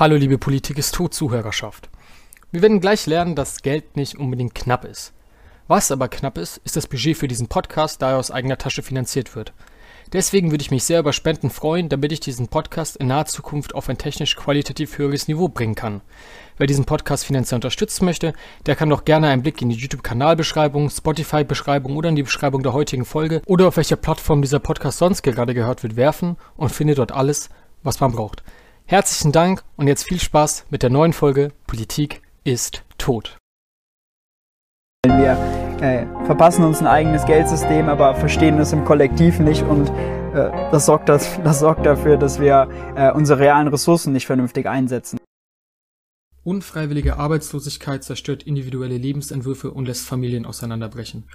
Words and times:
Hallo 0.00 0.16
liebe 0.16 0.38
Politik 0.38 0.78
ist 0.78 0.94
tot 0.94 1.12
Zuhörerschaft. 1.12 1.90
Wir 2.52 2.62
werden 2.62 2.80
gleich 2.80 3.04
lernen, 3.04 3.34
dass 3.34 3.60
Geld 3.60 3.98
nicht 3.98 4.16
unbedingt 4.18 4.54
knapp 4.54 4.86
ist. 4.86 5.12
Was 5.68 5.92
aber 5.92 6.08
knapp 6.08 6.38
ist, 6.38 6.56
ist 6.64 6.74
das 6.76 6.86
Budget 6.86 7.18
für 7.18 7.28
diesen 7.28 7.48
Podcast, 7.48 8.00
da 8.00 8.12
er 8.12 8.16
aus 8.16 8.30
eigener 8.30 8.56
Tasche 8.56 8.82
finanziert 8.82 9.36
wird. 9.36 9.52
Deswegen 10.14 10.52
würde 10.52 10.62
ich 10.62 10.70
mich 10.70 10.84
sehr 10.84 11.00
über 11.00 11.12
Spenden 11.12 11.50
freuen, 11.50 11.90
damit 11.90 12.12
ich 12.12 12.20
diesen 12.20 12.48
Podcast 12.48 12.96
in 12.96 13.08
naher 13.08 13.26
Zukunft 13.26 13.74
auf 13.74 13.90
ein 13.90 13.98
technisch 13.98 14.36
qualitativ 14.36 14.96
höheres 14.96 15.28
Niveau 15.28 15.48
bringen 15.48 15.74
kann. 15.74 16.00
Wer 16.56 16.66
diesen 16.66 16.86
Podcast 16.86 17.26
finanziell 17.26 17.56
unterstützen 17.56 18.06
möchte, 18.06 18.32
der 18.64 18.76
kann 18.76 18.88
doch 18.88 19.04
gerne 19.04 19.28
einen 19.28 19.42
Blick 19.42 19.60
in 19.60 19.68
die 19.68 19.76
YouTube-Kanalbeschreibung, 19.76 20.88
Spotify-Beschreibung 20.88 21.98
oder 21.98 22.08
in 22.08 22.16
die 22.16 22.22
Beschreibung 22.22 22.62
der 22.62 22.72
heutigen 22.72 23.04
Folge 23.04 23.42
oder 23.44 23.68
auf 23.68 23.76
welcher 23.76 23.96
Plattform 23.96 24.40
dieser 24.40 24.60
Podcast 24.60 24.96
sonst 24.96 25.20
gerade 25.20 25.52
gehört 25.52 25.82
wird 25.82 25.96
werfen 25.96 26.38
und 26.56 26.72
findet 26.72 26.96
dort 26.96 27.12
alles, 27.12 27.50
was 27.82 28.00
man 28.00 28.12
braucht. 28.12 28.42
Herzlichen 28.90 29.30
Dank 29.30 29.62
und 29.76 29.86
jetzt 29.86 30.02
viel 30.02 30.18
Spaß 30.18 30.66
mit 30.70 30.82
der 30.82 30.90
neuen 30.90 31.12
Folge 31.12 31.52
Politik 31.68 32.22
ist 32.42 32.82
tot. 32.98 33.38
Wir 35.06 35.38
äh, 35.80 36.06
verpassen 36.26 36.64
uns 36.64 36.80
ein 36.80 36.88
eigenes 36.88 37.24
Geldsystem, 37.24 37.88
aber 37.88 38.16
verstehen 38.16 38.58
es 38.58 38.72
im 38.72 38.84
Kollektiv 38.84 39.38
nicht 39.38 39.62
und 39.62 39.90
äh, 39.90 40.50
das, 40.72 40.86
sorgt 40.86 41.08
das, 41.08 41.40
das 41.44 41.60
sorgt 41.60 41.86
dafür, 41.86 42.16
dass 42.16 42.40
wir 42.40 42.68
äh, 42.96 43.12
unsere 43.12 43.38
realen 43.38 43.68
Ressourcen 43.68 44.12
nicht 44.12 44.26
vernünftig 44.26 44.66
einsetzen. 44.66 45.20
Unfreiwillige 46.42 47.16
Arbeitslosigkeit 47.16 48.02
zerstört 48.02 48.42
individuelle 48.42 48.98
Lebensentwürfe 48.98 49.70
und 49.70 49.86
lässt 49.86 50.04
Familien 50.04 50.46
auseinanderbrechen. 50.46 51.28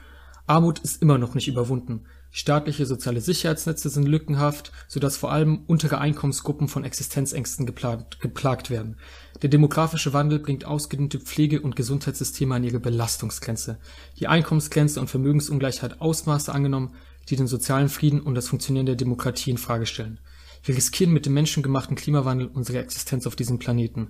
Armut 0.46 0.80
ist 0.80 1.02
immer 1.02 1.18
noch 1.18 1.36
nicht 1.36 1.48
überwunden. 1.48 2.06
Staatliche 2.38 2.86
soziale 2.86 3.22
Sicherheitsnetze 3.22 3.88
sind 3.90 4.10
lückenhaft, 4.10 4.74
sodass 4.90 5.16
vor 5.16 5.32
allem 5.32 5.64
untere 5.68 6.00
Einkommensgruppen 6.00 6.68
von 6.68 6.84
Existenzängsten 6.84 7.66
geplagt, 7.66 8.20
geplagt 8.20 8.70
werden. 8.70 8.98
Der 9.42 9.50
demografische 9.50 10.12
Wandel 10.12 10.40
bringt 10.40 10.66
ausgedehnte 10.66 11.22
Pflege- 11.22 11.62
und 11.62 11.78
Gesundheitssysteme 11.78 12.54
an 12.54 12.66
ihre 12.66 12.82
Belastungsgrenze. 12.82 13.80
Die 14.20 14.28
Einkommensgrenze 14.28 15.00
und 15.00 15.10
Vermögensungleichheit 15.10 16.02
Ausmaße 16.02 16.54
angenommen, 16.54 16.96
die 17.30 17.38
den 17.38 17.48
sozialen 17.48 17.88
Frieden 17.88 18.20
und 18.20 18.36
das 18.36 18.50
Funktionieren 18.50 18.86
der 18.86 18.96
Demokratie 18.96 19.52
in 19.52 19.58
Frage 19.58 19.86
stellen. 19.86 20.20
Wir 20.62 20.76
riskieren 20.76 21.14
mit 21.14 21.26
dem 21.26 21.36
menschengemachten 21.36 21.96
Klimawandel 21.96 22.48
unsere 22.48 22.80
Existenz 22.80 23.26
auf 23.28 23.38
diesem 23.38 23.60
Planeten. 23.60 24.10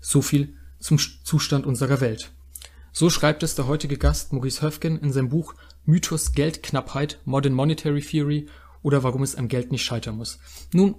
So 0.00 0.22
viel 0.22 0.54
zum 0.78 0.98
Zustand 1.00 1.66
unserer 1.66 2.00
Welt. 2.00 2.30
So 2.98 3.10
schreibt 3.10 3.42
es 3.42 3.54
der 3.54 3.66
heutige 3.66 3.98
Gast 3.98 4.32
Maurice 4.32 4.62
Höfgen 4.62 4.98
in 4.98 5.12
seinem 5.12 5.28
Buch 5.28 5.54
Mythos 5.84 6.32
Geldknappheit, 6.32 7.20
Modern 7.26 7.52
Monetary 7.52 8.00
Theory 8.00 8.46
oder 8.80 9.02
warum 9.02 9.22
es 9.22 9.34
am 9.34 9.48
Geld 9.48 9.70
nicht 9.70 9.84
scheitern 9.84 10.16
muss. 10.16 10.38
Nun, 10.72 10.94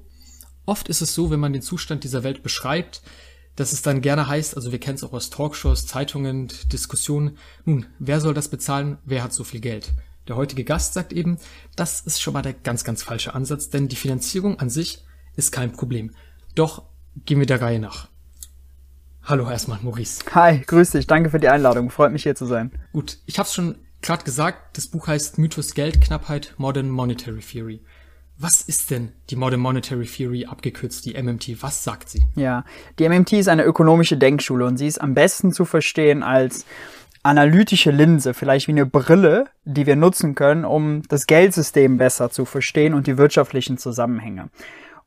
oft 0.68 0.90
ist 0.90 1.02
es 1.02 1.16
so, 1.16 1.31
wenn 1.31 1.40
man 1.40 1.53
den 1.53 1.64
Zustand 1.64 2.03
dieser 2.03 2.22
Welt 2.22 2.44
beschreibt, 2.44 3.02
dass 3.56 3.73
es 3.73 3.81
dann 3.81 4.02
gerne 4.02 4.28
heißt, 4.28 4.56
also 4.56 4.72
wir 4.72 4.80
kennen 4.80 4.94
es 4.94 5.03
auch 5.03 5.12
aus 5.12 5.31
Talkshows, 5.31 5.88
Zeitungen, 5.88 6.50
Diskussionen, 6.72 7.40
nun, 7.66 7.88
wer 7.98 8.22
soll 8.22 8.36
das 8.36 8.50
bezahlen, 8.50 9.00
wer 9.03 9.23
hat 9.23 9.34
so 9.34 9.44
viel 9.44 9.59
Geld? 9.59 9.92
Der 10.28 10.36
heutige 10.36 10.66
Gast 10.66 10.94
sagt 10.94 11.14
eben, 11.14 11.40
das 11.75 12.02
ist 12.02 12.22
schon 12.22 12.36
mal 12.36 12.44
der 12.44 12.53
ganz, 12.53 12.84
ganz 12.84 13.02
falsche 13.02 13.34
Ansatz, 13.34 13.72
denn 13.72 13.88
die 13.88 13.95
Finanzierung 13.95 14.59
an 14.59 14.70
sich 14.70 15.03
ist 15.36 15.52
kein 15.52 15.72
Problem. 15.72 16.14
Doch 16.53 16.84
gehen 17.25 17.40
wir 17.40 17.48
der 17.48 17.59
Reihe 17.59 17.80
nach. 17.80 18.08
Hallo 19.30 19.50
erstmal, 19.52 19.80
Maurice. 19.81 20.23
Hi, 20.36 20.59
grüß 20.66 20.92
dich, 20.92 21.06
danke 21.06 21.30
für 21.30 21.39
die 21.42 21.50
Einladung, 21.50 21.89
freut 21.89 22.14
mich 22.14 22.23
hier 22.23 22.36
zu 22.36 22.45
sein. 22.45 22.72
Gut, 22.94 23.17
ich 23.25 23.38
habe 23.39 23.45
es 23.45 23.53
schon 23.53 23.75
gerade 24.02 24.23
gesagt, 24.23 24.78
das 24.78 24.88
Buch 24.88 25.08
heißt 25.08 25.38
Mythos 25.38 25.73
Geldknappheit, 25.73 26.53
Modern 26.56 26.89
Monetary 26.89 27.42
Theory. 27.42 27.81
Was 28.38 28.61
ist 28.61 28.89
denn 28.89 29.11
die 29.30 29.36
Modern 29.36 29.59
Monetary 29.59 30.06
Theory, 30.06 30.45
abgekürzt 30.45 31.06
die 31.06 31.22
MMT? 31.22 31.61
Was 31.61 31.84
sagt 31.84 32.08
sie? 32.08 32.23
Ja, 32.38 32.64
die 33.00 33.09
MMT 33.09 33.34
ist 33.34 33.50
eine 33.50 33.64
ökonomische 33.64 34.16
Denkschule 34.16 34.66
und 34.66 34.78
sie 34.78 34.88
ist 34.88 35.02
am 35.02 35.14
besten 35.14 35.52
zu 35.52 35.66
verstehen 35.66 36.23
als 36.23 36.66
analytische 37.22 37.91
Linse, 37.91 38.34
vielleicht 38.34 38.69
wie 38.69 38.72
eine 38.72 38.86
Brille, 38.86 39.50
die 39.66 39.86
wir 39.86 39.97
nutzen 39.97 40.35
können, 40.35 40.63
um 40.63 41.01
das 41.09 41.28
Geldsystem 41.28 41.97
besser 41.97 42.30
zu 42.30 42.46
verstehen 42.46 42.94
und 42.94 43.07
die 43.07 43.18
wirtschaftlichen 43.18 43.78
Zusammenhänge. 43.78 44.50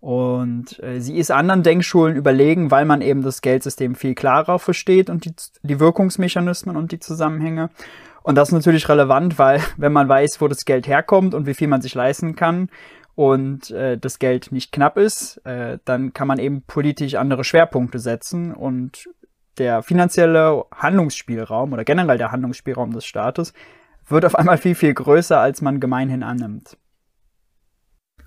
Und 0.01 0.83
äh, 0.83 1.01
sie 1.01 1.19
ist 1.19 1.31
anderen 1.31 1.63
Denkschulen 1.63 2.17
überlegen, 2.17 2.71
weil 2.71 2.87
man 2.87 3.03
eben 3.03 3.23
das 3.23 3.43
Geldsystem 3.43 3.95
viel 3.95 4.15
klarer 4.15 4.59
versteht 4.59 5.11
und 5.11 5.27
die, 5.27 5.35
die 5.63 5.79
Wirkungsmechanismen 5.79 6.77
und 6.77 6.93
die 6.93 6.99
Zusammenhänge. 6.99 7.69
Und 8.23 8.37
das 8.37 8.49
ist 8.49 8.55
natürlich 8.55 8.89
relevant, 8.89 9.39
weil 9.39 9.61
wenn 9.77 9.93
man 9.93 10.09
weiß, 10.09 10.41
wo 10.41 10.49
das 10.49 10.65
Geld 10.65 10.87
herkommt 10.87 11.35
und 11.35 11.47
wie 11.47 11.55
viel 11.55 11.69
man 11.69 11.83
sich 11.83 11.95
leisten 11.95 12.35
kann 12.35 12.71
und 13.15 13.71
äh, 13.73 13.99
das 13.99 14.19
Geld 14.19 14.53
nicht 14.53 14.73
knapp 14.73 14.97
ist, 14.97 15.45
äh, 15.45 15.79
dann 15.85 16.15
kann 16.15 16.29
man 16.29 16.39
eben 16.39 16.63
politisch 16.63 17.15
andere 17.15 17.45
Schwerpunkte 17.45 17.99
setzen 17.99 18.55
und 18.55 19.07
der 19.59 19.83
finanzielle 19.83 20.65
Handlungsspielraum 20.75 21.75
oder 21.75 21.85
generell 21.85 22.17
der 22.17 22.33
Handlungsspielraum 22.33 22.93
des 22.93 23.05
Staates 23.05 23.53
wird 24.09 24.25
auf 24.25 24.35
einmal 24.35 24.57
viel, 24.57 24.75
viel 24.75 24.95
größer, 24.95 25.39
als 25.39 25.61
man 25.61 25.81
gemeinhin 25.81 26.23
annimmt. 26.23 26.79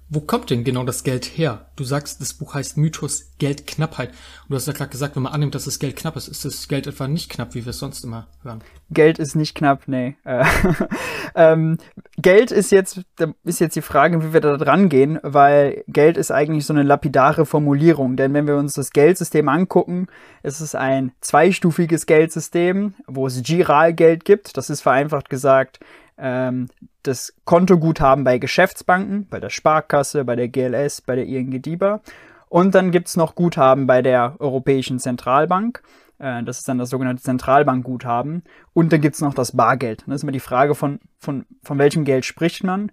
Wo 0.09 0.19
kommt 0.19 0.49
denn 0.49 0.63
genau 0.63 0.83
das 0.83 1.03
Geld 1.03 1.25
her? 1.25 1.67
Du 1.75 1.83
sagst, 1.83 2.21
das 2.21 2.33
Buch 2.33 2.53
heißt 2.53 2.77
Mythos 2.77 3.31
Geldknappheit. 3.39 4.09
Und 4.09 4.49
du 4.49 4.55
hast 4.55 4.67
ja 4.67 4.73
gerade 4.73 4.91
gesagt, 4.91 5.15
wenn 5.15 5.23
man 5.23 5.33
annimmt, 5.33 5.55
dass 5.55 5.65
das 5.65 5.79
Geld 5.79 5.95
knapp 5.95 6.15
ist, 6.15 6.27
ist 6.27 6.45
das 6.45 6.67
Geld 6.67 6.87
etwa 6.87 7.07
nicht 7.07 7.31
knapp, 7.31 7.55
wie 7.55 7.65
wir 7.65 7.71
es 7.71 7.79
sonst 7.79 8.03
immer 8.03 8.27
hören. 8.43 8.61
Geld 8.91 9.17
ist 9.17 9.35
nicht 9.35 9.55
knapp, 9.55 9.87
nee. 9.87 10.15
Äh, 10.23 10.45
ähm, 11.35 11.77
Geld 12.17 12.51
ist 12.51 12.71
jetzt, 12.71 13.01
ist 13.43 13.59
jetzt 13.59 13.75
die 13.75 13.81
Frage, 13.81 14.23
wie 14.23 14.33
wir 14.33 14.41
da 14.41 14.57
dran 14.57 14.89
gehen, 14.89 15.19
weil 15.23 15.83
Geld 15.87 16.17
ist 16.17 16.31
eigentlich 16.31 16.65
so 16.65 16.73
eine 16.73 16.83
lapidare 16.83 17.45
Formulierung. 17.45 18.15
Denn 18.15 18.33
wenn 18.33 18.45
wir 18.45 18.57
uns 18.57 18.73
das 18.73 18.91
Geldsystem 18.91 19.49
angucken, 19.49 20.07
ist 20.43 20.59
es 20.59 20.75
ein 20.75 21.11
zweistufiges 21.21 22.05
Geldsystem, 22.05 22.93
wo 23.07 23.25
es 23.27 23.41
Giralgeld 23.41 24.25
gibt. 24.25 24.57
Das 24.57 24.69
ist 24.69 24.81
vereinfacht 24.81 25.29
gesagt 25.29 25.79
ähm, 26.17 26.67
das 27.03 27.33
Kontoguthaben 27.45 28.23
bei 28.23 28.37
Geschäftsbanken, 28.37 29.27
bei 29.29 29.39
der 29.39 29.49
Sparkasse, 29.49 30.25
bei 30.25 30.35
der 30.35 30.47
GLS, 30.47 31.01
bei 31.01 31.15
der 31.15 31.25
ING 31.25 31.61
DIBA. 31.61 32.01
Und 32.49 32.75
dann 32.75 32.91
gibt's 32.91 33.17
noch 33.17 33.35
Guthaben 33.35 33.87
bei 33.87 34.01
der 34.01 34.35
Europäischen 34.39 34.99
Zentralbank. 34.99 35.81
Äh, 36.19 36.43
das 36.43 36.59
ist 36.59 36.67
dann 36.67 36.77
das 36.77 36.89
sogenannte 36.89 37.23
Zentralbankguthaben. 37.23 38.43
Und 38.73 38.93
dann 38.93 39.01
gibt's 39.01 39.21
noch 39.21 39.33
das 39.33 39.55
Bargeld. 39.55 40.03
Das 40.07 40.17
ist 40.17 40.23
immer 40.23 40.31
die 40.31 40.39
Frage, 40.39 40.75
von, 40.75 40.99
von, 41.17 41.45
von 41.63 41.77
welchem 41.79 42.05
Geld 42.05 42.25
spricht 42.25 42.63
man. 42.63 42.91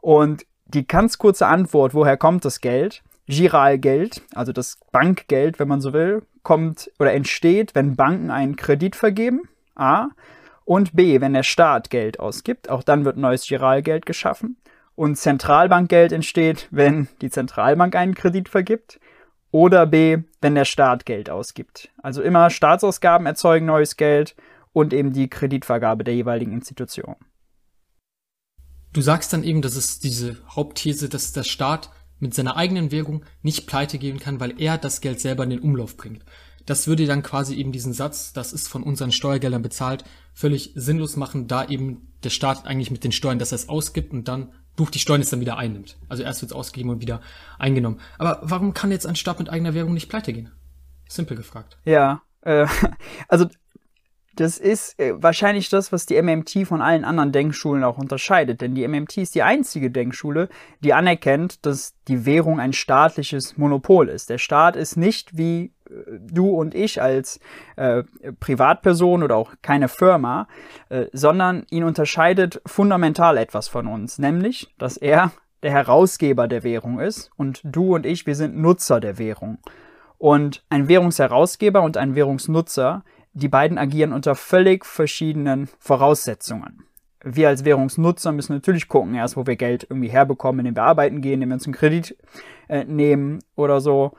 Und 0.00 0.46
die 0.66 0.86
ganz 0.86 1.18
kurze 1.18 1.46
Antwort, 1.46 1.94
woher 1.94 2.16
kommt 2.16 2.44
das 2.44 2.60
Geld? 2.60 3.02
Giralgeld, 3.28 4.22
also 4.34 4.52
das 4.52 4.78
Bankgeld, 4.90 5.58
wenn 5.58 5.68
man 5.68 5.80
so 5.80 5.92
will, 5.92 6.22
kommt 6.42 6.90
oder 6.98 7.12
entsteht, 7.12 7.74
wenn 7.74 7.94
Banken 7.94 8.30
einen 8.30 8.56
Kredit 8.56 8.96
vergeben. 8.96 9.42
A. 9.74 10.08
Und 10.64 10.94
B, 10.94 11.20
wenn 11.20 11.32
der 11.32 11.42
Staat 11.42 11.90
Geld 11.90 12.20
ausgibt, 12.20 12.68
auch 12.68 12.82
dann 12.82 13.04
wird 13.04 13.16
neues 13.16 13.46
Giralgeld 13.46 14.06
geschaffen. 14.06 14.56
Und 14.94 15.16
Zentralbankgeld 15.16 16.12
entsteht, 16.12 16.68
wenn 16.70 17.08
die 17.20 17.30
Zentralbank 17.30 17.96
einen 17.96 18.14
Kredit 18.14 18.48
vergibt. 18.48 19.00
Oder 19.50 19.86
B, 19.86 20.18
wenn 20.40 20.54
der 20.54 20.64
Staat 20.64 21.04
Geld 21.04 21.28
ausgibt. 21.28 21.90
Also 22.02 22.22
immer 22.22 22.50
Staatsausgaben 22.50 23.26
erzeugen 23.26 23.66
neues 23.66 23.96
Geld 23.96 24.34
und 24.72 24.92
eben 24.94 25.12
die 25.12 25.28
Kreditvergabe 25.28 26.04
der 26.04 26.14
jeweiligen 26.14 26.52
Institution. 26.52 27.16
Du 28.92 29.00
sagst 29.00 29.32
dann 29.32 29.42
eben, 29.42 29.62
dass 29.62 29.76
es 29.76 30.00
diese 30.00 30.36
Hauptthese, 30.48 31.08
dass 31.08 31.32
der 31.32 31.44
Staat 31.44 31.90
mit 32.18 32.34
seiner 32.34 32.56
eigenen 32.56 32.92
Währung 32.92 33.24
nicht 33.42 33.66
pleite 33.66 33.98
gehen 33.98 34.20
kann, 34.20 34.38
weil 34.38 34.60
er 34.60 34.78
das 34.78 35.00
Geld 35.00 35.20
selber 35.20 35.44
in 35.44 35.50
den 35.50 35.60
Umlauf 35.60 35.96
bringt. 35.96 36.24
Das 36.66 36.86
würde 36.86 37.06
dann 37.06 37.22
quasi 37.22 37.54
eben 37.56 37.72
diesen 37.72 37.92
Satz, 37.92 38.32
das 38.32 38.52
ist 38.52 38.68
von 38.68 38.82
unseren 38.82 39.12
Steuergeldern 39.12 39.62
bezahlt, 39.62 40.04
völlig 40.32 40.72
sinnlos 40.74 41.16
machen, 41.16 41.48
da 41.48 41.66
eben 41.66 42.12
der 42.24 42.30
Staat 42.30 42.66
eigentlich 42.66 42.90
mit 42.90 43.04
den 43.04 43.12
Steuern, 43.12 43.38
dass 43.38 43.52
er 43.52 43.56
es 43.56 43.68
ausgibt 43.68 44.12
und 44.12 44.28
dann 44.28 44.52
durch 44.76 44.90
die 44.90 44.98
Steuern 44.98 45.20
es 45.20 45.30
dann 45.30 45.40
wieder 45.40 45.58
einnimmt. 45.58 45.98
Also 46.08 46.22
erst 46.22 46.40
wird 46.40 46.52
es 46.52 46.56
ausgegeben 46.56 46.90
und 46.90 47.00
wieder 47.00 47.20
eingenommen. 47.58 48.00
Aber 48.18 48.40
warum 48.42 48.74
kann 48.74 48.90
jetzt 48.90 49.06
ein 49.06 49.16
Staat 49.16 49.38
mit 49.38 49.50
eigener 49.50 49.74
Währung 49.74 49.92
nicht 49.92 50.08
pleite 50.08 50.32
gehen? 50.32 50.50
Simpel 51.08 51.36
gefragt. 51.36 51.76
Ja, 51.84 52.22
äh, 52.42 52.66
also 53.28 53.46
das 54.34 54.56
ist 54.56 54.98
äh, 54.98 55.12
wahrscheinlich 55.22 55.68
das, 55.68 55.92
was 55.92 56.06
die 56.06 56.20
MMT 56.20 56.66
von 56.66 56.80
allen 56.80 57.04
anderen 57.04 57.32
Denkschulen 57.32 57.84
auch 57.84 57.98
unterscheidet. 57.98 58.62
Denn 58.62 58.74
die 58.74 58.86
MMT 58.86 59.18
ist 59.18 59.34
die 59.34 59.42
einzige 59.42 59.90
Denkschule, 59.90 60.48
die 60.80 60.94
anerkennt, 60.94 61.66
dass 61.66 61.94
die 62.08 62.24
Währung 62.24 62.58
ein 62.58 62.72
staatliches 62.72 63.58
Monopol 63.58 64.08
ist. 64.08 64.30
Der 64.30 64.38
Staat 64.38 64.76
ist 64.76 64.96
nicht 64.96 65.36
wie 65.36 65.72
du 66.20 66.50
und 66.50 66.74
ich 66.74 67.00
als 67.00 67.40
äh, 67.76 68.04
Privatperson 68.40 69.22
oder 69.22 69.36
auch 69.36 69.52
keine 69.62 69.88
Firma, 69.88 70.48
äh, 70.88 71.06
sondern 71.12 71.64
ihn 71.70 71.84
unterscheidet 71.84 72.60
fundamental 72.66 73.36
etwas 73.36 73.68
von 73.68 73.86
uns, 73.86 74.18
nämlich, 74.18 74.74
dass 74.78 74.96
er 74.96 75.32
der 75.62 75.70
Herausgeber 75.70 76.48
der 76.48 76.64
Währung 76.64 77.00
ist 77.00 77.30
und 77.36 77.60
du 77.64 77.94
und 77.94 78.06
ich, 78.06 78.26
wir 78.26 78.34
sind 78.34 78.56
Nutzer 78.56 79.00
der 79.00 79.18
Währung. 79.18 79.58
Und 80.18 80.64
ein 80.70 80.88
Währungsherausgeber 80.88 81.82
und 81.82 81.96
ein 81.96 82.14
Währungsnutzer, 82.14 83.04
die 83.32 83.48
beiden 83.48 83.78
agieren 83.78 84.12
unter 84.12 84.34
völlig 84.34 84.84
verschiedenen 84.84 85.68
Voraussetzungen. 85.78 86.84
Wir 87.24 87.48
als 87.48 87.64
Währungsnutzer 87.64 88.32
müssen 88.32 88.54
natürlich 88.54 88.88
gucken, 88.88 89.14
erst 89.14 89.36
wo 89.36 89.46
wir 89.46 89.56
Geld 89.56 89.84
irgendwie 89.88 90.10
herbekommen, 90.10 90.60
indem 90.60 90.76
wir 90.76 90.82
arbeiten 90.82 91.20
gehen, 91.22 91.34
indem 91.34 91.50
wir 91.50 91.54
uns 91.54 91.66
einen 91.66 91.74
Kredit 91.74 92.16
äh, 92.68 92.84
nehmen 92.84 93.40
oder 93.54 93.80
so. 93.80 94.12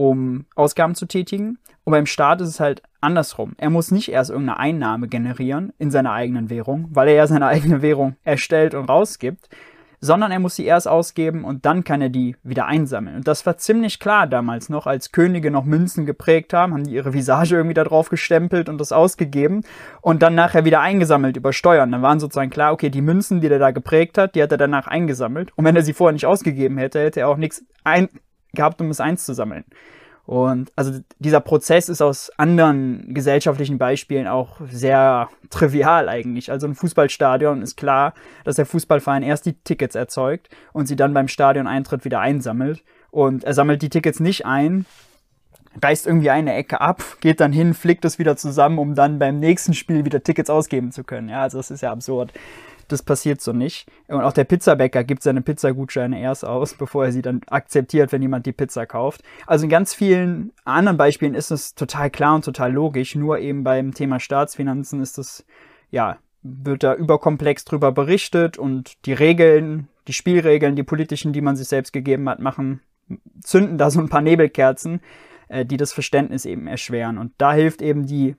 Um 0.00 0.46
Ausgaben 0.54 0.94
zu 0.94 1.04
tätigen. 1.04 1.58
Und 1.84 1.90
beim 1.90 2.06
Staat 2.06 2.40
ist 2.40 2.48
es 2.48 2.60
halt 2.60 2.82
andersrum. 3.02 3.52
Er 3.58 3.68
muss 3.68 3.90
nicht 3.90 4.10
erst 4.10 4.30
irgendeine 4.30 4.58
Einnahme 4.58 5.08
generieren 5.08 5.74
in 5.78 5.90
seiner 5.90 6.12
eigenen 6.12 6.48
Währung, 6.48 6.88
weil 6.90 7.08
er 7.08 7.14
ja 7.14 7.26
seine 7.26 7.46
eigene 7.48 7.82
Währung 7.82 8.16
erstellt 8.24 8.74
und 8.74 8.86
rausgibt, 8.86 9.50
sondern 10.00 10.32
er 10.32 10.38
muss 10.38 10.56
sie 10.56 10.64
erst 10.64 10.88
ausgeben 10.88 11.44
und 11.44 11.66
dann 11.66 11.84
kann 11.84 12.00
er 12.00 12.08
die 12.08 12.34
wieder 12.42 12.64
einsammeln. 12.64 13.16
Und 13.16 13.28
das 13.28 13.44
war 13.44 13.58
ziemlich 13.58 14.00
klar 14.00 14.26
damals 14.26 14.70
noch, 14.70 14.86
als 14.86 15.12
Könige 15.12 15.50
noch 15.50 15.66
Münzen 15.66 16.06
geprägt 16.06 16.54
haben, 16.54 16.72
haben 16.72 16.84
die 16.84 16.94
ihre 16.94 17.12
Visage 17.12 17.56
irgendwie 17.56 17.74
da 17.74 17.84
drauf 17.84 18.08
gestempelt 18.08 18.70
und 18.70 18.78
das 18.78 18.92
ausgegeben 18.92 19.64
und 20.00 20.22
dann 20.22 20.34
nachher 20.34 20.64
wieder 20.64 20.80
eingesammelt 20.80 21.36
über 21.36 21.52
Steuern. 21.52 21.92
Dann 21.92 22.00
waren 22.00 22.20
sozusagen 22.20 22.48
klar, 22.48 22.72
okay, 22.72 22.88
die 22.88 23.02
Münzen, 23.02 23.42
die 23.42 23.50
der 23.50 23.58
da 23.58 23.70
geprägt 23.70 24.16
hat, 24.16 24.34
die 24.34 24.42
hat 24.42 24.52
er 24.52 24.58
danach 24.58 24.86
eingesammelt. 24.86 25.52
Und 25.56 25.66
wenn 25.66 25.76
er 25.76 25.82
sie 25.82 25.92
vorher 25.92 26.14
nicht 26.14 26.24
ausgegeben 26.24 26.78
hätte, 26.78 27.00
hätte 27.00 27.20
er 27.20 27.28
auch 27.28 27.36
nichts 27.36 27.62
ein 27.84 28.08
gehabt, 28.54 28.80
um 28.80 28.90
es 28.90 29.00
einzusammeln. 29.00 29.64
Und 30.26 30.70
also 30.76 31.00
dieser 31.18 31.40
Prozess 31.40 31.88
ist 31.88 32.00
aus 32.00 32.30
anderen 32.36 33.12
gesellschaftlichen 33.14 33.78
Beispielen 33.78 34.28
auch 34.28 34.60
sehr 34.70 35.28
trivial 35.50 36.08
eigentlich. 36.08 36.52
Also 36.52 36.68
ein 36.68 36.76
Fußballstadion 36.76 37.62
ist 37.62 37.76
klar, 37.76 38.14
dass 38.44 38.54
der 38.54 38.66
Fußballverein 38.66 39.24
erst 39.24 39.46
die 39.46 39.54
Tickets 39.54 39.96
erzeugt 39.96 40.48
und 40.72 40.86
sie 40.86 40.94
dann 40.94 41.14
beim 41.14 41.26
Stadioneintritt 41.26 42.04
wieder 42.04 42.20
einsammelt. 42.20 42.84
Und 43.10 43.42
er 43.42 43.54
sammelt 43.54 43.82
die 43.82 43.88
Tickets 43.88 44.20
nicht 44.20 44.46
ein, 44.46 44.86
reißt 45.82 46.06
irgendwie 46.06 46.30
eine 46.30 46.54
Ecke 46.54 46.80
ab, 46.80 47.02
geht 47.20 47.40
dann 47.40 47.52
hin, 47.52 47.74
flickt 47.74 48.04
es 48.04 48.20
wieder 48.20 48.36
zusammen, 48.36 48.78
um 48.78 48.94
dann 48.94 49.18
beim 49.18 49.40
nächsten 49.40 49.74
Spiel 49.74 50.04
wieder 50.04 50.22
Tickets 50.22 50.50
ausgeben 50.50 50.92
zu 50.92 51.02
können. 51.02 51.28
Ja, 51.28 51.42
also 51.42 51.58
das 51.58 51.72
ist 51.72 51.80
ja 51.80 51.90
absurd. 51.90 52.32
Das 52.90 53.04
passiert 53.04 53.40
so 53.40 53.52
nicht. 53.52 53.86
Und 54.08 54.22
auch 54.22 54.32
der 54.32 54.42
Pizzabäcker 54.42 55.04
gibt 55.04 55.22
seine 55.22 55.42
Pizzagutscheine 55.42 56.20
erst 56.20 56.44
aus, 56.44 56.74
bevor 56.78 57.04
er 57.04 57.12
sie 57.12 57.22
dann 57.22 57.40
akzeptiert, 57.46 58.10
wenn 58.10 58.20
jemand 58.20 58.46
die 58.46 58.52
Pizza 58.52 58.84
kauft. 58.84 59.22
Also 59.46 59.64
in 59.64 59.70
ganz 59.70 59.94
vielen 59.94 60.52
anderen 60.64 60.98
Beispielen 60.98 61.34
ist 61.34 61.52
es 61.52 61.76
total 61.76 62.10
klar 62.10 62.34
und 62.34 62.44
total 62.44 62.72
logisch. 62.72 63.14
Nur 63.14 63.38
eben 63.38 63.62
beim 63.62 63.94
Thema 63.94 64.18
Staatsfinanzen 64.18 65.00
ist 65.00 65.18
es, 65.18 65.46
ja, 65.92 66.18
wird 66.42 66.82
da 66.82 66.94
überkomplex 66.94 67.64
drüber 67.64 67.92
berichtet 67.92 68.58
und 68.58 69.06
die 69.06 69.12
Regeln, 69.12 69.86
die 70.08 70.12
Spielregeln, 70.12 70.74
die 70.74 70.82
politischen, 70.82 71.32
die 71.32 71.42
man 71.42 71.54
sich 71.54 71.68
selbst 71.68 71.92
gegeben 71.92 72.28
hat, 72.28 72.40
machen, 72.40 72.80
zünden 73.40 73.78
da 73.78 73.90
so 73.90 74.00
ein 74.00 74.08
paar 74.08 74.22
Nebelkerzen, 74.22 75.00
äh, 75.48 75.64
die 75.64 75.76
das 75.76 75.92
Verständnis 75.92 76.44
eben 76.44 76.66
erschweren. 76.66 77.18
Und 77.18 77.34
da 77.38 77.52
hilft 77.52 77.82
eben 77.82 78.06
die 78.06 78.34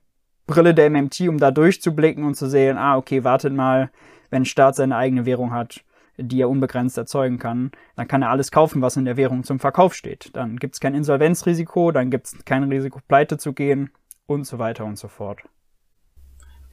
Brille 0.46 0.74
der 0.74 0.90
MMT, 0.90 1.22
um 1.30 1.38
da 1.38 1.52
durchzublicken 1.52 2.26
und 2.26 2.36
zu 2.36 2.50
sehen, 2.50 2.78
ah, 2.78 2.98
okay, 2.98 3.24
wartet 3.24 3.54
mal, 3.54 3.90
wenn 4.32 4.42
ein 4.42 4.46
Staat 4.46 4.76
seine 4.76 4.96
eigene 4.96 5.28
Währung 5.28 5.52
hat, 5.52 5.84
die 6.18 6.42
er 6.42 6.50
unbegrenzt 6.50 6.98
erzeugen 6.98 7.38
kann, 7.38 7.72
dann 7.96 8.08
kann 8.08 8.22
er 8.22 8.30
alles 8.30 8.52
kaufen, 8.52 8.82
was 8.82 8.98
in 8.98 9.06
der 9.06 9.18
Währung 9.18 9.44
zum 9.44 9.60
Verkauf 9.60 9.94
steht. 9.94 10.32
Dann 10.34 10.58
gibt 10.58 10.76
es 10.76 10.80
kein 10.80 10.96
Insolvenzrisiko, 10.96 11.92
dann 11.92 12.10
gibt 12.10 12.28
es 12.28 12.46
kein 12.46 12.64
Risiko, 12.64 13.00
pleite 13.08 13.38
zu 13.38 13.54
gehen 13.54 13.92
und 14.26 14.46
so 14.46 14.60
weiter 14.60 14.86
und 14.86 14.98
so 14.98 15.08
fort. 15.08 15.42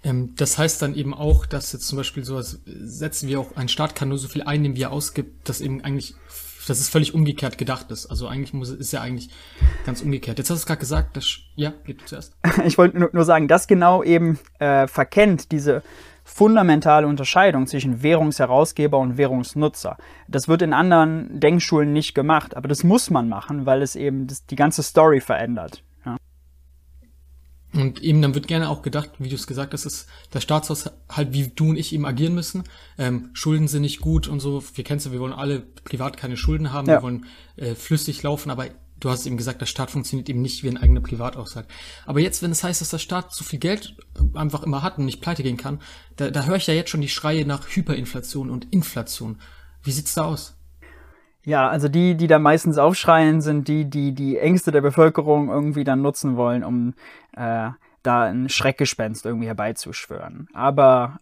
Ähm, 0.04 0.34
das 0.36 0.58
heißt 0.58 0.80
dann 0.82 0.94
eben 0.94 1.14
auch, 1.14 1.46
dass 1.46 1.72
jetzt 1.72 1.88
zum 1.88 1.98
Beispiel 1.98 2.24
sowas 2.24 2.60
setzen 2.66 3.28
wir 3.28 3.40
auch, 3.40 3.56
ein 3.56 3.68
Staat 3.68 3.94
kann 3.94 4.08
nur 4.08 4.18
so 4.18 4.28
viel 4.28 4.42
einnehmen, 4.42 4.76
wie 4.76 4.82
er 4.82 4.92
ausgibt, 4.92 5.48
dass 5.48 5.60
eben 5.60 5.82
eigentlich, 5.82 6.14
dass 6.66 6.78
es 6.78 6.88
völlig 6.88 7.14
umgekehrt 7.14 7.58
gedacht 7.58 7.90
ist. 7.90 8.06
Also 8.06 8.28
eigentlich 8.28 8.52
muss, 8.52 8.70
ist 8.70 8.92
ja 8.92 9.00
eigentlich 9.00 9.30
ganz 9.86 10.02
umgekehrt. 10.02 10.38
Jetzt 10.38 10.50
hast 10.50 10.58
du 10.58 10.62
es 10.62 10.66
gerade 10.66 10.80
gesagt, 10.80 11.16
dass, 11.16 11.38
ja, 11.56 11.72
geht 11.84 12.06
zuerst. 12.06 12.36
Ich 12.64 12.78
wollte 12.78 12.98
nur, 12.98 13.10
nur 13.12 13.24
sagen, 13.24 13.48
das 13.48 13.66
genau 13.66 14.02
eben 14.02 14.38
äh, 14.58 14.86
verkennt 14.86 15.50
diese 15.50 15.82
fundamentale 16.28 17.06
Unterscheidung 17.06 17.66
zwischen 17.66 18.02
Währungsherausgeber 18.02 18.98
und 18.98 19.16
Währungsnutzer. 19.16 19.96
Das 20.28 20.46
wird 20.46 20.62
in 20.62 20.74
anderen 20.74 21.40
Denkschulen 21.40 21.92
nicht 21.92 22.14
gemacht, 22.14 22.56
aber 22.56 22.68
das 22.68 22.84
muss 22.84 23.10
man 23.10 23.28
machen, 23.28 23.66
weil 23.66 23.82
es 23.82 23.96
eben 23.96 24.26
das, 24.26 24.44
die 24.44 24.54
ganze 24.54 24.82
Story 24.82 25.20
verändert. 25.20 25.82
Ja. 26.04 26.16
Und 27.72 28.02
eben 28.02 28.20
dann 28.20 28.34
wird 28.34 28.46
gerne 28.46 28.68
auch 28.68 28.82
gedacht, 28.82 29.10
wie 29.18 29.30
du 29.30 29.34
es 29.34 29.46
gesagt 29.46 29.72
hast, 29.72 29.86
dass 29.86 30.06
der 30.32 30.40
Staatshaushalt, 30.40 31.32
wie 31.32 31.48
du 31.48 31.70
und 31.70 31.76
ich 31.76 31.94
eben 31.94 32.04
agieren 32.04 32.34
müssen. 32.34 32.64
Ähm, 32.98 33.30
Schulden 33.32 33.66
sind 33.66 33.82
nicht 33.82 34.00
gut 34.00 34.28
und 34.28 34.40
so. 34.40 34.62
Wir 34.74 34.84
kennen 34.84 34.98
es 34.98 35.06
ja, 35.06 35.12
wir 35.12 35.20
wollen 35.20 35.32
alle 35.32 35.60
privat 35.84 36.18
keine 36.18 36.36
Schulden 36.36 36.72
haben, 36.72 36.88
ja. 36.88 36.98
wir 36.98 37.02
wollen 37.02 37.26
äh, 37.56 37.74
flüssig 37.74 38.22
laufen, 38.22 38.50
aber 38.50 38.66
du 39.00 39.10
hast 39.10 39.26
eben 39.26 39.36
gesagt, 39.36 39.60
der 39.60 39.66
Staat 39.66 39.90
funktioniert 39.90 40.28
eben 40.28 40.42
nicht 40.42 40.62
wie 40.62 40.68
ein 40.68 40.76
eigener 40.76 41.00
Privataushalt. 41.00 41.66
Aber 42.06 42.20
jetzt, 42.20 42.42
wenn 42.42 42.50
es 42.50 42.64
heißt, 42.64 42.80
dass 42.80 42.90
der 42.90 42.98
Staat 42.98 43.32
so 43.32 43.44
viel 43.44 43.58
Geld 43.58 43.96
einfach 44.34 44.62
immer 44.62 44.82
hat 44.82 44.98
und 44.98 45.04
nicht 45.04 45.20
pleite 45.20 45.42
gehen 45.42 45.56
kann, 45.56 45.80
da, 46.16 46.30
da 46.30 46.44
höre 46.44 46.56
ich 46.56 46.66
ja 46.66 46.74
jetzt 46.74 46.90
schon 46.90 47.00
die 47.00 47.08
Schreie 47.08 47.46
nach 47.46 47.68
Hyperinflation 47.68 48.50
und 48.50 48.72
Inflation. 48.72 49.38
Wie 49.82 49.92
sieht's 49.92 50.14
da 50.14 50.24
aus? 50.24 50.56
Ja, 51.44 51.68
also 51.68 51.88
die, 51.88 52.16
die 52.16 52.26
da 52.26 52.38
meistens 52.38 52.76
aufschreien, 52.78 53.40
sind 53.40 53.68
die, 53.68 53.88
die 53.88 54.12
die 54.14 54.36
Ängste 54.36 54.70
der 54.70 54.82
Bevölkerung 54.82 55.48
irgendwie 55.48 55.84
dann 55.84 56.02
nutzen 56.02 56.36
wollen, 56.36 56.64
um 56.64 56.94
äh, 57.36 57.70
da 58.02 58.22
ein 58.24 58.48
Schreckgespenst 58.48 59.24
irgendwie 59.24 59.46
herbeizuschwören. 59.46 60.48
Aber 60.52 61.20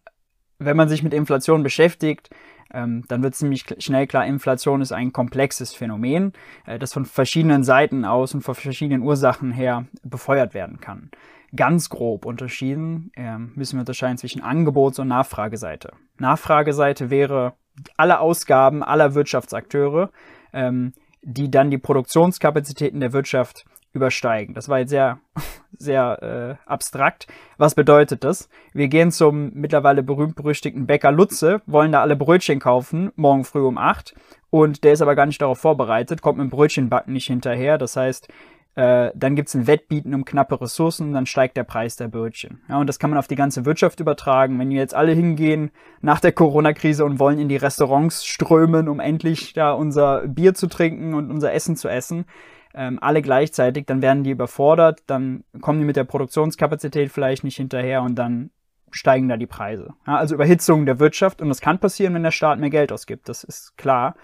wenn 0.58 0.76
man 0.76 0.88
sich 0.88 1.02
mit 1.02 1.14
Inflation 1.14 1.62
beschäftigt, 1.62 2.30
ähm, 2.72 3.04
dann 3.08 3.22
wird 3.22 3.34
ziemlich 3.34 3.64
schnell 3.78 4.06
klar, 4.06 4.26
Inflation 4.26 4.80
ist 4.80 4.92
ein 4.92 5.12
komplexes 5.12 5.74
Phänomen, 5.74 6.32
äh, 6.66 6.78
das 6.78 6.92
von 6.92 7.04
verschiedenen 7.04 7.64
Seiten 7.64 8.04
aus 8.04 8.34
und 8.34 8.42
von 8.42 8.54
verschiedenen 8.54 9.02
Ursachen 9.02 9.52
her 9.52 9.86
befeuert 10.02 10.54
werden 10.54 10.80
kann. 10.80 11.10
Ganz 11.54 11.88
grob 11.88 12.26
unterschieden 12.26 13.10
äh, 13.14 13.38
müssen 13.38 13.76
wir 13.76 13.80
unterscheiden 13.80 14.18
zwischen 14.18 14.42
Angebots- 14.42 14.98
und 14.98 15.08
Nachfrageseite. 15.08 15.92
Nachfrageseite 16.18 17.10
wäre 17.10 17.54
alle 17.96 18.20
Ausgaben 18.20 18.82
aller 18.82 19.14
Wirtschaftsakteure, 19.14 20.10
ähm, 20.52 20.92
die 21.22 21.50
dann 21.50 21.70
die 21.70 21.78
Produktionskapazitäten 21.78 23.00
der 23.00 23.12
Wirtschaft 23.12 23.64
übersteigen. 23.96 24.54
Das 24.54 24.68
war 24.68 24.78
jetzt 24.78 24.90
sehr, 24.90 25.18
sehr 25.78 26.58
äh, 26.66 26.70
abstrakt. 26.70 27.26
Was 27.58 27.74
bedeutet 27.74 28.22
das? 28.22 28.48
Wir 28.72 28.88
gehen 28.88 29.10
zum 29.10 29.52
mittlerweile 29.54 30.02
berühmt-berüchtigten 30.02 30.86
Bäcker 30.86 31.10
Lutze, 31.10 31.62
wollen 31.66 31.92
da 31.92 32.02
alle 32.02 32.16
Brötchen 32.16 32.60
kaufen, 32.60 33.10
morgen 33.16 33.44
früh 33.44 33.66
um 33.66 33.78
acht, 33.78 34.14
und 34.50 34.84
der 34.84 34.92
ist 34.92 35.02
aber 35.02 35.16
gar 35.16 35.26
nicht 35.26 35.42
darauf 35.42 35.58
vorbereitet, 35.58 36.22
kommt 36.22 36.38
mit 36.38 36.46
dem 36.46 36.50
Brötchenbacken 36.50 37.12
nicht 37.12 37.26
hinterher. 37.26 37.78
Das 37.78 37.96
heißt, 37.96 38.28
äh, 38.76 39.10
dann 39.14 39.36
gibt's 39.36 39.54
ein 39.54 39.66
Wettbieten 39.66 40.14
um 40.14 40.26
knappe 40.26 40.60
Ressourcen, 40.60 41.14
dann 41.14 41.24
steigt 41.24 41.56
der 41.56 41.64
Preis 41.64 41.96
der 41.96 42.08
Brötchen. 42.08 42.60
Ja, 42.68 42.78
und 42.78 42.86
das 42.86 42.98
kann 42.98 43.08
man 43.08 43.18
auf 43.18 43.26
die 43.26 43.34
ganze 43.34 43.64
Wirtschaft 43.64 44.00
übertragen. 44.00 44.58
Wenn 44.58 44.68
wir 44.68 44.76
jetzt 44.76 44.94
alle 44.94 45.12
hingehen 45.12 45.70
nach 46.02 46.20
der 46.20 46.32
Corona-Krise 46.32 47.04
und 47.04 47.18
wollen 47.18 47.38
in 47.38 47.48
die 47.48 47.56
Restaurants 47.56 48.26
strömen, 48.26 48.88
um 48.88 49.00
endlich 49.00 49.54
da 49.54 49.72
unser 49.72 50.28
Bier 50.28 50.52
zu 50.52 50.66
trinken 50.66 51.14
und 51.14 51.30
unser 51.30 51.54
Essen 51.54 51.76
zu 51.76 51.88
essen, 51.88 52.26
ähm, 52.76 52.98
alle 53.00 53.22
gleichzeitig, 53.22 53.86
dann 53.86 54.02
werden 54.02 54.22
die 54.22 54.30
überfordert, 54.30 55.02
dann 55.06 55.44
kommen 55.60 55.80
die 55.80 55.86
mit 55.86 55.96
der 55.96 56.04
Produktionskapazität 56.04 57.10
vielleicht 57.10 57.42
nicht 57.42 57.56
hinterher 57.56 58.02
und 58.02 58.14
dann 58.16 58.50
steigen 58.90 59.28
da 59.28 59.36
die 59.36 59.46
Preise. 59.46 59.94
Ja, 60.06 60.16
also 60.16 60.34
Überhitzung 60.34 60.86
der 60.86 61.00
Wirtschaft 61.00 61.42
und 61.42 61.48
das 61.48 61.60
kann 61.60 61.78
passieren, 61.78 62.14
wenn 62.14 62.22
der 62.22 62.30
Staat 62.30 62.60
mehr 62.60 62.70
Geld 62.70 62.92
ausgibt, 62.92 63.28
das 63.28 63.44
ist 63.44 63.76
klar. 63.76 64.14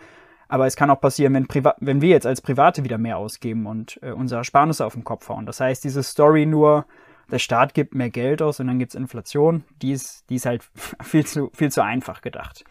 Aber 0.48 0.66
es 0.66 0.76
kann 0.76 0.90
auch 0.90 1.00
passieren, 1.00 1.32
wenn, 1.32 1.46
Priva 1.46 1.74
wenn 1.80 2.02
wir 2.02 2.10
jetzt 2.10 2.26
als 2.26 2.42
Private 2.42 2.84
wieder 2.84 2.98
mehr 2.98 3.16
ausgeben 3.16 3.66
und 3.66 3.98
äh, 4.02 4.10
unsere 4.10 4.40
Ersparnisse 4.40 4.84
auf 4.84 4.92
den 4.92 5.02
Kopf 5.02 5.30
hauen. 5.30 5.46
Das 5.46 5.60
heißt, 5.60 5.82
diese 5.82 6.02
Story 6.02 6.44
nur, 6.44 6.84
der 7.30 7.38
Staat 7.38 7.72
gibt 7.72 7.94
mehr 7.94 8.10
Geld 8.10 8.42
aus 8.42 8.60
und 8.60 8.66
dann 8.66 8.78
gibt's 8.78 8.94
Inflation, 8.94 9.64
die 9.80 9.92
ist, 9.92 10.28
die 10.28 10.34
ist 10.34 10.44
halt 10.44 10.62
viel 11.02 11.24
zu, 11.24 11.50
viel 11.54 11.72
zu 11.72 11.82
einfach 11.82 12.20
gedacht. 12.20 12.64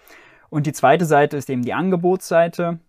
Und 0.51 0.67
die 0.67 0.73
zweite 0.73 1.05
Seite 1.05 1.37
ist 1.37 1.49
eben 1.49 1.63
die 1.63 1.73
Angebotsseite. 1.73 2.79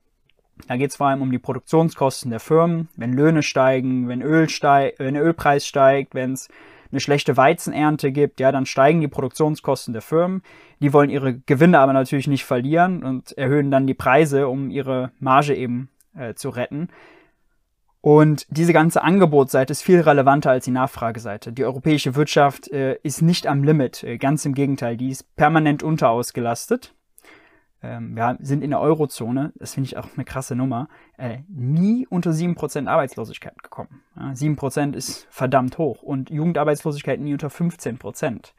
Da 0.68 0.76
geht 0.76 0.90
es 0.90 0.96
vor 0.96 1.08
allem 1.08 1.22
um 1.22 1.30
die 1.30 1.38
Produktionskosten 1.38 2.30
der 2.30 2.40
Firmen. 2.40 2.88
Wenn 2.96 3.12
Löhne 3.12 3.42
steigen, 3.42 4.08
wenn, 4.08 4.22
Öl 4.22 4.48
steig, 4.48 4.94
wenn 4.98 5.14
der 5.14 5.24
Ölpreis 5.24 5.66
steigt, 5.66 6.14
wenn 6.14 6.32
es 6.32 6.48
eine 6.90 7.00
schlechte 7.00 7.36
Weizenernte 7.36 8.12
gibt, 8.12 8.38
ja, 8.38 8.52
dann 8.52 8.66
steigen 8.66 9.00
die 9.00 9.08
Produktionskosten 9.08 9.92
der 9.92 10.02
Firmen. 10.02 10.42
Die 10.80 10.92
wollen 10.92 11.10
ihre 11.10 11.38
Gewinne 11.38 11.78
aber 11.78 11.92
natürlich 11.92 12.28
nicht 12.28 12.44
verlieren 12.44 13.02
und 13.02 13.36
erhöhen 13.36 13.70
dann 13.70 13.86
die 13.86 13.94
Preise, 13.94 14.48
um 14.48 14.70
ihre 14.70 15.10
Marge 15.18 15.54
eben 15.54 15.88
äh, 16.14 16.34
zu 16.34 16.50
retten. 16.50 16.88
Und 18.02 18.46
diese 18.50 18.72
ganze 18.72 19.02
Angebotsseite 19.02 19.70
ist 19.70 19.82
viel 19.82 20.00
relevanter 20.00 20.50
als 20.50 20.64
die 20.64 20.72
Nachfrageseite. 20.72 21.52
Die 21.52 21.64
europäische 21.64 22.14
Wirtschaft 22.16 22.70
äh, 22.72 22.96
ist 23.02 23.22
nicht 23.22 23.46
am 23.46 23.62
Limit, 23.62 24.02
äh, 24.02 24.18
ganz 24.18 24.44
im 24.44 24.54
Gegenteil, 24.54 24.96
die 24.96 25.10
ist 25.10 25.34
permanent 25.36 25.82
unterausgelastet 25.82 26.94
ähm, 27.82 28.14
wir 28.16 28.38
sind 28.40 28.62
in 28.62 28.70
der 28.70 28.80
Eurozone, 28.80 29.52
das 29.56 29.74
finde 29.74 29.88
ich 29.88 29.96
auch 29.96 30.08
eine 30.14 30.24
krasse 30.24 30.54
Nummer, 30.54 30.88
äh, 31.18 31.38
nie 31.48 32.06
unter 32.06 32.30
7% 32.30 32.86
Arbeitslosigkeit 32.86 33.62
gekommen. 33.62 34.02
Ja, 34.16 34.32
7% 34.32 34.94
ist 34.94 35.26
verdammt 35.30 35.78
hoch 35.78 36.02
und 36.02 36.30
Jugendarbeitslosigkeit 36.30 37.20
nie 37.20 37.32
unter 37.32 37.48
15%. 37.48 38.54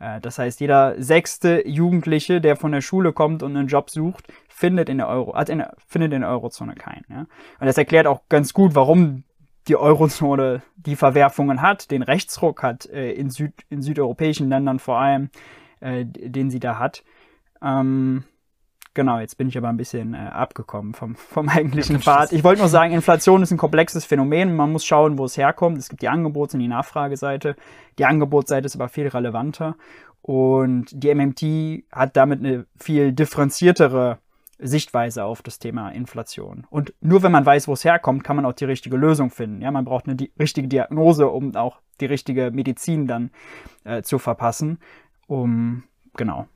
Äh, 0.00 0.20
das 0.20 0.38
heißt, 0.38 0.60
jeder 0.60 1.00
sechste 1.02 1.66
Jugendliche, 1.68 2.40
der 2.40 2.56
von 2.56 2.72
der 2.72 2.80
Schule 2.80 3.12
kommt 3.12 3.42
und 3.42 3.56
einen 3.56 3.68
Job 3.68 3.90
sucht, 3.90 4.32
findet 4.48 4.88
in 4.88 4.98
der 4.98 5.08
Euro, 5.08 5.32
also 5.32 5.52
in 5.52 5.64
findet 5.86 6.12
in 6.12 6.22
der 6.22 6.30
Eurozone 6.30 6.74
keinen. 6.74 7.04
Ja? 7.10 7.20
Und 7.60 7.66
das 7.66 7.76
erklärt 7.76 8.06
auch 8.06 8.22
ganz 8.28 8.54
gut, 8.54 8.74
warum 8.74 9.24
die 9.68 9.76
Eurozone 9.76 10.62
die 10.76 10.96
Verwerfungen 10.96 11.62
hat, 11.62 11.90
den 11.90 12.02
Rechtsruck 12.02 12.62
hat 12.62 12.86
äh, 12.86 13.12
in, 13.12 13.30
Süd, 13.30 13.52
in 13.70 13.82
südeuropäischen 13.82 14.48
Ländern 14.48 14.78
vor 14.78 14.98
allem, 14.98 15.30
äh, 15.80 16.04
den 16.04 16.50
sie 16.50 16.58
da 16.58 16.78
hat. 16.78 17.04
Ähm, 17.62 18.24
genau, 18.94 19.18
jetzt 19.18 19.36
bin 19.36 19.48
ich 19.48 19.56
aber 19.58 19.68
ein 19.68 19.76
bisschen 19.76 20.14
äh, 20.14 20.18
abgekommen 20.18 20.94
vom, 20.94 21.14
vom 21.16 21.48
eigentlichen 21.48 22.00
Pfad. 22.00 22.32
Ich 22.32 22.44
wollte 22.44 22.60
nur 22.60 22.68
sagen, 22.68 22.92
Inflation 22.92 23.42
ist 23.42 23.50
ein 23.50 23.58
komplexes 23.58 24.04
Phänomen. 24.04 24.56
Man 24.56 24.72
muss 24.72 24.84
schauen, 24.84 25.18
wo 25.18 25.24
es 25.24 25.36
herkommt. 25.36 25.78
Es 25.78 25.88
gibt 25.88 26.02
die 26.02 26.08
Angebots- 26.08 26.54
und 26.54 26.60
die 26.60 26.68
Nachfrageseite. 26.68 27.56
Die 27.98 28.04
Angebotsseite 28.04 28.66
ist 28.66 28.74
aber 28.74 28.88
viel 28.88 29.08
relevanter. 29.08 29.76
Und 30.22 30.86
die 30.92 31.12
MMT 31.12 31.84
hat 31.92 32.16
damit 32.16 32.40
eine 32.40 32.66
viel 32.78 33.12
differenziertere 33.12 34.18
Sichtweise 34.62 35.24
auf 35.24 35.42
das 35.42 35.58
Thema 35.58 35.90
Inflation. 35.90 36.66
Und 36.70 36.94
nur 37.00 37.24
wenn 37.24 37.32
man 37.32 37.44
weiß, 37.44 37.66
wo 37.66 37.72
es 37.72 37.84
herkommt, 37.84 38.22
kann 38.22 38.36
man 38.36 38.46
auch 38.46 38.52
die 38.52 38.64
richtige 38.64 38.96
Lösung 38.96 39.30
finden. 39.30 39.60
Ja, 39.60 39.72
man 39.72 39.84
braucht 39.84 40.06
eine 40.06 40.14
di 40.14 40.30
richtige 40.38 40.68
Diagnose, 40.68 41.28
um 41.28 41.56
auch 41.56 41.80
die 42.00 42.06
richtige 42.06 42.52
Medizin 42.52 43.08
dann 43.08 43.30
äh, 43.82 44.02
zu 44.02 44.20
verpassen. 44.20 44.78
Um 45.26 45.82
genau. 46.14 46.46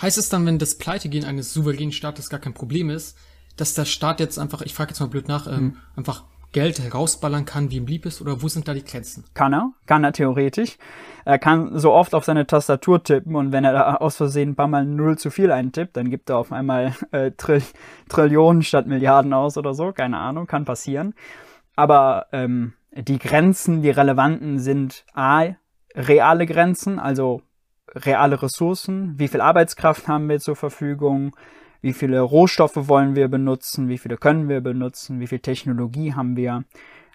Heißt 0.00 0.18
es 0.18 0.28
dann, 0.28 0.46
wenn 0.46 0.58
das 0.58 0.76
Pleitegehen 0.76 1.24
eines 1.24 1.52
souveränen 1.52 1.92
Staates 1.92 2.30
gar 2.30 2.40
kein 2.40 2.54
Problem 2.54 2.90
ist, 2.90 3.16
dass 3.56 3.74
der 3.74 3.84
Staat 3.84 4.20
jetzt 4.20 4.38
einfach, 4.38 4.62
ich 4.62 4.74
frage 4.74 4.90
jetzt 4.90 5.00
mal 5.00 5.08
blöd 5.08 5.28
nach, 5.28 5.46
ähm, 5.46 5.62
mhm. 5.62 5.76
einfach 5.96 6.24
Geld 6.52 6.78
herausballern 6.78 7.44
kann, 7.44 7.70
wie 7.70 7.76
ihm 7.76 7.86
lieb 7.86 8.06
ist, 8.06 8.22
oder 8.22 8.40
wo 8.40 8.48
sind 8.48 8.68
da 8.68 8.74
die 8.74 8.84
Grenzen? 8.84 9.24
Kann 9.34 9.52
er, 9.52 9.72
kann 9.86 10.02
er 10.04 10.12
theoretisch. 10.12 10.78
Er 11.26 11.38
kann 11.38 11.78
so 11.78 11.92
oft 11.92 12.14
auf 12.14 12.24
seine 12.24 12.46
Tastatur 12.46 13.02
tippen 13.02 13.36
und 13.36 13.52
wenn 13.52 13.64
er 13.64 13.72
da 13.72 13.94
aus 13.96 14.16
Versehen 14.16 14.50
ein 14.50 14.56
paar 14.56 14.68
Mal 14.68 14.86
Null 14.86 15.18
zu 15.18 15.30
viel 15.30 15.52
eintippt, 15.52 15.96
dann 15.96 16.08
gibt 16.08 16.30
er 16.30 16.38
auf 16.38 16.52
einmal 16.52 16.94
äh, 17.10 17.32
Trill 17.32 17.62
Trillionen 18.08 18.62
statt 18.62 18.86
Milliarden 18.86 19.34
aus 19.34 19.58
oder 19.58 19.74
so, 19.74 19.92
keine 19.92 20.16
Ahnung, 20.18 20.46
kann 20.46 20.64
passieren. 20.64 21.14
Aber 21.76 22.26
ähm, 22.32 22.72
die 22.92 23.18
Grenzen, 23.18 23.82
die 23.82 23.90
relevanten 23.90 24.58
sind 24.58 25.04
A, 25.12 25.54
reale 25.94 26.46
Grenzen, 26.46 26.98
also 26.98 27.42
reale 27.94 28.42
Ressourcen, 28.42 29.14
wie 29.18 29.28
viel 29.28 29.40
Arbeitskraft 29.40 30.08
haben 30.08 30.28
wir 30.28 30.40
zur 30.40 30.56
Verfügung, 30.56 31.34
wie 31.80 31.92
viele 31.92 32.20
Rohstoffe 32.20 32.88
wollen 32.88 33.14
wir 33.14 33.28
benutzen, 33.28 33.88
wie 33.88 33.98
viele 33.98 34.16
können 34.16 34.48
wir 34.48 34.60
benutzen, 34.60 35.20
wie 35.20 35.26
viel 35.26 35.38
Technologie 35.38 36.14
haben 36.14 36.36
wir. 36.36 36.64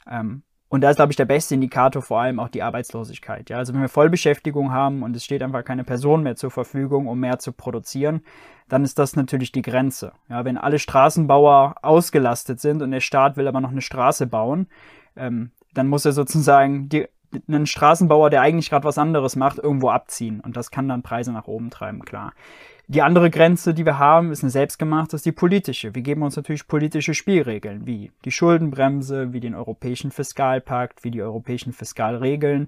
Ähm, 0.10 0.44
und 0.74 0.82
da 0.82 0.90
ist, 0.90 0.96
glaube 0.96 1.12
ich, 1.12 1.18
der 1.18 1.26
beste 1.26 1.54
Indikator 1.54 2.02
vor 2.02 2.22
allem 2.22 2.40
auch 2.40 2.50
die 2.50 2.64
Arbeitslosigkeit. 2.64 3.52
Ja? 3.52 3.58
Also 3.58 3.76
wenn 3.76 3.82
wir 3.82 3.90
Vollbeschäftigung 3.90 4.72
haben 4.72 5.04
und 5.04 5.16
es 5.16 5.24
steht 5.24 5.44
einfach 5.44 5.64
keine 5.64 5.84
Person 5.84 6.24
mehr 6.24 6.36
zur 6.36 6.50
Verfügung, 6.50 7.06
um 7.08 7.20
mehr 7.20 7.38
zu 7.38 7.52
produzieren, 7.52 8.22
dann 8.70 8.84
ist 8.84 8.98
das 8.98 9.16
natürlich 9.16 9.52
die 9.52 9.62
Grenze. 9.62 10.14
Ja? 10.30 10.46
Wenn 10.46 10.58
alle 10.58 10.80
Straßenbauer 10.80 11.76
ausgelastet 11.84 12.60
sind 12.60 12.82
und 12.82 12.90
der 12.90 13.02
Staat 13.02 13.38
will 13.38 13.48
aber 13.48 13.62
noch 13.62 13.70
eine 13.70 13.82
Straße 13.82 14.26
bauen, 14.26 14.68
ähm, 15.16 15.52
dann 15.76 15.88
muss 15.88 16.06
er 16.06 16.12
sozusagen 16.12 16.90
die, 16.90 17.08
einen 17.48 17.66
Straßenbauer, 17.66 18.30
der 18.30 18.42
eigentlich 18.42 18.70
gerade 18.70 18.86
was 18.86 18.98
anderes 18.98 19.36
macht, 19.36 19.58
irgendwo 19.58 19.90
abziehen. 19.90 20.40
Und 20.40 20.58
das 20.58 20.72
kann 20.72 20.88
dann 20.88 21.04
Preise 21.04 21.32
nach 21.32 21.48
oben 21.48 21.70
treiben, 21.70 22.04
klar. 22.04 22.34
Die 22.88 23.02
andere 23.02 23.30
Grenze, 23.30 23.74
die 23.74 23.86
wir 23.86 23.98
haben, 23.98 24.32
ist 24.32 24.44
eine 24.44 24.50
selbstgemachte, 24.50 25.16
ist 25.16 25.26
die 25.26 25.32
politische. 25.32 25.96
Wir 25.96 26.02
geben 26.02 26.22
uns 26.22 26.36
natürlich 26.36 26.68
politische 26.68 27.14
Spielregeln, 27.14 27.86
wie 27.86 28.12
die 28.26 28.32
Schuldenbremse, 28.32 29.32
wie 29.32 29.40
den 29.40 29.56
Europäischen 29.56 30.12
Fiskalpakt, 30.12 31.04
wie 31.04 31.12
die 31.12 31.22
europäischen 31.22 31.72
Fiskalregeln. 31.72 32.68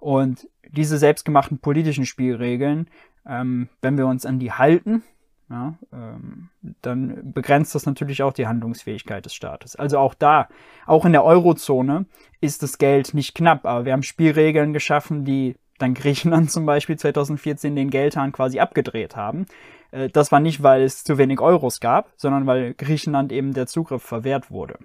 Und 0.00 0.48
diese 0.70 0.98
selbstgemachten 0.98 1.58
politischen 1.58 2.04
Spielregeln, 2.04 2.88
ähm, 3.26 3.68
wenn 3.80 3.96
wir 3.96 4.06
uns 4.06 4.26
an 4.26 4.38
die 4.38 4.52
halten, 4.52 5.02
ja, 5.50 5.74
ähm, 5.92 6.48
dann 6.82 7.32
begrenzt 7.32 7.74
das 7.74 7.86
natürlich 7.86 8.22
auch 8.22 8.32
die 8.32 8.46
Handlungsfähigkeit 8.46 9.24
des 9.24 9.34
Staates. 9.34 9.76
Also 9.76 9.98
auch 9.98 10.14
da, 10.14 10.48
auch 10.86 11.04
in 11.04 11.12
der 11.12 11.24
Eurozone 11.24 12.06
ist 12.40 12.62
das 12.62 12.78
Geld 12.78 13.14
nicht 13.14 13.34
knapp, 13.34 13.66
aber 13.66 13.84
wir 13.84 13.92
haben 13.92 14.02
Spielregeln 14.02 14.72
geschaffen, 14.72 15.24
die 15.24 15.56
dann 15.78 15.94
Griechenland 15.94 16.50
zum 16.50 16.66
Beispiel 16.66 16.96
2014 16.96 17.76
den 17.76 17.90
Geldhahn 17.90 18.32
quasi 18.32 18.58
abgedreht 18.58 19.16
haben. 19.16 19.46
Äh, 19.90 20.08
das 20.08 20.32
war 20.32 20.40
nicht, 20.40 20.62
weil 20.62 20.82
es 20.82 21.04
zu 21.04 21.18
wenig 21.18 21.40
Euros 21.40 21.80
gab, 21.80 22.12
sondern 22.16 22.46
weil 22.46 22.74
Griechenland 22.74 23.30
eben 23.32 23.52
der 23.52 23.66
Zugriff 23.66 24.02
verwehrt 24.02 24.50
wurde. 24.50 24.78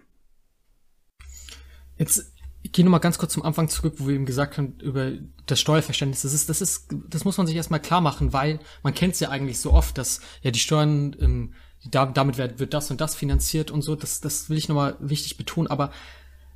Jetzt 1.98 2.34
ich 2.70 2.74
gehe 2.74 2.86
nochmal 2.86 3.00
ganz 3.00 3.18
kurz 3.18 3.34
zum 3.34 3.42
Anfang 3.42 3.68
zurück, 3.68 3.96
wo 3.98 4.08
wir 4.08 4.14
eben 4.14 4.28
gesagt 4.28 4.60
haben 4.60 4.76
über 4.80 5.12
das 5.48 5.60
Steuerverständnis. 5.60 6.22
Das 6.22 6.34
ist, 6.34 6.50
das 6.50 6.62
ist, 6.62 6.94
das 7.10 7.26
muss 7.26 7.36
man 7.36 7.48
sich 7.48 7.56
erstmal 7.56 7.80
klar 7.80 8.00
machen, 8.00 8.32
weil 8.32 8.60
man 8.84 8.94
kennt 8.94 9.16
es 9.16 9.20
ja 9.20 9.30
eigentlich 9.30 9.60
so 9.60 9.74
oft, 9.74 9.98
dass 9.98 10.22
ja 10.44 10.52
die 10.52 10.60
Steuern, 10.60 11.16
ähm, 11.20 11.54
damit 11.90 12.38
wird, 12.38 12.60
wird 12.60 12.76
das 12.76 12.92
und 12.92 13.02
das 13.02 13.16
finanziert 13.16 13.72
und 13.72 13.82
so. 13.82 13.96
Das, 13.96 14.22
das 14.22 14.52
will 14.52 14.58
ich 14.60 14.70
nochmal 14.70 14.98
wichtig 15.00 15.36
betonen. 15.36 15.66
Aber 15.68 15.90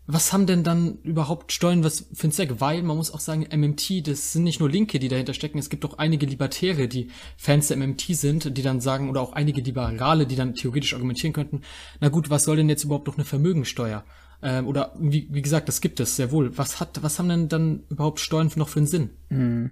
was 0.05 0.32
haben 0.32 0.46
denn 0.46 0.63
dann 0.63 1.00
überhaupt 1.01 1.51
Steuern 1.51 1.84
was 1.84 2.05
für 2.13 2.27
ein 2.27 2.32
Zweck? 2.32 2.60
Weil 2.60 2.84
man 2.84 2.98
muss 2.98 3.12
auch 3.12 3.20
sagen, 3.20 3.48
MMT, 3.51 4.08
das 4.08 4.34
sind 4.34 4.43
nicht 4.43 4.60
nur 4.60 4.70
Linke, 4.70 5.00
die 5.00 5.08
dahinter 5.08 5.34
stecken. 5.34 5.58
Es 5.58 5.72
gibt 5.72 5.84
auch 5.84 5.98
einige 5.98 6.27
Libertäre, 6.27 6.88
die 6.88 7.10
Fans 7.38 7.70
der 7.70 7.77
MMT 7.77 8.01
sind, 8.10 8.55
die 8.55 8.62
dann 8.62 8.82
sagen, 8.82 9.10
oder 9.10 9.22
auch 9.22 9.34
einige 9.34 9.62
Liberale, 9.62 10.27
die 10.27 10.36
dann 10.36 10.53
theoretisch 10.53 10.93
argumentieren 10.93 11.34
könnten, 11.34 11.62
na 12.01 12.10
gut, 12.10 12.29
was 12.29 12.43
soll 12.43 12.58
denn 12.58 12.70
jetzt 12.70 12.84
überhaupt 12.84 13.08
noch 13.08 13.15
eine 13.15 13.25
Vermögensteuer? 13.25 14.03
Ähm, 14.43 14.67
oder 14.67 14.93
wie, 15.00 15.27
wie 15.31 15.41
gesagt, 15.41 15.67
das 15.67 15.81
gibt 15.81 16.00
es 16.00 16.15
sehr 16.15 16.31
wohl. 16.31 16.57
Was 16.57 16.79
hat, 16.79 17.01
was 17.01 17.17
haben 17.17 17.29
denn 17.29 17.50
dann 17.50 17.83
überhaupt 17.89 18.19
Steuern 18.19 18.51
noch 18.55 18.69
für 18.69 18.79
einen 18.79 18.88
Sinn? 18.88 19.09
Hm. 19.29 19.71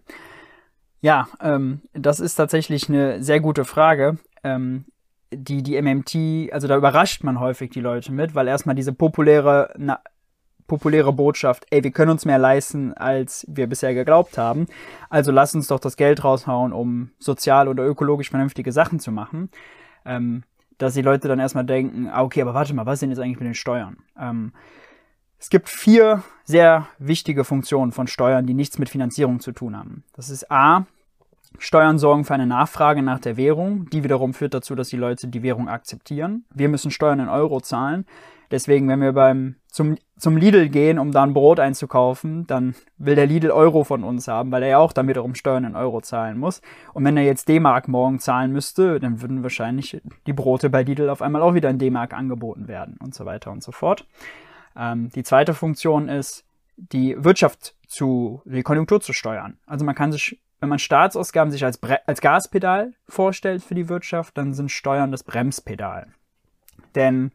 Ja, 1.01 1.27
ähm, 1.41 1.81
das 1.93 2.19
ist 2.19 2.35
tatsächlich 2.35 2.87
eine 2.87 3.21
sehr 3.23 3.39
gute 3.39 3.65
Frage. 3.65 4.17
Ähm, 4.43 4.85
die, 5.33 5.63
die 5.63 5.81
MMT, 5.81 6.53
also 6.53 6.67
da 6.67 6.77
überrascht 6.77 7.23
man 7.23 7.39
häufig 7.39 7.71
die 7.71 7.79
Leute 7.79 8.11
mit, 8.11 8.35
weil 8.35 8.47
erstmal 8.47 8.75
diese 8.75 8.93
populäre 8.93 9.73
na, 9.77 9.99
populäre 10.71 11.11
Botschaft, 11.11 11.65
ey, 11.69 11.83
wir 11.83 11.91
können 11.91 12.11
uns 12.11 12.23
mehr 12.23 12.37
leisten, 12.37 12.93
als 12.93 13.45
wir 13.49 13.67
bisher 13.67 13.93
geglaubt 13.93 14.37
haben. 14.37 14.67
Also 15.09 15.29
lass 15.31 15.53
uns 15.53 15.67
doch 15.67 15.81
das 15.81 15.97
Geld 15.97 16.23
raushauen, 16.23 16.71
um 16.71 17.11
sozial 17.19 17.67
oder 17.67 17.85
ökologisch 17.85 18.29
vernünftige 18.29 18.71
Sachen 18.71 19.01
zu 19.01 19.11
machen. 19.11 19.49
Ähm, 20.05 20.43
dass 20.81 20.93
die 20.93 21.01
Leute 21.01 21.27
dann 21.27 21.39
erstmal 21.39 21.65
denken, 21.65 22.07
ah, 22.07 22.23
okay, 22.23 22.41
aber 22.41 22.53
warte 22.53 22.73
mal, 22.73 22.85
was 22.85 22.99
denn 22.99 23.09
jetzt 23.09 23.19
eigentlich 23.19 23.39
mit 23.39 23.47
den 23.47 23.55
Steuern? 23.55 23.97
Ähm, 24.17 24.53
es 25.37 25.49
gibt 25.49 25.69
vier 25.69 26.23
sehr 26.43 26.87
wichtige 26.99 27.43
Funktionen 27.43 27.91
von 27.91 28.07
Steuern, 28.07 28.45
die 28.45 28.53
nichts 28.53 28.77
mit 28.77 28.89
Finanzierung 28.89 29.39
zu 29.39 29.51
tun 29.51 29.77
haben. 29.77 30.03
Das 30.15 30.29
ist 30.29 30.51
A, 30.51 30.85
Steuern 31.57 31.97
sorgen 31.97 32.25
für 32.25 32.33
eine 32.33 32.47
Nachfrage 32.47 33.01
nach 33.01 33.19
der 33.19 33.37
Währung. 33.37 33.89
Die 33.89 34.03
wiederum 34.03 34.33
führt 34.33 34.53
dazu, 34.53 34.75
dass 34.75 34.89
die 34.89 34.97
Leute 34.97 35.27
die 35.27 35.43
Währung 35.43 35.67
akzeptieren. 35.67 36.45
Wir 36.53 36.69
müssen 36.69 36.91
Steuern 36.91 37.19
in 37.19 37.29
Euro 37.29 37.59
zahlen. 37.61 38.05
Deswegen, 38.51 38.87
wenn 38.87 39.01
wir 39.01 39.13
beim, 39.13 39.55
zum, 39.71 39.97
zum 40.17 40.35
Lidl 40.35 40.67
gehen, 40.67 40.99
um 40.99 41.11
da 41.11 41.23
ein 41.23 41.33
Brot 41.33 41.59
einzukaufen, 41.59 42.45
dann 42.45 42.75
will 42.97 43.15
der 43.15 43.25
Lidl 43.25 43.51
Euro 43.51 43.85
von 43.85 44.03
uns 44.03 44.27
haben, 44.27 44.51
weil 44.51 44.63
er 44.63 44.69
ja 44.69 44.77
auch 44.77 44.91
dann 44.91 45.07
wiederum 45.07 45.33
Steuern 45.33 45.63
in 45.63 45.75
Euro 45.77 46.01
zahlen 46.01 46.37
muss. 46.37 46.61
Und 46.93 47.05
wenn 47.05 47.15
er 47.15 47.23
jetzt 47.23 47.47
D-Mark 47.47 47.87
morgen 47.87 48.19
zahlen 48.19 48.51
müsste, 48.51 48.99
dann 48.99 49.21
würden 49.21 49.43
wahrscheinlich 49.43 50.01
die 50.27 50.33
Brote 50.33 50.69
bei 50.69 50.83
Lidl 50.83 51.09
auf 51.09 51.21
einmal 51.21 51.41
auch 51.41 51.53
wieder 51.53 51.69
in 51.69 51.79
D-Mark 51.79 52.13
angeboten 52.13 52.67
werden 52.67 52.97
und 53.01 53.15
so 53.15 53.25
weiter 53.25 53.51
und 53.51 53.63
so 53.63 53.71
fort. 53.71 54.05
Ähm, 54.75 55.09
die 55.15 55.23
zweite 55.23 55.53
Funktion 55.53 56.09
ist, 56.09 56.43
die 56.75 57.15
Wirtschaft 57.17 57.75
zu, 57.87 58.41
die 58.43 58.63
Konjunktur 58.63 58.99
zu 58.99 59.13
steuern. 59.13 59.57
Also 59.65 59.85
man 59.85 59.95
kann 59.95 60.11
sich, 60.11 60.41
wenn 60.59 60.69
man 60.69 60.79
Staatsausgaben 60.79 61.51
sich 61.51 61.63
als, 61.63 61.77
Bre 61.77 62.05
als 62.07 62.19
Gaspedal 62.19 62.93
vorstellt 63.07 63.63
für 63.63 63.75
die 63.75 63.87
Wirtschaft, 63.87 64.37
dann 64.37 64.53
sind 64.53 64.69
Steuern 64.69 65.11
das 65.11 65.23
Bremspedal. 65.23 66.07
Denn 66.95 67.31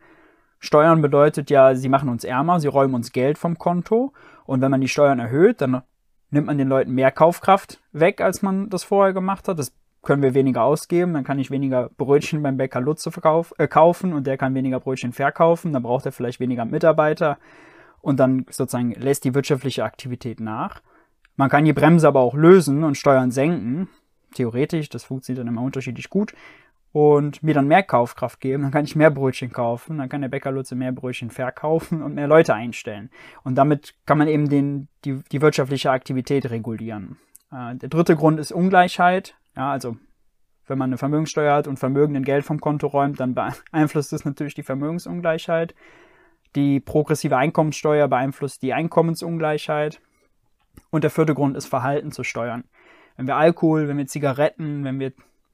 Steuern 0.59 1.03
bedeutet 1.03 1.51
ja, 1.51 1.75
sie 1.75 1.89
machen 1.89 2.09
uns 2.09 2.25
ärmer, 2.25 2.61
sie 2.61 2.69
räumen 2.69 2.95
uns 2.95 3.13
Geld 3.13 3.39
vom 3.39 3.59
Konto. 3.59 4.13
Und 4.45 4.61
wenn 4.61 4.71
man 4.71 4.81
die 4.81 4.89
Steuern 4.89 5.19
erhöht, 5.19 5.61
dann 5.61 5.83
nimmt 6.31 6.47
man 6.47 6.59
den 6.59 6.69
Leuten 6.69 6.93
mehr 6.93 7.13
Kaufkraft 7.13 7.81
weg, 7.93 8.21
als 8.21 8.43
man 8.43 8.69
das 8.71 8.85
vorher 8.85 9.13
gemacht 9.13 9.49
hat. 9.49 9.59
Das 9.59 9.73
können 10.03 10.23
wir 10.23 10.35
weniger 10.35 10.63
ausgeben, 10.63 11.15
dann 11.15 11.25
kann 11.25 11.39
ich 11.39 11.51
weniger 11.51 11.91
Brötchen 11.97 12.43
beim 12.43 12.57
Bäcker 12.57 12.81
Lutze 12.81 13.11
verkauf, 13.11 13.53
äh, 13.59 13.67
kaufen 13.67 14.13
und 14.13 14.27
der 14.27 14.39
kann 14.39 14.55
weniger 14.55 14.79
Brötchen 14.79 15.13
verkaufen, 15.13 15.73
dann 15.73 15.83
braucht 15.83 16.07
er 16.07 16.13
vielleicht 16.13 16.39
weniger 16.39 16.65
Mitarbeiter 16.65 17.39
und 18.03 18.21
dann 18.21 18.47
sozusagen 18.49 18.93
lässt 18.93 19.25
die 19.25 19.35
wirtschaftliche 19.35 19.83
Aktivität 19.83 20.39
nach. 20.39 20.81
Man 21.35 21.51
kann 21.51 21.65
die 21.65 21.73
Bremse 21.73 22.07
aber 22.07 22.21
auch 22.21 22.35
lösen 22.35 22.85
und 22.85 22.97
Steuern 22.97 23.33
senken. 23.33 23.89
Theoretisch, 24.33 24.89
das 24.89 25.03
funktioniert 25.03 25.41
dann 25.41 25.53
immer 25.53 25.63
unterschiedlich 25.63 26.09
gut 26.09 26.35
und 26.97 27.43
mir 27.43 27.53
dann 27.53 27.69
mehr 27.69 27.83
Kaufkraft 27.83 28.41
geben, 28.41 28.63
dann 28.63 28.73
kann 28.73 28.87
ich 28.87 28.97
mehr 28.97 29.11
Brötchen 29.11 29.53
kaufen, 29.53 29.99
dann 29.99 30.09
kann 30.09 30.23
der 30.23 30.31
Bäcker 30.31 30.51
Lutze 30.51 30.75
mehr 30.75 30.93
Brötchen 30.93 31.29
verkaufen 31.29 32.01
und 32.03 32.15
mehr 32.15 32.27
Leute 32.27 32.55
einstellen. 32.55 33.11
Und 33.45 33.57
damit 33.57 33.95
kann 34.07 34.17
man 34.17 34.29
eben 34.29 34.49
den, 34.49 34.89
die, 35.05 35.23
die 35.31 35.43
wirtschaftliche 35.43 35.91
Aktivität 35.91 36.49
regulieren. 36.49 37.19
Äh, 37.53 37.77
der 37.77 37.91
dritte 37.91 38.17
Grund 38.17 38.41
ist 38.41 38.51
Ungleichheit. 38.51 39.37
Ja, 39.55 39.73
also 39.73 39.99
wenn 40.67 40.79
man 40.79 40.89
eine 40.89 40.97
Vermögenssteuer 40.97 41.55
hat 41.55 41.69
und 41.69 41.79
Vermögen 41.79 42.15
in 42.15 42.25
Geld 42.25 42.47
vom 42.47 42.61
Konto 42.61 42.87
räumt, 42.87 43.21
dann 43.21 43.35
beeinflusst 43.35 44.13
das 44.15 44.25
natürlich 44.25 44.55
die 44.55 44.63
Vermögensungleichheit. 44.63 45.75
Die 46.55 46.81
progressive 46.81 47.37
Einkommenssteuer 47.37 48.09
beeinflusst 48.09 48.63
die 48.63 48.73
Einkommensungleichheit. 48.73 50.01
Und 50.89 51.05
der 51.05 51.11
vierte 51.11 51.35
Grund 51.35 51.59
ist 51.59 51.67
Verhalten 51.67 52.11
zu 52.11 52.25
steuern. 52.25 52.65
Wenn 53.19 53.27
wir 53.27 53.37
Alkohol, 53.37 53.87
wenn 53.87 53.99
wir 53.99 54.07
Zigaretten, 54.07 54.83
wenn 54.85 54.99
wir 54.99 55.13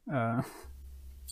äh, 0.09 0.43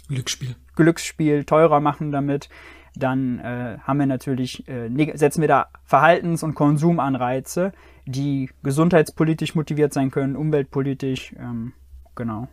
Glücksspiel. 0.08 0.56
Glücksspiel 0.76 1.44
teurer 1.44 1.80
machen 1.80 2.10
damit, 2.10 2.48
dann 2.94 3.38
äh, 3.38 3.78
haben 3.82 3.98
wir 3.98 4.06
natürlich, 4.06 4.66
äh, 4.68 4.88
setzen 5.14 5.40
wir 5.40 5.48
da 5.48 5.68
Verhaltens- 5.84 6.42
und 6.42 6.54
Konsumanreize, 6.54 7.72
die 8.06 8.50
gesundheitspolitisch 8.62 9.54
motiviert 9.54 9.92
sein 9.92 10.10
können, 10.10 10.36
umweltpolitisch, 10.36 11.34
ähm, 11.38 11.72
genau. 12.14 12.48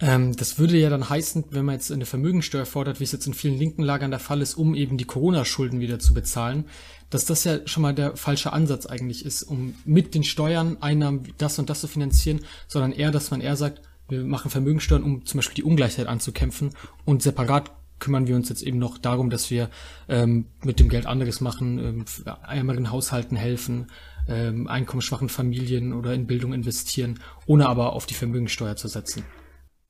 Ähm, 0.00 0.34
das 0.34 0.58
würde 0.58 0.78
ja 0.78 0.88
dann 0.88 1.08
heißen, 1.08 1.44
wenn 1.50 1.64
man 1.64 1.74
jetzt 1.74 1.92
eine 1.92 2.06
Vermögensteuer 2.06 2.64
fordert, 2.64 3.00
wie 3.00 3.04
es 3.04 3.12
jetzt 3.12 3.26
in 3.26 3.34
vielen 3.34 3.58
linken 3.58 3.82
Lagern 3.82 4.10
der 4.10 4.20
Fall 4.20 4.40
ist, 4.40 4.54
um 4.54 4.74
eben 4.74 4.96
die 4.96 5.04
Corona-Schulden 5.04 5.80
wieder 5.80 5.98
zu 5.98 6.14
bezahlen, 6.14 6.64
dass 7.10 7.26
das 7.26 7.44
ja 7.44 7.66
schon 7.66 7.82
mal 7.82 7.94
der 7.94 8.16
falsche 8.16 8.52
Ansatz 8.52 8.86
eigentlich 8.86 9.26
ist, 9.26 9.42
um 9.42 9.74
mit 9.84 10.14
den 10.14 10.24
Steuern 10.24 10.78
Einnahmen 10.80 11.24
das 11.38 11.58
und 11.58 11.68
das 11.68 11.80
zu 11.80 11.88
finanzieren, 11.88 12.40
sondern 12.66 12.92
eher, 12.92 13.10
dass 13.10 13.30
man 13.30 13.40
eher 13.40 13.56
sagt, 13.56 13.82
wir 14.10 14.24
machen 14.24 14.50
Vermögensteuern, 14.50 15.02
um 15.02 15.24
zum 15.24 15.38
Beispiel 15.38 15.56
die 15.56 15.64
Ungleichheit 15.64 16.06
anzukämpfen 16.06 16.70
und 17.04 17.22
separat 17.22 17.70
kümmern 18.00 18.26
wir 18.26 18.34
uns 18.34 18.48
jetzt 18.48 18.62
eben 18.62 18.78
noch 18.78 18.98
darum, 18.98 19.30
dass 19.30 19.50
wir 19.50 19.68
ähm, 20.08 20.46
mit 20.64 20.80
dem 20.80 20.88
Geld 20.88 21.06
anderes 21.06 21.40
machen, 21.40 21.78
ähm, 21.78 22.04
ärmeren 22.48 22.90
Haushalten 22.90 23.36
helfen, 23.36 23.88
ähm, 24.28 24.66
einkommensschwachen 24.66 25.28
Familien 25.28 25.92
oder 25.92 26.14
in 26.14 26.26
Bildung 26.26 26.52
investieren, 26.52 27.20
ohne 27.46 27.68
aber 27.68 27.92
auf 27.92 28.06
die 28.06 28.14
Vermögensteuer 28.14 28.76
zu 28.76 28.88
setzen. 28.88 29.24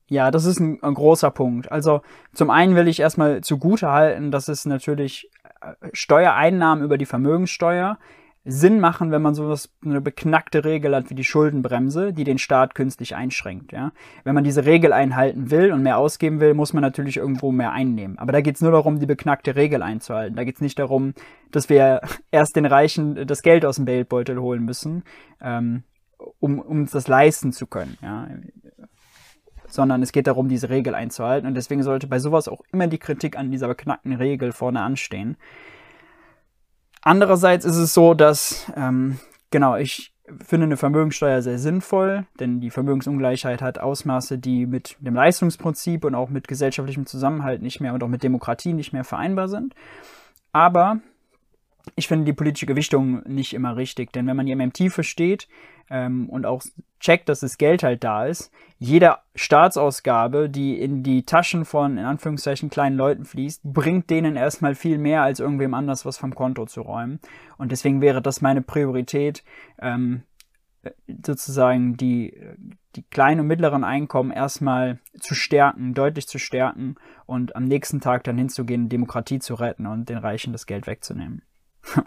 Ja, 0.07 0.29
das 0.29 0.43
ist 0.43 0.59
ein, 0.59 0.83
ein, 0.83 0.93
großer 0.93 1.31
Punkt. 1.31 1.71
Also 1.71 2.01
zum 2.33 2.49
einen 2.49 2.75
will 2.75 2.89
ich 2.89 2.99
erstmal 2.99 3.41
zugute 3.41 3.91
halten, 3.91 4.29
dass 4.29 4.49
es 4.49 4.65
natürlich 4.65 5.29
äh, 5.61 5.87
Steuereinnahmen 5.93 6.83
über 6.83 6.97
die 6.97 7.05
Vermögenssteuer 7.05 7.97
Sinn 8.43 8.79
machen, 8.79 9.11
wenn 9.11 9.21
man 9.21 9.35
so 9.35 9.55
eine 9.85 10.01
beknackte 10.01 10.65
Regel 10.65 10.95
hat 10.95 11.11
wie 11.11 11.15
die 11.15 11.23
Schuldenbremse, 11.23 12.11
die 12.11 12.23
den 12.23 12.39
Staat 12.39 12.73
künstlich 12.73 13.15
einschränkt. 13.15 13.71
Ja? 13.71 13.91
Wenn 14.23 14.33
man 14.33 14.43
diese 14.43 14.65
Regel 14.65 14.93
einhalten 14.93 15.51
will 15.51 15.71
und 15.71 15.83
mehr 15.83 15.99
ausgeben 15.99 16.39
will, 16.39 16.55
muss 16.55 16.73
man 16.73 16.81
natürlich 16.81 17.17
irgendwo 17.17 17.51
mehr 17.51 17.71
einnehmen. 17.71 18.17
Aber 18.17 18.31
da 18.31 18.41
geht 18.41 18.55
es 18.55 18.61
nur 18.61 18.71
darum, 18.71 18.99
die 18.99 19.05
beknackte 19.05 19.55
Regel 19.55 19.83
einzuhalten. 19.83 20.35
Da 20.35 20.43
geht 20.43 20.55
es 20.55 20.61
nicht 20.61 20.79
darum, 20.79 21.13
dass 21.51 21.69
wir 21.69 22.01
erst 22.31 22.55
den 22.55 22.65
Reichen 22.65 23.27
das 23.27 23.43
Geld 23.43 23.63
aus 23.63 23.75
dem 23.75 23.85
Geldbeutel 23.85 24.39
holen 24.39 24.65
müssen, 24.65 25.03
ähm, 25.39 25.83
um, 26.39 26.59
um 26.59 26.87
das 26.87 27.07
leisten 27.07 27.51
zu 27.53 27.67
können. 27.67 27.97
Ja? 28.01 28.27
sondern 29.67 30.03
es 30.03 30.11
geht 30.11 30.27
darum, 30.27 30.49
diese 30.49 30.69
Regel 30.69 30.95
einzuhalten. 30.95 31.47
Und 31.47 31.55
deswegen 31.55 31.81
sollte 31.81 32.07
bei 32.07 32.19
sowas 32.19 32.47
auch 32.47 32.61
immer 32.73 32.87
die 32.87 32.97
Kritik 32.97 33.37
an 33.37 33.51
dieser 33.51 33.67
beknackten 33.67 34.13
Regel 34.13 34.51
vorne 34.51 34.81
anstehen. 34.81 35.37
Andererseits 37.01 37.65
ist 37.65 37.77
es 37.77 37.93
so, 37.93 38.13
dass, 38.13 38.71
ähm, 38.75 39.19
genau, 39.49 39.75
ich 39.75 40.13
finde 40.39 40.65
eine 40.65 40.77
Vermögenssteuer 40.77 41.41
sehr 41.41 41.57
sinnvoll, 41.57 42.25
denn 42.39 42.61
die 42.61 42.69
Vermögensungleichheit 42.69 43.61
hat 43.61 43.79
Ausmaße, 43.79 44.37
die 44.37 44.65
mit 44.65 44.95
dem 44.99 45.15
Leistungsprinzip 45.15 46.05
und 46.05 46.15
auch 46.15 46.29
mit 46.29 46.47
gesellschaftlichem 46.47 47.05
Zusammenhalt 47.05 47.61
nicht 47.61 47.81
mehr 47.81 47.93
und 47.93 48.03
auch 48.03 48.07
mit 48.07 48.23
Demokratie 48.23 48.73
nicht 48.73 48.93
mehr 48.93 49.03
vereinbar 49.03 49.49
sind. 49.49 49.73
Aber 50.53 50.99
ich 51.95 52.07
finde 52.07 52.25
die 52.25 52.33
politische 52.33 52.65
Gewichtung 52.65 53.23
nicht 53.25 53.53
immer 53.53 53.75
richtig, 53.75 54.13
denn 54.13 54.27
wenn 54.27 54.37
man 54.37 54.45
die 54.45 54.55
MMT 54.55 54.91
versteht 54.91 55.47
ähm, 55.91 56.29
und 56.29 56.45
auch 56.45 56.63
checkt, 56.99 57.29
dass 57.29 57.41
das 57.41 57.57
Geld 57.57 57.83
halt 57.83 58.03
da 58.03 58.25
ist, 58.25 58.51
jede 58.79 59.17
Staatsausgabe, 59.35 60.49
die 60.49 60.79
in 60.79 61.03
die 61.03 61.23
Taschen 61.23 61.65
von, 61.65 61.97
in 61.97 62.05
Anführungszeichen, 62.05 62.69
kleinen 62.69 62.95
Leuten 62.95 63.25
fließt, 63.25 63.61
bringt 63.63 64.09
denen 64.09 64.35
erstmal 64.35 64.73
viel 64.73 64.97
mehr, 64.97 65.21
als 65.21 65.39
irgendwem 65.39 65.73
anders 65.73 66.05
was 66.05 66.17
vom 66.17 66.33
Konto 66.33 66.65
zu 66.65 66.81
räumen. 66.81 67.19
Und 67.57 67.71
deswegen 67.71 68.01
wäre 68.01 68.21
das 68.21 68.41
meine 68.41 68.61
Priorität, 68.61 69.43
ähm, 69.79 70.23
sozusagen 71.23 71.97
die, 71.97 72.35
die 72.95 73.03
kleinen 73.03 73.41
und 73.41 73.47
mittleren 73.47 73.83
Einkommen 73.83 74.31
erstmal 74.31 74.99
zu 75.19 75.35
stärken, 75.35 75.93
deutlich 75.93 76.27
zu 76.27 76.39
stärken 76.39 76.95
und 77.27 77.55
am 77.55 77.65
nächsten 77.65 77.99
Tag 77.99 78.23
dann 78.23 78.37
hinzugehen, 78.37 78.89
Demokratie 78.89 79.39
zu 79.39 79.55
retten 79.55 79.85
und 79.85 80.09
den 80.09 80.17
Reichen 80.17 80.53
das 80.53 80.65
Geld 80.65 80.87
wegzunehmen. 80.87 81.43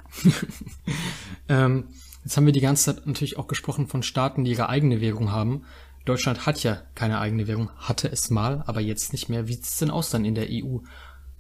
ähm, 1.48 1.88
jetzt 2.24 2.36
haben 2.36 2.46
wir 2.46 2.52
die 2.52 2.60
ganze 2.60 2.94
Zeit 2.94 3.06
natürlich 3.06 3.38
auch 3.38 3.46
gesprochen 3.46 3.86
von 3.86 4.02
Staaten, 4.02 4.44
die 4.44 4.52
ihre 4.52 4.68
eigene 4.68 5.00
Währung 5.00 5.30
haben. 5.30 5.64
Deutschland 6.04 6.46
hat 6.46 6.62
ja 6.62 6.78
keine 6.94 7.18
eigene 7.18 7.46
Währung, 7.46 7.70
hatte 7.76 8.10
es 8.10 8.30
mal, 8.30 8.62
aber 8.66 8.80
jetzt 8.80 9.12
nicht 9.12 9.28
mehr. 9.28 9.48
Wie 9.48 9.54
sieht 9.54 9.64
es 9.64 9.78
denn 9.78 9.90
aus 9.90 10.10
dann 10.10 10.24
in 10.24 10.34
der 10.34 10.48
EU, 10.50 10.78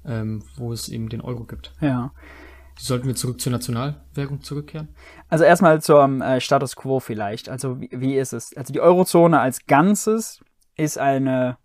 ähm, 0.06 0.42
wo 0.56 0.72
es 0.72 0.88
eben 0.88 1.08
den 1.08 1.20
Euro 1.20 1.44
gibt? 1.44 1.72
Ja. 1.80 2.12
Sollten 2.78 3.06
wir 3.06 3.14
zurück 3.14 3.40
zur 3.40 3.52
Nationalwährung 3.52 4.42
zurückkehren? 4.42 4.88
Also 5.28 5.44
erstmal 5.44 5.80
zum 5.80 6.22
äh, 6.22 6.40
Status 6.40 6.76
quo 6.76 6.98
vielleicht. 6.98 7.48
Also 7.48 7.80
wie, 7.80 7.90
wie 7.92 8.16
ist 8.16 8.32
es? 8.32 8.56
Also 8.56 8.72
die 8.72 8.80
Eurozone 8.80 9.38
als 9.38 9.66
Ganzes 9.66 10.42
ist 10.76 10.98
eine 10.98 11.56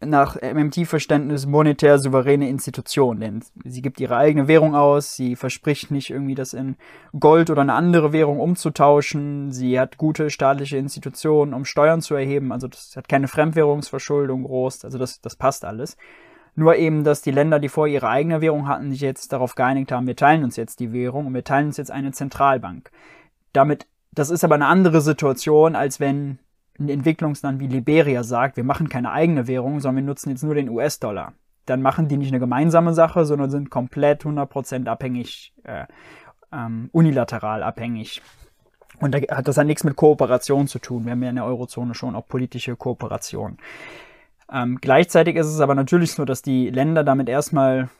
nach 0.00 0.36
MMT-Verständnis 0.40 1.46
monetär 1.46 1.98
souveräne 1.98 2.48
Institution, 2.48 3.18
denn 3.18 3.42
sie 3.64 3.82
gibt 3.82 3.98
ihre 3.98 4.16
eigene 4.16 4.46
Währung 4.46 4.76
aus, 4.76 5.16
sie 5.16 5.34
verspricht 5.34 5.90
nicht 5.90 6.10
irgendwie 6.10 6.36
das 6.36 6.54
in 6.54 6.76
Gold 7.18 7.50
oder 7.50 7.62
eine 7.62 7.74
andere 7.74 8.12
Währung 8.12 8.38
umzutauschen, 8.38 9.50
sie 9.50 9.78
hat 9.78 9.96
gute 9.96 10.30
staatliche 10.30 10.76
Institutionen, 10.76 11.52
um 11.52 11.64
Steuern 11.64 12.00
zu 12.00 12.14
erheben, 12.14 12.52
also 12.52 12.68
das 12.68 12.94
hat 12.96 13.08
keine 13.08 13.26
Fremdwährungsverschuldung 13.26 14.44
groß, 14.44 14.84
also 14.84 14.98
das, 14.98 15.20
das 15.20 15.34
passt 15.34 15.64
alles. 15.64 15.96
Nur 16.54 16.76
eben, 16.76 17.04
dass 17.04 17.22
die 17.22 17.30
Länder, 17.30 17.60
die 17.60 17.68
vor 17.68 17.86
ihre 17.86 18.08
eigene 18.08 18.40
Währung 18.40 18.66
hatten, 18.66 18.90
sich 18.90 19.00
jetzt 19.00 19.32
darauf 19.32 19.54
geeinigt 19.54 19.92
haben, 19.92 20.06
wir 20.06 20.16
teilen 20.16 20.42
uns 20.42 20.56
jetzt 20.56 20.80
die 20.80 20.92
Währung 20.92 21.26
und 21.26 21.34
wir 21.34 21.44
teilen 21.44 21.68
uns 21.68 21.76
jetzt 21.76 21.90
eine 21.90 22.10
Zentralbank. 22.10 22.90
Damit, 23.52 23.86
das 24.12 24.30
ist 24.30 24.42
aber 24.42 24.56
eine 24.56 24.66
andere 24.66 25.00
Situation, 25.00 25.76
als 25.76 26.00
wenn 26.00 26.40
ein 26.78 26.88
Entwicklungsland 26.88 27.60
wie 27.60 27.66
Liberia 27.66 28.22
sagt, 28.22 28.56
wir 28.56 28.64
machen 28.64 28.88
keine 28.88 29.12
eigene 29.12 29.46
Währung, 29.46 29.80
sondern 29.80 30.04
wir 30.04 30.08
nutzen 30.08 30.30
jetzt 30.30 30.44
nur 30.44 30.54
den 30.54 30.68
US-Dollar, 30.68 31.32
dann 31.66 31.82
machen 31.82 32.08
die 32.08 32.16
nicht 32.16 32.28
eine 32.28 32.40
gemeinsame 32.40 32.94
Sache, 32.94 33.24
sondern 33.24 33.50
sind 33.50 33.70
komplett 33.70 34.24
100% 34.24 34.86
abhängig, 34.86 35.52
äh, 35.64 35.86
ähm, 36.52 36.88
unilateral 36.92 37.62
abhängig. 37.62 38.22
Und 39.00 39.14
da 39.14 39.18
hat 39.18 39.46
das 39.46 39.58
hat 39.58 39.66
nichts 39.66 39.84
mit 39.84 39.96
Kooperation 39.96 40.66
zu 40.66 40.78
tun. 40.78 41.04
Wir 41.04 41.12
haben 41.12 41.22
ja 41.22 41.28
in 41.28 41.36
der 41.36 41.44
Eurozone 41.44 41.94
schon 41.94 42.16
auch 42.16 42.26
politische 42.26 42.74
Kooperation. 42.74 43.58
Ähm, 44.50 44.78
gleichzeitig 44.80 45.36
ist 45.36 45.46
es 45.46 45.60
aber 45.60 45.74
natürlich 45.74 46.12
so, 46.12 46.24
dass 46.24 46.40
die 46.40 46.70
Länder 46.70 47.04
damit 47.04 47.28
erstmal 47.28 47.90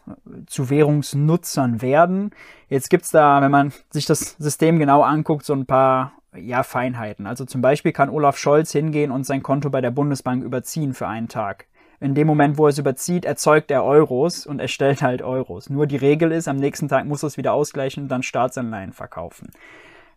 zu 0.46 0.70
Währungsnutzern 0.70 1.82
werden. 1.82 2.30
Jetzt 2.68 2.88
gibt's 2.88 3.10
da, 3.10 3.42
wenn 3.42 3.50
man 3.50 3.72
sich 3.90 4.06
das 4.06 4.36
System 4.38 4.78
genau 4.78 5.02
anguckt, 5.02 5.44
so 5.44 5.52
ein 5.52 5.66
paar 5.66 6.12
ja, 6.36 6.62
Feinheiten. 6.62 7.26
Also 7.26 7.44
zum 7.44 7.60
Beispiel 7.60 7.92
kann 7.92 8.10
Olaf 8.10 8.36
Scholz 8.36 8.72
hingehen 8.72 9.10
und 9.10 9.24
sein 9.24 9.42
Konto 9.42 9.70
bei 9.70 9.80
der 9.80 9.90
Bundesbank 9.90 10.42
überziehen 10.44 10.94
für 10.94 11.08
einen 11.08 11.28
Tag. 11.28 11.66
In 12.00 12.14
dem 12.14 12.28
Moment, 12.28 12.58
wo 12.58 12.66
er 12.66 12.70
es 12.70 12.78
überzieht, 12.78 13.24
erzeugt 13.24 13.70
er 13.70 13.84
Euros 13.84 14.46
und 14.46 14.60
erstellt 14.60 15.02
halt 15.02 15.20
Euros. 15.20 15.68
Nur 15.68 15.86
die 15.86 15.96
Regel 15.96 16.30
ist, 16.30 16.46
am 16.46 16.56
nächsten 16.56 16.88
Tag 16.88 17.06
muss 17.06 17.24
er 17.24 17.28
es 17.28 17.36
wieder 17.36 17.52
ausgleichen 17.52 18.04
und 18.04 18.08
dann 18.08 18.22
Staatsanleihen 18.22 18.92
verkaufen. 18.92 19.50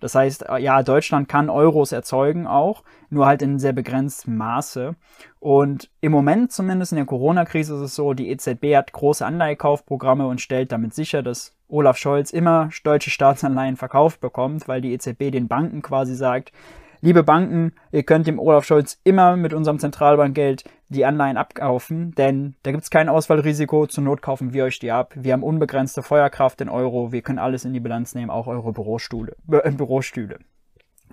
Das 0.02 0.16
heißt, 0.16 0.50
äh, 0.50 0.58
ja, 0.58 0.84
Deutschland 0.84 1.30
kann 1.30 1.50
Euros 1.50 1.94
erzeugen 1.94 2.48
auch, 2.48 2.84
nur 3.10 3.26
halt 3.26 3.42
in 3.42 3.60
sehr 3.60 3.72
begrenztem 3.72 4.36
Maße. 4.36 4.96
Und 5.40 5.90
im 6.02 6.12
Moment, 6.12 6.52
zumindest 6.52 6.92
in 6.92 6.98
der 6.98 7.06
Corona-Krise, 7.06 7.76
ist 7.76 7.82
es 7.82 7.96
so, 7.96 8.14
die 8.14 8.30
EZB 8.30 8.76
hat 8.76 8.92
große 8.92 9.26
Anleihekaufprogramme 9.26 10.28
und 10.28 10.42
stellt 10.42 10.74
damit 10.74 10.94
sicher, 10.94 11.24
dass 11.24 11.56
Olaf 11.70 11.98
Scholz 11.98 12.32
immer 12.32 12.70
deutsche 12.84 13.12
Staatsanleihen 13.12 13.78
verkauft 13.78 14.20
bekommt, 14.20 14.68
weil 14.68 14.82
die 14.82 14.92
EZB 14.92 15.32
den 15.32 15.48
Banken 15.48 15.82
quasi 15.82 16.16
sagt, 16.16 16.52
liebe 17.00 17.24
Banken, 17.24 17.74
ihr 17.92 18.04
könnt 18.04 18.28
dem 18.28 18.40
Olaf 18.40 18.66
Scholz 18.66 19.00
immer 19.04 19.38
mit 19.38 19.54
unserem 19.54 19.80
Zentralbankgeld 19.80 20.66
die 20.91 21.06
Anleihen 21.06 21.38
abkaufen, 21.38 22.13
denn 22.15 22.56
da 22.63 22.71
gibt 22.71 22.84
es 22.84 22.89
kein 22.89 23.08
Ausfallrisiko, 23.08 23.88
zur 23.88 24.04
Not 24.04 24.21
kaufen 24.21 24.54
wir 24.54 24.65
euch 24.65 24.80
die 24.80 24.91
ab. 24.91 25.13
Wir 25.15 25.34
haben 25.34 25.43
unbegrenzte 25.43 26.04
Feuerkraft 26.04 26.60
in 26.60 26.69
Euro, 26.69 27.12
wir 27.12 27.21
können 27.21 27.39
alles 27.39 27.63
in 27.63 27.73
die 27.73 27.80
Bilanz 27.80 28.13
nehmen, 28.13 28.30
auch 28.30 28.47
eure 28.47 28.73
Bürostühle. 28.73 29.36
Äh, 29.49 29.71
Bürostühle. 29.71 30.39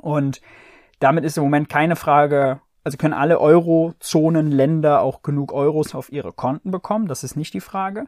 Und 0.01 0.41
damit 0.99 1.25
ist 1.25 1.39
im 1.39 1.45
Moment 1.45 1.69
keine 1.69 1.95
Frage, 1.95 2.61
also 2.83 2.99
können 2.99 3.15
alle 3.15 3.41
Eurozonenländer 3.41 5.01
auch 5.01 5.23
genug 5.23 5.53
Euros 5.53 5.95
auf 5.95 6.11
ihre 6.11 6.33
Konten 6.33 6.73
bekommen, 6.73 7.07
das 7.07 7.23
ist 7.23 7.37
nicht 7.37 7.55
die 7.55 7.61
Frage. 7.61 8.07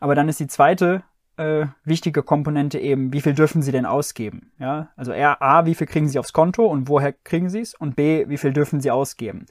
Aber 0.00 0.16
dann 0.16 0.28
ist 0.28 0.40
die 0.40 0.48
zweite 0.48 1.04
äh, 1.36 1.66
wichtige 1.84 2.24
Komponente 2.24 2.80
eben, 2.80 3.12
wie 3.12 3.20
viel 3.20 3.34
dürfen 3.34 3.62
sie 3.62 3.70
denn 3.70 3.86
ausgeben? 3.86 4.50
Ja, 4.58 4.88
also 4.96 5.12
A, 5.12 5.66
wie 5.66 5.76
viel 5.76 5.86
kriegen 5.86 6.08
sie 6.08 6.18
aufs 6.18 6.32
Konto 6.32 6.66
und 6.66 6.88
woher 6.88 7.12
kriegen 7.12 7.48
sie 7.48 7.60
es? 7.60 7.74
Und 7.74 7.94
B, 7.94 8.28
wie 8.28 8.38
viel 8.38 8.52
dürfen 8.52 8.80
sie 8.80 8.90
ausgeben? 8.90 9.46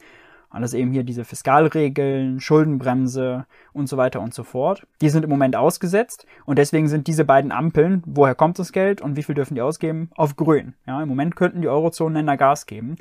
Alles 0.51 0.73
eben 0.73 0.91
hier 0.91 1.03
diese 1.03 1.23
Fiskalregeln, 1.23 2.41
Schuldenbremse 2.41 3.45
und 3.71 3.87
so 3.87 3.95
weiter 3.95 4.19
und 4.19 4.33
so 4.33 4.43
fort. 4.43 4.85
Die 4.99 5.09
sind 5.09 5.23
im 5.23 5.29
Moment 5.29 5.55
ausgesetzt 5.55 6.25
und 6.45 6.59
deswegen 6.59 6.89
sind 6.89 7.07
diese 7.07 7.23
beiden 7.23 7.53
Ampeln, 7.53 8.03
woher 8.05 8.35
kommt 8.35 8.59
das 8.59 8.73
Geld 8.73 9.01
und 9.01 9.15
wie 9.15 9.23
viel 9.23 9.35
dürfen 9.35 9.55
die 9.55 9.61
ausgeben, 9.61 10.09
auf 10.15 10.35
grün. 10.35 10.73
Ja, 10.85 11.01
im 11.01 11.07
Moment 11.07 11.37
könnten 11.37 11.61
die 11.61 11.69
Eurozonenländer 11.69 12.35
Gas 12.35 12.65
geben. 12.65 12.97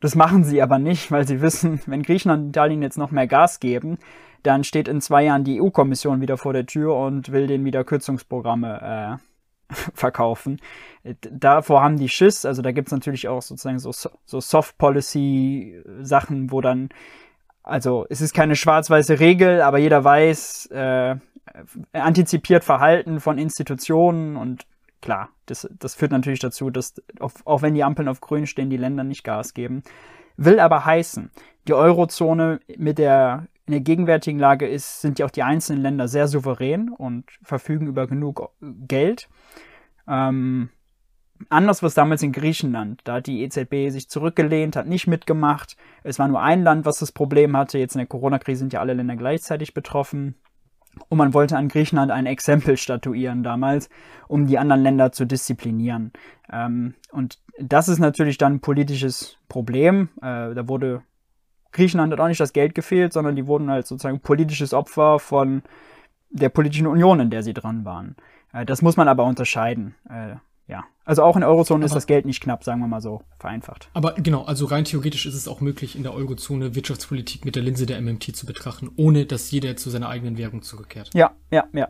Das 0.00 0.14
machen 0.14 0.42
sie 0.44 0.62
aber 0.62 0.78
nicht, 0.78 1.10
weil 1.10 1.26
sie 1.26 1.40
wissen, 1.42 1.80
wenn 1.86 2.02
Griechenland 2.02 2.44
und 2.44 2.48
Italien 2.48 2.82
jetzt 2.82 2.98
noch 2.98 3.10
mehr 3.10 3.26
Gas 3.26 3.60
geben, 3.60 3.98
dann 4.42 4.64
steht 4.64 4.88
in 4.88 5.00
zwei 5.00 5.24
Jahren 5.24 5.44
die 5.44 5.60
EU-Kommission 5.60 6.20
wieder 6.20 6.38
vor 6.38 6.52
der 6.52 6.66
Tür 6.66 6.96
und 6.96 7.32
will 7.32 7.46
denen 7.46 7.64
wieder 7.64 7.84
Kürzungsprogramme 7.84 9.18
äh, 9.20 9.35
verkaufen. 9.94 10.60
Davor 11.20 11.82
haben 11.82 11.98
die 11.98 12.08
Schiss, 12.08 12.44
also 12.44 12.62
da 12.62 12.72
gibt 12.72 12.88
es 12.88 12.92
natürlich 12.92 13.28
auch 13.28 13.42
sozusagen 13.42 13.78
so, 13.78 13.92
so 13.92 14.40
Soft-Policy-Sachen, 14.40 16.50
wo 16.50 16.60
dann, 16.60 16.88
also 17.62 18.06
es 18.10 18.20
ist 18.20 18.34
keine 18.34 18.56
schwarz-weiße 18.56 19.20
Regel, 19.20 19.60
aber 19.60 19.78
jeder 19.78 20.02
weiß, 20.04 20.66
äh, 20.66 21.16
antizipiert 21.92 22.64
Verhalten 22.64 23.20
von 23.20 23.38
Institutionen 23.38 24.36
und 24.36 24.66
klar, 25.00 25.30
das, 25.46 25.68
das 25.78 25.94
führt 25.94 26.12
natürlich 26.12 26.40
dazu, 26.40 26.70
dass 26.70 26.94
auch, 27.20 27.32
auch 27.44 27.62
wenn 27.62 27.74
die 27.74 27.84
Ampeln 27.84 28.08
auf 28.08 28.20
grün 28.20 28.46
stehen, 28.46 28.70
die 28.70 28.76
Länder 28.76 29.04
nicht 29.04 29.24
Gas 29.24 29.54
geben. 29.54 29.82
Will 30.36 30.60
aber 30.60 30.84
heißen, 30.84 31.30
die 31.66 31.74
Eurozone 31.74 32.60
mit 32.76 32.98
der 32.98 33.46
in 33.66 33.72
der 33.72 33.80
gegenwärtigen 33.80 34.38
Lage 34.38 34.66
ist, 34.66 35.00
sind 35.00 35.18
ja 35.18 35.26
auch 35.26 35.30
die 35.30 35.42
einzelnen 35.42 35.82
Länder 35.82 36.06
sehr 36.06 36.28
souverän 36.28 36.88
und 36.88 37.24
verfügen 37.42 37.88
über 37.88 38.06
genug 38.06 38.52
Geld. 38.60 39.28
Ähm, 40.06 40.70
anders 41.48 41.82
war 41.82 41.88
es 41.88 41.94
damals 41.94 42.22
in 42.22 42.32
Griechenland. 42.32 43.00
Da 43.04 43.14
hat 43.14 43.26
die 43.26 43.42
EZB 43.42 43.90
sich 43.90 44.08
zurückgelehnt, 44.08 44.76
hat 44.76 44.86
nicht 44.86 45.08
mitgemacht. 45.08 45.76
Es 46.04 46.18
war 46.20 46.28
nur 46.28 46.40
ein 46.40 46.62
Land, 46.62 46.86
was 46.86 47.00
das 47.00 47.10
Problem 47.10 47.56
hatte. 47.56 47.78
Jetzt 47.78 47.96
in 47.96 48.00
der 48.00 48.06
Corona-Krise 48.06 48.60
sind 48.60 48.72
ja 48.72 48.80
alle 48.80 48.94
Länder 48.94 49.16
gleichzeitig 49.16 49.74
betroffen. 49.74 50.36
Und 51.08 51.18
man 51.18 51.34
wollte 51.34 51.56
an 51.56 51.68
Griechenland 51.68 52.10
ein 52.10 52.26
Exempel 52.26 52.76
statuieren 52.76 53.42
damals, 53.42 53.90
um 54.28 54.46
die 54.46 54.58
anderen 54.58 54.82
Länder 54.82 55.12
zu 55.12 55.26
disziplinieren. 55.26 56.12
Ähm, 56.50 56.94
und 57.10 57.40
das 57.58 57.88
ist 57.88 57.98
natürlich 57.98 58.38
dann 58.38 58.54
ein 58.54 58.60
politisches 58.60 59.38
Problem. 59.48 60.08
Äh, 60.18 60.54
da 60.54 60.68
wurde 60.68 61.02
Griechenland 61.76 62.12
hat 62.12 62.20
auch 62.20 62.28
nicht 62.28 62.40
das 62.40 62.54
Geld 62.54 62.74
gefehlt, 62.74 63.12
sondern 63.12 63.36
die 63.36 63.46
wurden 63.46 63.70
halt 63.70 63.86
sozusagen 63.86 64.20
politisches 64.20 64.72
Opfer 64.72 65.18
von 65.18 65.62
der 66.30 66.48
politischen 66.48 66.86
Union, 66.86 67.20
in 67.20 67.30
der 67.30 67.42
sie 67.42 67.52
dran 67.52 67.84
waren. 67.84 68.16
Äh, 68.52 68.64
das 68.64 68.82
muss 68.82 68.96
man 68.96 69.08
aber 69.08 69.24
unterscheiden. 69.24 69.94
Äh, 70.08 70.36
ja, 70.68 70.84
also 71.04 71.22
auch 71.22 71.36
in 71.36 71.40
der 71.40 71.50
Eurozone 71.50 71.80
aber, 71.80 71.86
ist 71.86 71.94
das 71.94 72.06
Geld 72.06 72.24
nicht 72.24 72.42
knapp, 72.42 72.64
sagen 72.64 72.80
wir 72.80 72.88
mal 72.88 73.02
so, 73.02 73.22
vereinfacht. 73.38 73.90
Aber 73.92 74.14
genau, 74.14 74.44
also 74.44 74.64
rein 74.66 74.84
theoretisch 74.84 75.26
ist 75.26 75.34
es 75.34 75.46
auch 75.46 75.60
möglich, 75.60 75.96
in 75.96 76.02
der 76.02 76.14
Eurozone 76.14 76.74
Wirtschaftspolitik 76.74 77.44
mit 77.44 77.54
der 77.54 77.62
Linse 77.62 77.86
der 77.86 78.00
MMT 78.00 78.34
zu 78.34 78.46
betrachten, 78.46 78.90
ohne 78.96 79.26
dass 79.26 79.50
jeder 79.50 79.76
zu 79.76 79.90
seiner 79.90 80.08
eigenen 80.08 80.38
Währung 80.38 80.62
zurückkehrt. 80.62 81.10
Ja, 81.14 81.32
ja, 81.50 81.64
ja. 81.72 81.88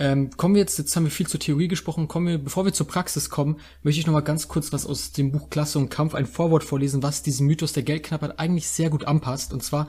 Ähm, 0.00 0.30
kommen 0.30 0.54
wir 0.54 0.62
jetzt, 0.62 0.78
jetzt 0.78 0.96
haben 0.96 1.04
wir 1.04 1.10
viel 1.10 1.26
zur 1.26 1.40
Theorie 1.40 1.68
gesprochen, 1.68 2.08
kommen 2.08 2.26
wir, 2.26 2.38
bevor 2.38 2.64
wir 2.64 2.72
zur 2.72 2.88
Praxis 2.88 3.28
kommen, 3.28 3.60
möchte 3.82 4.00
ich 4.00 4.06
noch 4.06 4.14
mal 4.14 4.20
ganz 4.22 4.48
kurz 4.48 4.72
was 4.72 4.86
aus 4.86 5.12
dem 5.12 5.30
Buch 5.30 5.50
Klasse 5.50 5.78
und 5.78 5.90
Kampf, 5.90 6.14
ein 6.14 6.24
Vorwort 6.24 6.64
vorlesen, 6.64 7.02
was 7.02 7.22
diesen 7.22 7.46
Mythos 7.46 7.74
der 7.74 7.82
Geldknappheit 7.82 8.38
eigentlich 8.38 8.66
sehr 8.66 8.88
gut 8.88 9.04
anpasst. 9.04 9.52
Und 9.52 9.62
zwar, 9.62 9.88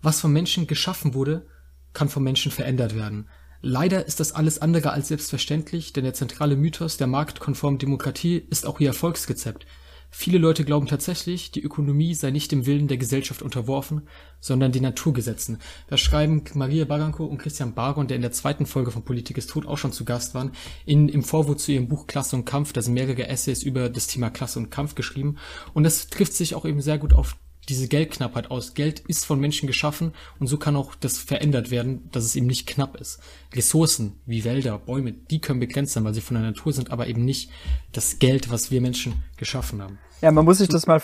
was 0.00 0.20
vom 0.20 0.32
Menschen 0.32 0.68
geschaffen 0.68 1.12
wurde, 1.12 1.44
kann 1.92 2.08
vom 2.08 2.22
Menschen 2.22 2.52
verändert 2.52 2.94
werden. 2.94 3.28
Leider 3.60 4.06
ist 4.06 4.20
das 4.20 4.30
alles 4.30 4.62
andere 4.62 4.92
als 4.92 5.08
selbstverständlich, 5.08 5.92
denn 5.92 6.04
der 6.04 6.14
zentrale 6.14 6.54
Mythos 6.54 6.96
der 6.96 7.08
marktkonformen 7.08 7.80
Demokratie 7.80 8.36
ist 8.36 8.64
auch 8.64 8.78
ihr 8.78 8.90
Erfolgsrezept. 8.90 9.66
Viele 10.10 10.38
Leute 10.38 10.64
glauben 10.64 10.86
tatsächlich, 10.86 11.50
die 11.50 11.62
Ökonomie 11.62 12.14
sei 12.14 12.30
nicht 12.30 12.50
dem 12.50 12.64
Willen 12.64 12.88
der 12.88 12.96
Gesellschaft 12.96 13.42
unterworfen, 13.42 14.08
sondern 14.40 14.72
den 14.72 14.82
Naturgesetzen. 14.82 15.58
Das 15.86 16.00
schreiben 16.00 16.44
Maria 16.54 16.86
Baranko 16.86 17.24
und 17.24 17.38
Christian 17.38 17.74
Baron, 17.74 18.08
der 18.08 18.16
in 18.16 18.22
der 18.22 18.32
zweiten 18.32 18.64
Folge 18.64 18.90
von 18.90 19.04
Politik 19.04 19.36
ist 19.36 19.50
tot 19.50 19.66
auch 19.66 19.76
schon 19.76 19.92
zu 19.92 20.04
Gast 20.04 20.34
waren, 20.34 20.52
in, 20.86 21.08
im 21.08 21.22
Vorwort 21.22 21.60
zu 21.60 21.72
ihrem 21.72 21.88
Buch 21.88 22.06
Klasse 22.06 22.36
und 22.36 22.46
Kampf, 22.46 22.72
da 22.72 22.80
sind 22.80 22.94
mehrere 22.94 23.28
Essays 23.28 23.62
über 23.62 23.90
das 23.90 24.06
Thema 24.06 24.30
Klasse 24.30 24.58
und 24.58 24.70
Kampf 24.70 24.94
geschrieben. 24.94 25.36
Und 25.74 25.84
das 25.84 26.08
trifft 26.08 26.32
sich 26.32 26.54
auch 26.54 26.64
eben 26.64 26.80
sehr 26.80 26.98
gut 26.98 27.12
auf 27.12 27.36
diese 27.68 27.88
Geldknappheit 27.88 28.50
aus. 28.50 28.74
Geld 28.74 29.00
ist 29.00 29.26
von 29.26 29.38
Menschen 29.38 29.66
geschaffen 29.66 30.12
und 30.38 30.46
so 30.46 30.58
kann 30.58 30.76
auch 30.76 30.94
das 30.94 31.18
verändert 31.18 31.70
werden, 31.70 32.08
dass 32.12 32.24
es 32.24 32.36
eben 32.36 32.46
nicht 32.46 32.66
knapp 32.66 32.96
ist. 33.00 33.20
Ressourcen 33.54 34.20
wie 34.26 34.44
Wälder, 34.44 34.78
Bäume, 34.78 35.12
die 35.12 35.40
können 35.40 35.60
begrenzt 35.60 35.92
sein, 35.92 36.04
weil 36.04 36.14
sie 36.14 36.20
von 36.20 36.34
der 36.34 36.44
Natur 36.44 36.72
sind, 36.72 36.90
aber 36.90 37.06
eben 37.06 37.24
nicht 37.24 37.50
das 37.92 38.18
Geld, 38.18 38.50
was 38.50 38.70
wir 38.70 38.80
Menschen 38.80 39.22
geschaffen 39.36 39.82
haben. 39.82 39.98
Ja, 40.22 40.32
man 40.32 40.44
muss 40.44 40.58
sich 40.58 40.68
das 40.68 40.86
mal, 40.86 41.02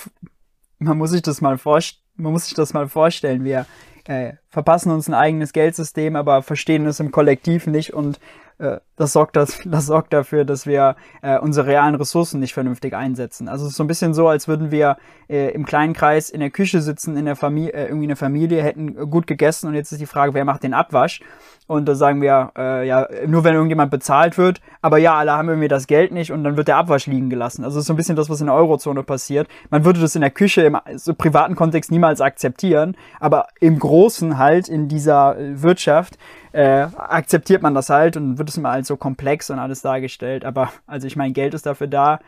man 0.79 0.99
muss 0.99 1.11
sich 1.11 1.23
das 1.23 1.41
mal 1.41 1.59
vorstellen, 1.59 2.03
man 2.17 2.33
muss 2.33 2.47
sich 2.47 2.55
das 2.55 2.73
mal 2.73 2.89
vorstellen. 2.89 3.45
Wir 3.45 3.67
äh, 4.05 4.35
verpassen 4.49 4.91
uns 4.91 5.09
ein 5.09 5.15
eigenes 5.15 5.53
Geldsystem, 5.53 6.17
aber 6.17 6.43
verstehen 6.43 6.87
es 6.87 7.01
im 7.01 7.11
Kollektiv 7.11 7.67
nicht 7.67 7.93
und 7.95 8.19
äh, 8.59 8.79
das, 8.97 9.13
sorgt 9.13 9.37
das, 9.37 9.61
das 9.65 9.87
sorgt 9.87 10.13
dafür, 10.13 10.45
dass 10.45 10.67
wir 10.67 10.97
äh, 11.23 11.39
unsere 11.39 11.67
realen 11.67 11.95
Ressourcen 11.95 12.41
nicht 12.41 12.55
vernünftig 12.55 12.95
einsetzen. 12.95 13.49
Also 13.49 13.65
es 13.65 13.73
ist 13.73 13.77
so 13.77 13.85
ein 13.85 13.89
bisschen 13.89 14.15
so, 14.15 14.29
als 14.29 14.49
würden 14.49 14.71
wir 14.71 14.97
äh, 15.29 15.53
im 15.53 15.65
kleinen 15.65 15.93
Kreis 15.93 16.31
in 16.31 16.41
der 16.41 16.51
Küche 16.51 16.81
sitzen, 16.81 17.17
in 17.17 17.25
der 17.25 17.37
Familie, 17.37 17.73
äh, 17.73 17.85
irgendwie 17.87 18.07
eine 18.07 18.17
Familie, 18.17 18.63
hätten 18.63 19.11
gut 19.11 19.27
gegessen 19.27 19.69
und 19.69 19.75
jetzt 19.75 19.93
ist 19.93 20.01
die 20.01 20.07
Frage, 20.07 20.35
wer 20.35 20.45
macht 20.45 20.63
den 20.63 20.75
Abwasch? 20.75 21.21
Und 21.67 21.87
da 21.87 21.95
sagen 21.95 22.21
wir, 22.21 22.53
äh, 22.59 22.87
ja, 22.87 23.09
nur 23.27 23.43
wenn 23.43 23.55
irgendjemand 23.55 23.91
bezahlt 23.91 24.37
wird, 24.37 24.61
aber 24.83 24.99
ja, 24.99 25.15
alle 25.15 25.33
haben 25.33 25.49
irgendwie 25.49 25.69
das 25.69 25.87
Geld 25.87 26.13
nicht 26.13 26.31
und 26.31 26.45
dann 26.45 26.59
wird 26.59 26.69
der 26.69 26.77
Abwasch 26.77 27.07
liegen 27.07 27.31
gelassen. 27.31 27.65
Also 27.65 27.79
es 27.79 27.85
ist 27.85 27.87
so 27.87 27.95
ein 27.95 27.97
bisschen 27.97 28.17
das, 28.17 28.29
was 28.29 28.43
in 28.43 28.49
der 28.49 28.55
Eurozone 28.55 29.03
passiert. 29.03 29.49
Man 29.71 29.83
würde 29.83 29.99
das 29.99 30.15
in 30.15 30.21
der 30.21 30.31
Küche 30.31 30.61
im 30.61 30.77
so 30.97 31.15
privaten 31.15 31.57
Kontext 31.57 31.91
niemals 31.91 32.21
akzeptieren, 32.21 32.99
aber 33.19 33.47
im 33.61 33.79
Großen 33.79 34.37
halt 34.37 34.69
in 34.69 34.89
dieser 34.89 35.39
äh, 35.39 35.63
Wirtschaft 35.63 36.19
äh, 36.53 36.87
akzeptiert 36.97 37.63
man 37.63 37.75
das 37.75 37.89
halt 37.89 38.17
und 38.17 38.37
wird 38.39 38.49
es 38.51 38.57
immer 38.57 38.71
als 38.71 38.84
so 38.87 38.97
komplex 38.97 39.51
und 39.51 39.59
alles 39.59 39.83
dargestellt. 39.83 40.45
Aber 40.45 40.73
also 40.87 41.07
ich 41.07 41.17
meine, 41.17 41.33
Geld 41.33 41.55
ist 41.55 41.67
dafür 41.67 41.87
da, 41.87 42.21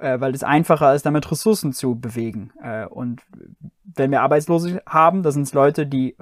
äh, 0.00 0.20
weil 0.20 0.34
es 0.34 0.44
einfacher 0.44 0.94
ist, 0.94 1.06
damit 1.06 1.30
Ressourcen 1.30 1.72
zu 1.72 1.98
bewegen. 1.98 2.52
Äh, 2.62 2.86
und 2.86 3.22
wenn 3.84 4.10
wir 4.10 4.22
Arbeitslose 4.22 4.82
haben, 4.86 5.22
das 5.22 5.34
sind 5.34 5.52
Leute, 5.52 5.86
die 5.86 6.16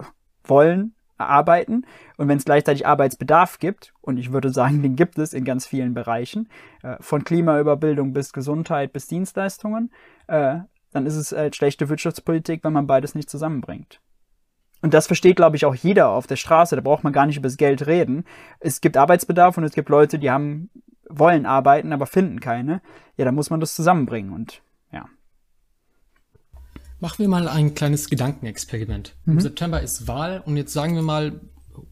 wollen 0.45 0.95
arbeiten. 1.19 1.87
Und 2.17 2.29
wenn 2.29 2.39
es 2.39 2.45
gleichzeitig 2.45 2.87
Arbeitsbedarf 2.87 3.59
gibt, 3.59 3.93
und 4.01 4.19
ich 4.19 4.33
würde 4.33 4.51
sagen, 4.51 4.83
den 4.83 4.97
gibt 4.97 5.19
es 5.19 5.33
in 5.33 5.45
ganz 5.45 5.67
vielen 5.67 5.95
Bereichen, 5.95 6.49
äh, 6.83 6.97
von 7.01 7.25
Klima 7.25 7.61
über 7.61 7.77
Bildung 7.77 8.13
bis 8.13 8.33
Gesundheit 8.33 8.93
bis 8.93 9.07
Dienstleistungen, 9.07 9.91
äh, 10.27 10.59
dann 10.93 11.07
ist 11.07 11.17
es 11.17 11.33
äh, 11.33 11.53
schlechte 11.53 11.89
Wirtschaftspolitik, 11.89 12.65
wenn 12.65 12.73
man 12.73 12.87
beides 12.87 13.15
nicht 13.15 13.29
zusammenbringt. 13.29 14.01
Und 14.83 14.95
das 14.95 15.07
versteht, 15.07 15.37
glaube 15.37 15.57
ich, 15.57 15.65
auch 15.65 15.75
jeder 15.75 16.09
auf 16.11 16.27
der 16.27 16.37
Straße. 16.37 16.77
Da 16.77 16.83
braucht 16.83 17.05
man 17.05 17.13
gar 17.13 17.27
nicht 17.27 17.37
über 17.37 17.49
das 17.49 17.57
Geld 17.57 17.87
reden. 17.87 18.25
Es 18.61 18.81
gibt 18.81 18.97
Arbeitsbedarf 18.97 19.57
und 19.57 19.65
es 19.65 19.73
gibt 19.73 19.89
Leute, 19.89 20.19
die 20.19 20.31
haben, 20.31 20.71
wollen 21.09 21.47
arbeiten, 21.47 21.93
aber 21.93 22.07
finden 22.07 22.41
keine. 22.41 22.83
Ja, 23.17 23.25
da 23.25 23.33
muss 23.33 23.51
man 23.51 23.61
das 23.61 23.75
zusammenbringen 23.75 24.33
und 24.33 24.63
ja. 24.93 25.07
Machen 27.01 27.19
wir 27.19 27.29
mal 27.29 27.49
ein 27.49 27.75
kleines 27.75 28.09
Gedankenexperiment. 28.09 29.15
Mhm. 29.25 29.35
Im 29.35 29.41
September 29.41 29.81
ist 29.81 30.09
Wahl 30.09 30.43
und 30.45 30.57
jetzt 30.57 30.73
sagen 30.73 30.95
wir 30.95 31.03
mal, 31.03 31.41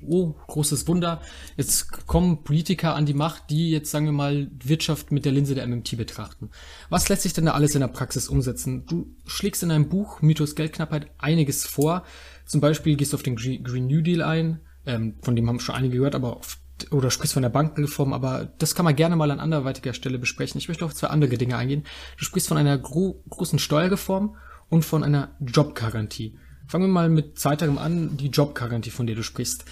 oh, 0.06 0.34
großes 0.46 0.86
Wunder, 0.88 1.20
jetzt 1.56 2.06
kommen 2.06 2.42
Politiker 2.44 2.94
an 2.94 3.06
die 3.06 3.14
Macht, 3.14 3.50
die 3.50 3.70
jetzt, 3.70 3.90
sagen 3.90 4.06
wir 4.06 4.12
mal, 4.12 4.50
Wirtschaft 4.62 5.12
mit 5.12 5.24
der 5.24 5.32
Linse 5.32 5.54
der 5.54 5.66
MMT 5.66 5.96
betrachten. 5.96 6.50
Was 6.88 7.08
lässt 7.08 7.22
sich 7.22 7.32
denn 7.32 7.46
da 7.46 7.52
alles 7.52 7.74
in 7.74 7.80
der 7.80 7.88
Praxis 7.88 8.28
umsetzen? 8.28 8.86
Du 8.86 9.06
schlägst 9.26 9.62
in 9.62 9.68
deinem 9.68 9.88
Buch 9.88 10.22
Mythos 10.22 10.54
Geldknappheit 10.54 11.08
einiges 11.18 11.64
vor. 11.64 12.04
Zum 12.44 12.60
Beispiel 12.60 12.96
gehst 12.96 13.12
du 13.12 13.16
auf 13.16 13.22
den 13.22 13.36
Green 13.36 13.86
New 13.86 14.02
Deal 14.02 14.22
ein, 14.22 14.60
ähm, 14.86 15.14
von 15.22 15.36
dem 15.36 15.48
haben 15.48 15.60
schon 15.60 15.74
einige 15.74 15.96
gehört, 15.96 16.14
aber 16.14 16.36
auf, 16.36 16.58
oder 16.90 17.10
sprichst 17.10 17.34
von 17.34 17.42
der 17.42 17.50
Bankenreform, 17.50 18.12
aber 18.12 18.52
das 18.58 18.74
kann 18.74 18.84
man 18.84 18.96
gerne 18.96 19.16
mal 19.16 19.30
an 19.30 19.40
anderweitiger 19.40 19.94
Stelle 19.94 20.18
besprechen. 20.18 20.58
Ich 20.58 20.68
möchte 20.68 20.84
auf 20.84 20.94
zwei 20.94 21.08
andere 21.08 21.38
Dinge 21.38 21.56
eingehen. 21.56 21.84
Du 22.18 22.24
sprichst 22.24 22.48
von 22.48 22.56
einer 22.56 22.78
gro 22.78 23.22
großen 23.30 23.58
Steuerreform 23.58 24.36
und 24.68 24.84
von 24.84 25.04
einer 25.04 25.30
Jobgarantie. 25.40 26.36
Fangen 26.66 26.84
wir 26.84 26.92
mal 26.92 27.08
mit 27.08 27.38
zweiterem 27.38 27.78
an, 27.78 28.16
die 28.16 28.28
Jobgarantie, 28.28 28.90
von 28.90 29.06
der 29.06 29.16
du 29.16 29.22
sprichst. 29.22 29.64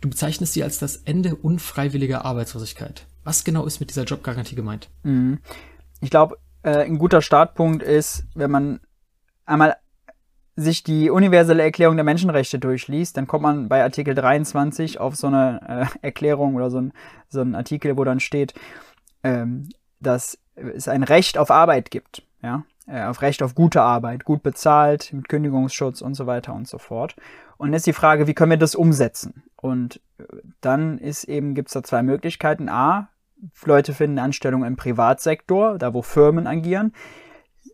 Du 0.00 0.08
bezeichnest 0.08 0.52
sie 0.52 0.62
als 0.62 0.78
das 0.78 0.96
Ende 0.96 1.34
unfreiwilliger 1.36 2.24
Arbeitslosigkeit. 2.24 3.06
Was 3.24 3.44
genau 3.44 3.66
ist 3.66 3.80
mit 3.80 3.90
dieser 3.90 4.04
Jobgarantie 4.04 4.54
gemeint? 4.54 4.88
Mhm. 5.02 5.38
Ich 6.00 6.10
glaube, 6.10 6.38
äh, 6.62 6.84
ein 6.84 6.98
guter 6.98 7.22
Startpunkt 7.22 7.82
ist, 7.82 8.24
wenn 8.34 8.50
man 8.50 8.80
einmal 9.44 9.76
sich 10.60 10.84
die 10.84 11.10
universelle 11.10 11.62
Erklärung 11.62 11.96
der 11.96 12.04
Menschenrechte 12.04 12.58
durchliest, 12.58 13.16
dann 13.16 13.26
kommt 13.26 13.42
man 13.42 13.68
bei 13.68 13.82
Artikel 13.82 14.14
23 14.14 15.00
auf 15.00 15.16
so 15.16 15.28
eine 15.28 15.88
äh, 16.02 16.06
Erklärung 16.06 16.54
oder 16.54 16.70
so 16.70 16.78
ein, 16.78 16.92
so 17.28 17.40
Artikel, 17.40 17.96
wo 17.96 18.04
dann 18.04 18.20
steht, 18.20 18.54
ähm, 19.22 19.68
dass 20.00 20.38
es 20.54 20.88
ein 20.88 21.02
Recht 21.02 21.38
auf 21.38 21.50
Arbeit 21.50 21.90
gibt. 21.90 22.22
Ja? 22.42 22.64
Äh, 22.86 23.04
auf 23.04 23.22
Recht 23.22 23.42
auf 23.42 23.54
gute 23.54 23.82
Arbeit, 23.82 24.24
gut 24.24 24.42
bezahlt, 24.42 25.12
mit 25.12 25.28
Kündigungsschutz 25.28 26.02
und 26.02 26.14
so 26.14 26.26
weiter 26.26 26.54
und 26.54 26.68
so 26.68 26.78
fort. 26.78 27.16
Und 27.56 27.72
jetzt 27.72 27.86
die 27.86 27.92
Frage, 27.92 28.26
wie 28.26 28.34
können 28.34 28.50
wir 28.50 28.58
das 28.58 28.74
umsetzen? 28.74 29.42
Und 29.56 30.00
äh, 30.18 30.24
dann 30.60 30.98
ist 30.98 31.24
eben, 31.24 31.54
gibt 31.54 31.68
es 31.68 31.74
da 31.74 31.82
zwei 31.82 32.02
Möglichkeiten. 32.02 32.68
A, 32.68 33.08
Leute 33.64 33.94
finden 33.94 34.18
Anstellung 34.18 34.64
im 34.64 34.76
Privatsektor, 34.76 35.78
da 35.78 35.94
wo 35.94 36.02
Firmen 36.02 36.46
agieren. 36.46 36.92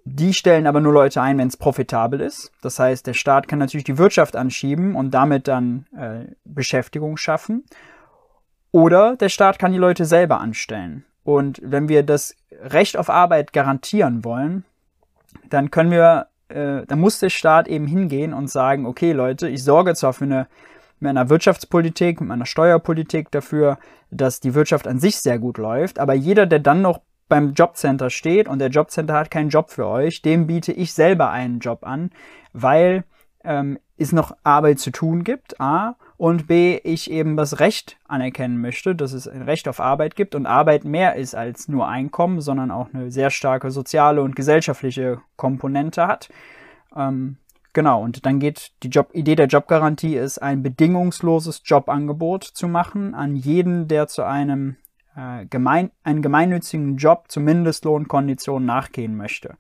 Die 0.09 0.33
stellen 0.35 0.69
aber 0.69 0.81
nur 0.81 0.92
Leute 0.92 1.21
ein, 1.21 1.37
wenn 1.37 1.49
es 1.49 1.57
profitabel 1.57 2.21
ist. 2.21 2.53
Das 2.62 2.79
heißt, 2.79 3.09
der 3.09 3.12
Staat 3.12 3.49
kann 3.49 3.59
natürlich 3.59 3.83
die 3.83 3.99
Wirtschaft 3.99 4.37
anschieben 4.37 4.95
und 4.95 5.11
damit 5.11 5.49
dann 5.49 5.87
äh, 5.99 6.33
Beschäftigung 6.45 7.16
schaffen. 7.16 7.64
Oder 8.71 9.16
der 9.16 9.29
Staat 9.31 9.59
kann 9.59 9.73
die 9.73 9.79
Leute 9.79 10.05
selber 10.05 10.38
anstellen. 10.38 11.05
Und 11.25 11.61
wenn 11.61 11.88
wir 11.88 12.05
das 12.05 12.37
Recht 12.62 12.97
auf 12.97 13.11
Arbeit 13.11 13.53
garantieren 13.53 14.25
wollen, 14.25 14.64
dann 15.51 15.73
können 15.73 15.90
wir, 15.90 16.29
äh, 16.51 16.87
dann 16.87 17.01
muss 17.01 17.19
der 17.19 17.31
Staat 17.31 17.66
eben 17.66 17.88
hingehen 17.88 18.33
und 18.33 18.49
sagen, 18.49 18.87
okay 18.87 19.11
Leute, 19.11 19.49
ich 19.49 19.64
sorge 19.64 19.97
zwar 19.97 20.12
für 20.12 20.25
eine 20.25 20.47
mit 20.99 21.11
einer 21.11 21.29
Wirtschaftspolitik, 21.29 22.21
mit 22.21 22.31
einer 22.31 22.47
Steuerpolitik 22.47 23.31
dafür, 23.31 23.79
dass 24.11 24.40
die 24.40 24.55
Wirtschaft 24.55 24.87
an 24.87 24.99
sich 24.99 25.16
sehr 25.16 25.38
gut 25.38 25.59
läuft, 25.59 25.99
aber 25.99 26.14
jeder, 26.14 26.47
der 26.47 26.61
dann 26.61 26.81
noch 26.81 27.01
beim 27.29 27.55
Jobcenter 27.55 28.11
steht 28.11 28.49
und 28.49 28.59
der 28.59 28.69
Jobcenter 28.69 29.15
hat 29.15 29.31
keinen 29.31 29.51
Job 29.51 29.71
für 29.71 29.87
euch, 29.87 30.23
dem 30.23 30.47
biete 30.47 30.73
ich 30.73 30.93
selber 30.93 31.31
einen 31.31 31.59
Job 31.59 31.85
an, 31.85 32.11
weil 32.53 33.05
ähm, 33.45 33.79
es 33.97 34.12
noch 34.12 34.37
Arbeit 34.45 34.79
zu 34.79 34.91
tun 34.91 35.25
gibt, 35.25 35.61
A, 35.61 35.97
und 36.19 36.47
B, 36.47 36.81
ich 36.83 37.11
eben 37.11 37.37
das 37.37 37.61
Recht 37.61 37.99
anerkennen 38.09 38.61
möchte, 38.61 38.95
dass 38.95 39.12
es 39.12 39.29
ein 39.29 39.43
Recht 39.43 39.69
auf 39.69 39.81
Arbeit 39.81 40.17
gibt 40.17 40.35
und 40.35 40.47
Arbeit 40.47 40.85
mehr 40.85 41.15
ist 41.17 41.35
als 41.35 41.69
nur 41.69 41.89
Einkommen, 41.89 42.41
sondern 42.41 42.71
auch 42.71 42.89
eine 42.93 43.11
sehr 43.11 43.31
starke 43.31 43.71
soziale 43.71 44.23
und 44.23 44.35
gesellschaftliche 44.35 45.21
Komponente 45.37 46.07
hat. 46.07 46.31
Ähm, 46.95 47.37
genau, 47.75 48.03
und 48.03 48.25
dann 48.25 48.41
geht 48.41 48.73
die 48.83 48.89
Job 48.89 49.11
Idee 49.12 49.37
der 49.37 49.47
Jobgarantie 49.47 50.17
ist, 50.17 50.39
ein 50.39 50.62
bedingungsloses 50.62 51.62
Jobangebot 51.65 52.45
zu 52.45 52.67
machen 52.67 53.15
an 53.15 53.37
jeden, 53.37 53.87
der 53.87 54.07
zu 54.07 54.23
einem 54.23 54.77
gemein, 55.48 55.90
einen 56.05 56.22
gemeinnützigen 56.22 56.96
Job 56.96 57.24
zu 57.29 57.40
Mindestlohnkonditionen 57.40 58.66
nachgehen 58.66 59.16
möchte. 59.16 59.57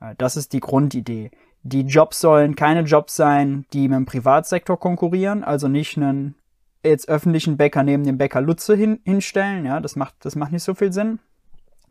Äh, 0.00 0.14
das 0.18 0.36
ist 0.36 0.52
die 0.52 0.60
Grundidee. 0.60 1.30
Die 1.62 1.82
Jobs 1.82 2.20
sollen 2.20 2.54
keine 2.54 2.82
Jobs 2.82 3.16
sein, 3.16 3.66
die 3.72 3.88
mit 3.88 3.96
dem 3.96 4.06
Privatsektor 4.06 4.78
konkurrieren, 4.78 5.42
also 5.42 5.68
nicht 5.68 5.96
einen 5.96 6.36
jetzt 6.84 7.08
öffentlichen 7.08 7.56
Bäcker 7.56 7.82
neben 7.82 8.04
dem 8.04 8.18
Bäcker 8.18 8.40
Lutze 8.40 8.76
hin, 8.76 9.00
hinstellen, 9.04 9.66
ja, 9.66 9.80
das 9.80 9.96
macht, 9.96 10.14
das 10.20 10.36
macht 10.36 10.52
nicht 10.52 10.62
so 10.62 10.74
viel 10.74 10.92
Sinn, 10.92 11.18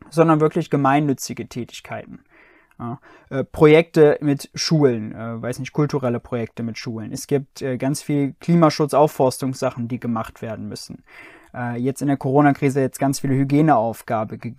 sondern 0.08 0.40
wirklich 0.40 0.70
gemeinnützige 0.70 1.46
Tätigkeiten. 1.48 2.20
Ja, 2.78 3.00
äh, 3.30 3.42
Projekte 3.42 4.18
mit 4.20 4.50
Schulen, 4.54 5.14
äh, 5.14 5.40
weiß 5.40 5.58
nicht, 5.60 5.72
kulturelle 5.72 6.20
Projekte 6.20 6.62
mit 6.62 6.76
Schulen. 6.76 7.10
Es 7.10 7.26
gibt 7.26 7.62
äh, 7.62 7.78
ganz 7.78 8.02
viel 8.02 8.34
Klimaschutz, 8.40 8.92
Aufforstungssachen, 8.92 9.88
die 9.88 9.98
gemacht 9.98 10.42
werden 10.42 10.68
müssen. 10.68 11.02
Äh, 11.56 11.78
jetzt 11.78 12.02
in 12.02 12.08
der 12.08 12.16
Corona-Krise 12.16 12.80
jetzt 12.80 12.98
ganz 12.98 13.20
viele 13.20 13.34
Hygieneaufgaben 13.34 14.38
ge 14.38 14.54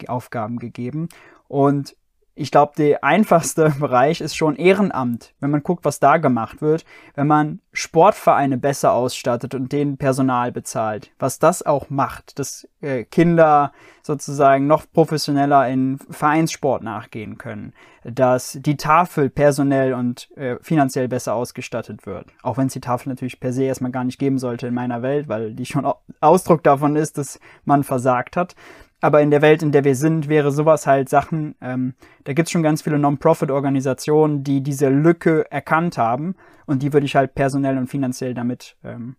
gegeben. 0.57 1.09
Und 1.47 1.95
ich 2.37 2.51
glaube, 2.51 2.73
der 2.77 3.03
einfachste 3.03 3.73
Bereich 3.79 4.21
ist 4.21 4.37
schon 4.37 4.55
Ehrenamt, 4.55 5.33
wenn 5.39 5.49
man 5.49 5.63
guckt, 5.63 5.83
was 5.85 5.99
da 5.99 6.17
gemacht 6.17 6.61
wird, 6.61 6.85
wenn 7.15 7.27
man 7.27 7.59
Sportvereine 7.73 8.57
besser 8.57 8.93
ausstattet 8.93 9.55
und 9.55 9.71
denen 9.71 9.97
Personal 9.97 10.51
bezahlt, 10.51 11.11
was 11.19 11.39
das 11.39 11.65
auch 11.65 11.89
macht, 11.89 12.39
dass 12.39 12.67
äh, 12.81 13.03
Kinder 13.03 13.71
sozusagen 14.03 14.67
noch 14.67 14.85
professioneller 14.91 15.67
in 15.67 15.99
Vereinssport 16.09 16.83
nachgehen 16.83 17.37
können, 17.37 17.73
dass 18.03 18.57
die 18.61 18.77
Tafel 18.77 19.29
personell 19.29 19.93
und 19.93 20.29
äh, 20.37 20.57
finanziell 20.61 21.07
besser 21.07 21.33
ausgestattet 21.33 22.05
wird, 22.05 22.27
auch 22.41 22.57
wenn 22.57 22.67
es 22.67 22.73
die 22.73 22.81
Tafel 22.81 23.09
natürlich 23.09 23.39
per 23.39 23.51
se 23.51 23.63
erstmal 23.63 23.91
gar 23.91 24.03
nicht 24.03 24.19
geben 24.19 24.39
sollte 24.39 24.67
in 24.67 24.73
meiner 24.73 25.01
Welt, 25.01 25.27
weil 25.27 25.53
die 25.53 25.65
schon 25.65 25.91
Ausdruck 26.21 26.63
davon 26.63 26.95
ist, 26.95 27.17
dass 27.17 27.39
man 27.65 27.83
versagt 27.83 28.37
hat. 28.37 28.55
Aber 28.99 29.21
in 29.21 29.29
der 29.29 29.43
Welt, 29.43 29.61
in 29.61 29.71
der 29.71 29.83
wir 29.83 29.95
sind, 29.95 30.27
wäre 30.27 30.51
sowas 30.51 30.87
halt 30.87 31.07
Sachen, 31.07 31.55
ähm, 31.61 31.93
da 32.23 32.33
gibt's 32.33 32.51
schon 32.51 32.63
ganz 32.63 32.81
viele 32.81 32.97
Non-Profit-Organisationen, 32.97 34.43
die 34.43 34.61
diese 34.61 34.89
Lücke 34.89 35.49
erkannt 35.51 35.97
haben 35.97 36.35
und 36.65 36.81
die 36.81 36.93
würde 36.93 37.05
ich 37.05 37.15
halt 37.15 37.35
personell 37.35 37.77
und 37.77 37.87
finanziell 37.87 38.33
damit 38.33 38.75
ähm, 38.83 39.15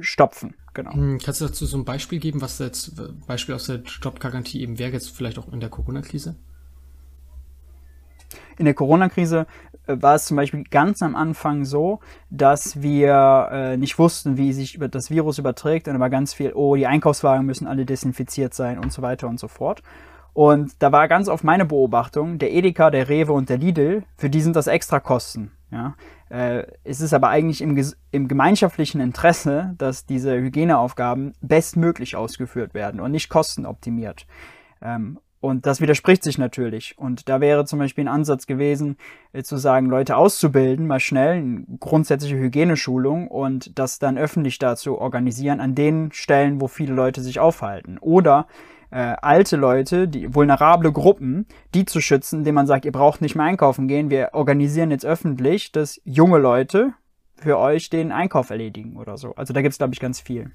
stopfen. 0.00 0.56
Genau. 0.74 0.92
Hm, 0.92 1.18
kannst 1.18 1.40
du 1.40 1.46
dazu 1.46 1.64
so 1.66 1.78
ein 1.78 1.84
Beispiel 1.84 2.18
geben, 2.18 2.40
was 2.42 2.58
jetzt 2.58 3.00
Beispiel 3.26 3.54
aus 3.54 3.66
der 3.66 3.76
Jobgarantie 3.76 4.60
eben 4.60 4.78
wäre, 4.78 4.92
jetzt 4.92 5.10
vielleicht 5.10 5.38
auch 5.38 5.52
in 5.52 5.60
der 5.60 5.70
Corona-Krise? 5.70 6.36
In 8.58 8.66
der 8.66 8.74
Corona-Krise 8.74 9.46
war 9.86 10.14
es 10.14 10.26
zum 10.26 10.36
Beispiel 10.36 10.64
ganz 10.64 11.02
am 11.02 11.16
Anfang 11.16 11.64
so, 11.64 12.00
dass 12.30 12.82
wir 12.82 13.48
äh, 13.50 13.76
nicht 13.76 13.98
wussten, 13.98 14.36
wie 14.36 14.52
sich 14.52 14.78
das 14.90 15.10
Virus 15.10 15.38
überträgt 15.38 15.88
und 15.88 15.94
da 15.94 16.00
war 16.00 16.10
ganz 16.10 16.34
viel, 16.34 16.52
oh, 16.54 16.76
die 16.76 16.86
Einkaufswagen 16.86 17.46
müssen 17.46 17.66
alle 17.66 17.84
desinfiziert 17.84 18.54
sein 18.54 18.78
und 18.78 18.92
so 18.92 19.02
weiter 19.02 19.28
und 19.28 19.40
so 19.40 19.48
fort. 19.48 19.82
Und 20.34 20.82
da 20.82 20.92
war 20.92 21.08
ganz 21.08 21.28
auf 21.28 21.44
meine 21.44 21.66
Beobachtung, 21.66 22.38
der 22.38 22.52
Edeka, 22.52 22.90
der 22.90 23.08
Rewe 23.08 23.32
und 23.32 23.50
der 23.50 23.58
Lidl, 23.58 24.04
für 24.16 24.30
die 24.30 24.40
sind 24.40 24.56
das 24.56 24.66
extra 24.66 24.98
Kosten. 24.98 25.52
Ja? 25.70 25.94
Äh, 26.30 26.66
es 26.84 27.00
ist 27.00 27.12
aber 27.12 27.28
eigentlich 27.28 27.60
im, 27.60 27.76
im 28.10 28.28
gemeinschaftlichen 28.28 29.00
Interesse, 29.00 29.74
dass 29.76 30.06
diese 30.06 30.34
Hygieneaufgaben 30.34 31.34
bestmöglich 31.42 32.16
ausgeführt 32.16 32.72
werden 32.72 33.00
und 33.00 33.10
nicht 33.10 33.28
kostenoptimiert. 33.28 34.26
Ähm, 34.80 35.18
und 35.42 35.66
das 35.66 35.80
widerspricht 35.80 36.22
sich 36.22 36.38
natürlich. 36.38 36.94
Und 36.96 37.28
da 37.28 37.40
wäre 37.40 37.64
zum 37.64 37.80
Beispiel 37.80 38.04
ein 38.04 38.14
Ansatz 38.14 38.46
gewesen, 38.46 38.96
äh, 39.32 39.42
zu 39.42 39.56
sagen, 39.56 39.86
Leute 39.86 40.16
auszubilden, 40.16 40.86
mal 40.86 41.00
schnell, 41.00 41.38
eine 41.38 41.64
grundsätzliche 41.80 42.38
Hygieneschulung 42.38 43.26
und 43.26 43.76
das 43.76 43.98
dann 43.98 44.16
öffentlich 44.16 44.60
dazu 44.60 44.98
organisieren 44.98 45.60
an 45.60 45.74
den 45.74 46.12
Stellen, 46.12 46.60
wo 46.60 46.68
viele 46.68 46.94
Leute 46.94 47.22
sich 47.22 47.40
aufhalten. 47.40 47.98
Oder 47.98 48.46
äh, 48.92 49.16
alte 49.20 49.56
Leute, 49.56 50.06
die 50.06 50.32
vulnerable 50.32 50.92
Gruppen, 50.92 51.46
die 51.74 51.86
zu 51.86 52.00
schützen, 52.00 52.38
indem 52.38 52.54
man 52.54 52.68
sagt, 52.68 52.84
ihr 52.84 52.92
braucht 52.92 53.20
nicht 53.20 53.34
mehr 53.34 53.46
einkaufen 53.46 53.88
gehen, 53.88 54.10
wir 54.10 54.30
organisieren 54.34 54.92
jetzt 54.92 55.04
öffentlich, 55.04 55.72
dass 55.72 56.00
junge 56.04 56.38
Leute 56.38 56.92
für 57.34 57.58
euch 57.58 57.90
den 57.90 58.12
Einkauf 58.12 58.50
erledigen 58.50 58.96
oder 58.96 59.18
so. 59.18 59.34
Also 59.34 59.52
da 59.52 59.60
gibt's 59.60 59.78
glaube 59.78 59.92
ich, 59.92 59.98
ganz 59.98 60.20
viel. 60.20 60.52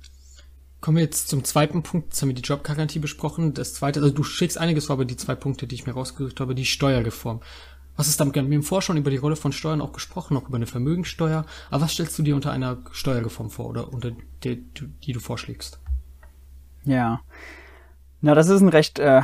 Kommen 0.79 0.97
wir 0.97 1.03
jetzt 1.03 1.29
zum 1.29 1.43
zweiten 1.43 1.81
Punkt. 1.83 2.07
Jetzt 2.07 2.21
haben 2.21 2.29
wir 2.29 2.35
die 2.35 2.41
Jobgarantie 2.41 2.99
besprochen. 2.99 3.53
Das 3.53 3.73
zweite, 3.73 3.99
also 3.99 4.13
du 4.13 4.23
schickst 4.23 4.57
einiges 4.57 4.85
vor, 4.85 4.93
aber 4.93 5.05
die 5.05 5.17
zwei 5.17 5.35
Punkte, 5.35 5.67
die 5.67 5.75
ich 5.75 5.87
mir 5.87 5.93
rausgesucht 5.93 6.39
habe, 6.39 6.53
die 6.53 6.65
Steuerreform. 6.65 7.41
Was 7.95 8.07
ist 8.07 8.19
damit? 8.19 8.35
Wir 8.35 8.43
haben 8.43 8.51
im 8.51 8.63
schon 8.63 8.97
über 8.97 9.09
die 9.09 9.17
Rolle 9.17 9.35
von 9.35 9.51
Steuern 9.51 9.81
auch 9.81 9.91
gesprochen, 9.91 10.37
auch 10.37 10.47
über 10.47 10.57
eine 10.57 10.67
Vermögensteuer. 10.67 11.45
Aber 11.71 11.81
was 11.83 11.93
stellst 11.93 12.17
du 12.19 12.23
dir 12.23 12.35
unter 12.35 12.51
einer 12.51 12.77
Steuerreform 12.91 13.49
vor 13.49 13.65
oder 13.65 13.91
unter 13.91 14.11
der, 14.43 14.57
die 15.03 15.13
du 15.13 15.19
vorschlägst? 15.19 15.79
Ja, 16.85 17.21
na, 18.19 18.33
das 18.33 18.49
ist 18.49 18.61
ein 18.61 18.69
recht 18.69 18.97
äh, 18.97 19.21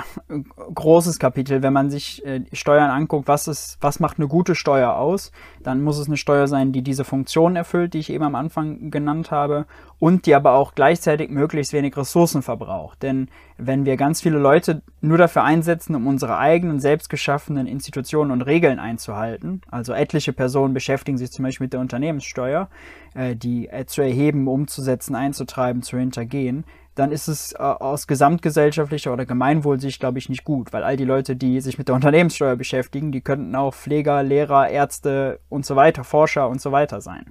großes 0.75 1.17
Kapitel. 1.17 1.63
Wenn 1.63 1.73
man 1.73 1.89
sich 1.89 2.23
äh, 2.25 2.41
Steuern 2.53 2.91
anguckt, 2.91 3.27
was 3.27 3.47
ist, 3.47 3.77
was 3.82 3.99
macht 3.99 4.19
eine 4.19 4.27
gute 4.27 4.53
Steuer 4.53 4.93
aus, 4.93 5.32
dann 5.63 5.82
muss 5.82 5.97
es 5.97 6.06
eine 6.06 6.17
Steuer 6.17 6.47
sein, 6.47 6.71
die 6.71 6.84
diese 6.84 7.03
Funktion 7.03 7.56
erfüllt, 7.56 7.95
die 7.95 7.99
ich 7.99 8.12
eben 8.12 8.23
am 8.23 8.36
Anfang 8.36 8.91
genannt 8.91 9.32
habe, 9.32 9.65
und 9.97 10.27
die 10.27 10.36
aber 10.36 10.51
auch 10.51 10.75
gleichzeitig 10.75 11.32
möglichst 11.32 11.73
wenig 11.73 11.97
Ressourcen 11.97 12.43
verbraucht. 12.43 13.01
Denn 13.01 13.29
wenn 13.58 13.86
wir 13.86 13.97
ganz 13.97 14.21
viele 14.21 14.38
Leute 14.38 14.84
nur 15.01 15.17
dafür 15.17 15.43
einsetzen, 15.43 15.95
um 15.95 16.06
unsere 16.06 16.38
eigenen 16.38 16.79
selbstgeschaffenen 16.79 17.65
Institutionen 17.65 18.29
und 18.29 18.43
Regeln 18.43 18.77
einzuhalten, 18.77 19.62
also 19.71 19.93
etliche 19.93 20.34
Personen 20.34 20.75
beschäftigen 20.75 21.17
sich 21.17 21.32
zum 21.32 21.43
Beispiel 21.43 21.65
mit 21.65 21.73
der 21.73 21.79
Unternehmenssteuer, 21.79 22.69
äh, 23.15 23.36
die 23.36 23.69
äh, 23.69 23.86
zu 23.88 24.03
erheben, 24.03 24.47
umzusetzen, 24.47 25.15
einzutreiben, 25.15 25.82
zu 25.82 25.97
hintergehen, 25.97 26.65
dann 26.95 27.12
ist 27.12 27.27
es 27.27 27.53
äh, 27.53 27.58
aus 27.58 28.08
gesamtgesellschaftlicher 28.08 29.12
oder 29.12 29.25
Gemeinwohlsicht, 29.25 29.99
glaube 29.99 30.19
ich, 30.19 30.29
nicht 30.29 30.43
gut, 30.43 30.73
weil 30.73 30.84
all 30.84 30.97
die 30.97 31.06
Leute, 31.06 31.36
die 31.36 31.60
sich 31.62 31.77
mit 31.77 31.88
der 31.88 31.95
Unternehmenssteuer 31.95 32.56
beschäftigen, 32.56 33.12
die 33.12 33.21
könnten 33.21 33.56
auch 33.56 33.73
Pfleger, 33.73 34.21
Lehrer, 34.23 34.69
Ärzte 34.69 35.39
und 35.49 35.65
so 35.65 35.75
weiter, 35.75 36.03
Forscher 36.03 36.47
und 36.49 36.62
so 36.62 36.71
weiter 36.71 37.01
sein. 37.01 37.25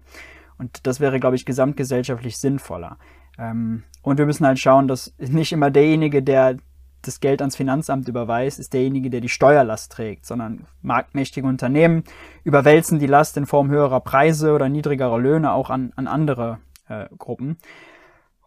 Und 0.59 0.87
das 0.87 1.01
wäre, 1.01 1.21
glaube 1.21 1.37
ich, 1.37 1.47
gesamtgesellschaftlich 1.47 2.39
sinnvoller. 2.39 2.99
Ähm, 3.39 3.85
und 4.03 4.19
wir 4.19 4.27
müssen 4.27 4.47
halt 4.47 4.59
schauen, 4.59 4.89
dass 4.89 5.15
nicht 5.19 5.53
immer 5.53 5.71
derjenige, 5.71 6.23
der 6.23 6.57
das 7.03 7.21
Geld 7.21 7.41
ans 7.41 7.57
Finanzamt 7.57 8.09
überweist, 8.09 8.59
ist 8.61 8.73
derjenige, 8.73 9.11
der 9.11 9.21
die 9.21 9.29
Steuerlast 9.29 9.93
trägt, 9.93 10.25
sondern 10.25 10.67
marktmächtige 10.83 11.47
Unternehmen 11.47 12.05
überwälzen 12.45 12.99
die 12.99 13.07
Last 13.07 13.37
in 13.37 13.47
Form 13.47 13.71
höherer 13.71 14.01
Preise 14.01 14.53
oder 14.53 14.69
niedrigerer 14.69 15.19
Löhne 15.19 15.53
auch 15.53 15.71
an, 15.71 15.93
an 15.97 16.07
andere 16.07 16.59
äh, 16.89 17.07
Gruppen. 17.19 17.59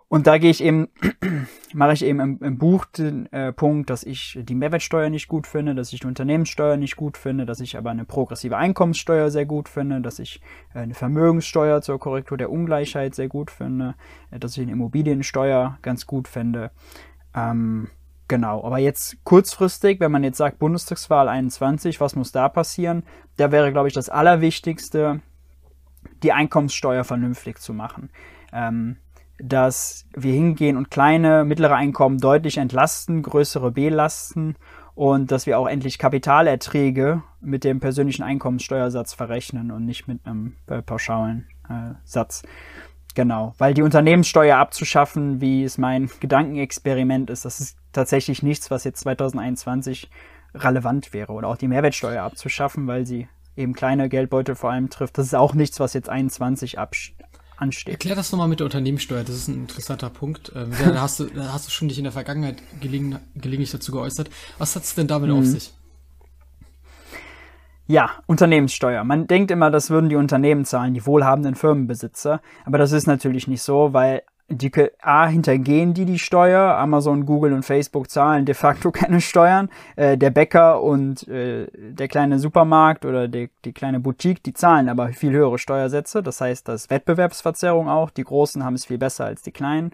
Und 0.08 0.28
da 0.28 0.38
gehe 0.38 0.52
ich 0.52 0.64
eben, 0.64 0.90
mache 1.74 1.94
ich 1.94 2.06
eben 2.06 2.20
im, 2.20 2.40
im 2.42 2.58
Buch 2.58 2.86
den 2.86 3.32
äh, 3.34 3.52
Punkt, 3.52 3.90
dass 3.90 4.04
ich 4.04 4.40
die 4.42 4.54
Mehrwertsteuer 4.54 5.10
nicht 5.10 5.28
gut 5.28 5.48
finde, 5.48 5.74
dass 5.74 5.92
ich 5.94 6.02
die 6.02 6.08
Unternehmenssteuer 6.08 6.78
nicht 6.78 6.96
gut 6.96 7.18
finde, 7.18 7.46
dass 7.46 7.60
ich 7.60 7.76
aber 7.76 7.90
eine 7.90 8.06
progressive 8.06 8.56
Einkommenssteuer 8.56 9.32
sehr 9.32 9.46
gut 9.46 9.68
finde, 9.68 10.02
dass 10.02 10.20
ich 10.20 10.42
äh, 10.76 10.80
eine 10.80 10.94
Vermögenssteuer 10.94 11.82
zur 11.82 12.00
Korrektur 12.00 12.38
der 12.38 12.52
Ungleichheit 12.52 13.16
sehr 13.16 13.28
gut 13.28 13.50
finde, 13.50 13.96
äh, 14.30 14.38
dass 14.38 14.56
ich 14.56 14.62
eine 14.62 14.74
Immobiliensteuer 14.74 15.80
ganz 15.82 16.06
gut 16.06 16.28
finde. 16.28 16.70
Ähm, 17.34 17.90
genau, 18.28 18.64
aber 18.64 18.78
jetzt 18.78 19.24
kurzfristig, 19.24 20.00
wenn 20.00 20.12
man 20.12 20.24
jetzt 20.24 20.38
sagt 20.38 20.60
Bundestagswahl 20.60 21.28
21, 21.28 22.00
was 22.00 22.16
muss 22.16 22.32
da 22.32 22.48
passieren? 22.48 23.04
Da 23.38 23.52
wäre, 23.52 23.72
glaube 23.72 23.88
ich, 23.88 23.96
das 23.96 24.10
Allerwichtigste, 24.10 25.22
die 26.22 26.32
Einkommenssteuer 26.32 27.04
vernünftig 27.04 27.60
zu 27.60 27.74
machen. 27.74 28.12
Ähm, 28.54 28.98
dass 29.38 30.06
wir 30.16 30.34
hingehen 30.34 30.78
und 30.78 30.90
kleine, 30.90 31.44
mittlere 31.44 31.76
Einkommen 31.76 32.20
deutlich 32.20 32.58
entlasten, 32.58 33.22
größere 33.22 33.72
belasten 33.72 34.56
und 34.94 35.32
dass 35.32 35.46
wir 35.46 35.60
auch 35.60 35.68
endlich 35.68 36.00
Kapitalerträge 36.00 37.22
mit 37.42 37.64
dem 37.64 37.80
persönlichen 37.80 38.24
Einkommenssteuersatz 38.24 39.14
verrechnen 39.14 39.72
und 39.72 39.86
nicht 39.86 40.08
mit 40.08 40.26
einem 40.26 40.56
äh, 40.68 40.82
pauschalen 40.82 41.48
äh, 41.70 41.96
Satz. 42.06 42.44
Genau, 43.14 43.54
weil 43.58 43.74
die 43.74 43.82
Unternehmenssteuer 43.82 44.58
abzuschaffen, 44.58 45.42
wie 45.42 45.64
es 45.64 45.78
mein 45.78 46.10
Gedankenexperiment 46.20 47.30
ist, 47.30 47.46
das 47.46 47.60
ist 47.60 47.78
tatsächlich 47.92 48.44
nichts, 48.44 48.72
was 48.72 48.84
jetzt 48.84 49.02
2021 49.02 50.10
relevant 50.54 51.14
wäre. 51.14 51.34
Oder 51.34 51.50
auch 51.50 51.58
die 51.58 51.68
Mehrwertsteuer 51.68 52.24
abzuschaffen, 52.24 52.88
weil 52.88 53.06
sie 53.06 53.28
eben 53.56 53.74
kleine 53.74 54.10
Geldbeutel 54.10 54.56
vor 54.56 54.72
allem 54.72 54.90
trifft. 54.90 55.18
Das 55.18 55.28
ist 55.28 55.36
auch 55.36 55.54
nichts, 55.54 55.80
was 55.80 55.94
jetzt 55.94 56.10
21 56.10 56.78
ansteht. 57.58 57.94
Erklär 57.94 58.16
das 58.16 58.32
nochmal 58.32 58.48
mit 58.48 58.60
der 58.60 58.66
Unternehmenssteuer, 58.66 59.24
das 59.24 59.36
ist 59.36 59.48
ein 59.48 59.56
interessanter 59.56 60.10
Punkt. 60.10 60.52
Ähm, 60.56 60.72
da, 60.72 61.02
hast 61.02 61.20
du, 61.20 61.26
da 61.26 61.54
hast 61.54 61.68
du 61.68 61.72
schon 61.72 61.88
dich 61.88 61.98
in 61.98 62.04
der 62.04 62.14
Vergangenheit 62.14 62.62
gelegen, 62.82 63.20
gelegentlich 63.36 63.72
dazu 63.72 63.92
geäußert. 63.92 64.30
Was 64.58 64.76
hat 64.76 64.84
es 64.84 64.96
denn 64.96 65.08
damit 65.08 65.30
mhm. 65.30 65.40
auf 65.40 65.46
sich? 65.46 65.74
Ja, 67.88 68.12
Unternehmenssteuer. 68.26 69.04
Man 69.04 69.28
denkt 69.28 69.52
immer, 69.52 69.70
das 69.70 69.92
würden 69.92 70.10
die 70.10 70.16
Unternehmen 70.16 70.66
zahlen, 70.66 70.96
die 70.96 71.06
wohlhabenden 71.06 71.54
Firmenbesitzer. 71.54 72.42
Aber 72.66 72.80
das 72.80 72.92
ist 72.92 73.06
natürlich 73.06 73.48
nicht 73.48 73.62
so, 73.62 73.94
weil 73.94 74.24
die 74.48 74.72
A 75.02 75.28
hintergehen 75.28 75.94
die 75.94 76.06
die 76.06 76.20
Steuer. 76.20 76.76
Amazon, 76.78 77.26
Google 77.26 77.54
und 77.54 77.64
Facebook 77.64 78.10
zahlen 78.10 78.46
de 78.46 78.54
facto 78.54 78.92
keine 78.94 79.22
Steuern. 79.22 79.70
Äh, 79.96 80.18
der 80.18 80.30
Bäcker 80.30 80.82
und 80.82 81.28
äh, 81.28 81.68
der 81.74 82.08
kleine 82.08 82.40
Supermarkt 82.40 83.06
oder 83.06 83.28
die, 83.28 83.50
die 83.64 83.74
kleine 83.74 84.00
Boutique, 84.00 84.44
die 84.44 84.54
zahlen 84.54 84.90
aber 84.90 85.10
viel 85.10 85.32
höhere 85.32 85.58
Steuersätze. 85.58 86.22
Das 86.22 86.42
heißt, 86.42 86.68
das 86.68 86.90
Wettbewerbsverzerrung 86.90 87.90
auch. 87.90 88.12
Die 88.12 88.24
Großen 88.24 88.64
haben 88.64 88.76
es 88.76 88.86
viel 88.86 88.98
besser 88.98 89.26
als 89.26 89.42
die 89.42 89.52
Kleinen. 89.52 89.92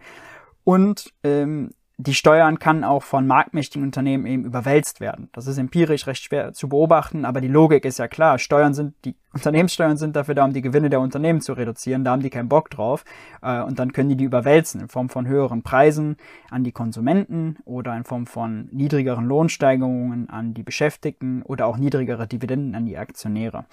Und 0.64 1.14
ähm, 1.24 1.72
die 2.02 2.16
Steuern 2.16 2.58
kann 2.58 2.84
auch 2.84 3.04
von 3.04 3.28
marktmächtigen 3.28 3.86
Unternehmen 3.86 4.26
eben 4.26 4.46
überwälzt 4.46 5.02
werden. 5.02 5.30
Das 5.34 5.46
ist 5.46 5.58
empirisch 5.58 6.08
recht 6.08 6.24
schwer 6.24 6.52
zu 6.52 6.68
beobachten, 6.68 7.26
aber 7.26 7.42
die 7.42 7.48
Logik 7.48 7.86
ist 7.86 8.00
ja 8.00 8.08
klar. 8.08 8.40
Steuern 8.40 8.74
sind, 8.74 8.96
die 9.06 9.16
Unternehmenssteuern 9.34 9.98
sind 9.98 10.16
dafür 10.16 10.34
da, 10.34 10.44
um 10.44 10.52
die 10.52 10.64
Gewinne 10.64 10.90
der 10.90 11.00
Unternehmen 11.00 11.42
zu 11.42 11.54
reduzieren. 11.54 12.04
Da 12.04 12.12
haben 12.12 12.24
die 12.24 12.32
keinen 12.32 12.50
Bock 12.50 12.72
drauf. 12.72 13.06
Äh, 13.44 13.62
und 13.62 13.78
dann 13.78 13.94
können 13.94 14.10
die 14.10 14.16
die 14.16 14.24
überwälzen 14.24 14.82
in 14.82 14.88
Form 14.88 15.10
von 15.10 15.28
höheren 15.28 15.62
Preisen 15.62 16.18
an 16.50 16.64
die 16.64 16.72
Konsumenten 16.72 17.58
oder 17.66 17.96
in 17.96 18.04
Form 18.04 18.26
von 18.26 18.68
niedrigeren 18.72 19.26
Lohnsteigerungen 19.26 20.30
an 20.30 20.54
die 20.56 20.64
Beschäftigten 20.64 21.44
oder 21.44 21.68
auch 21.68 21.78
niedrigere 21.78 22.28
Dividenden 22.28 22.74
an 22.74 22.86
die 22.86 22.98
Aktionäre. 22.98 23.66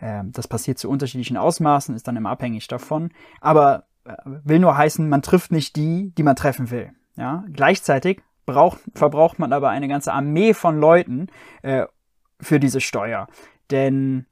Ähm, 0.00 0.30
das 0.32 0.46
passiert 0.46 0.78
zu 0.78 0.88
unterschiedlichen 0.88 1.36
Ausmaßen, 1.36 1.96
ist 1.96 2.06
dann 2.06 2.16
immer 2.16 2.30
abhängig 2.30 2.68
davon. 2.68 3.10
Aber 3.40 3.84
äh, 4.04 4.14
will 4.24 4.60
nur 4.60 4.76
heißen, 4.76 5.08
man 5.08 5.22
trifft 5.22 5.50
nicht 5.50 5.74
die, 5.74 6.12
die 6.16 6.22
man 6.22 6.36
treffen 6.36 6.70
will. 6.70 6.92
Ja, 7.16 7.44
gleichzeitig 7.52 8.22
braucht, 8.46 8.80
verbraucht 8.94 9.38
man 9.38 9.52
aber 9.52 9.70
eine 9.70 9.88
ganze 9.88 10.12
Armee 10.12 10.54
von 10.54 10.78
Leuten 10.78 11.28
äh, 11.62 11.86
für 12.40 12.58
diese 12.58 12.80
Steuer. 12.80 13.28
Denn 13.70 14.26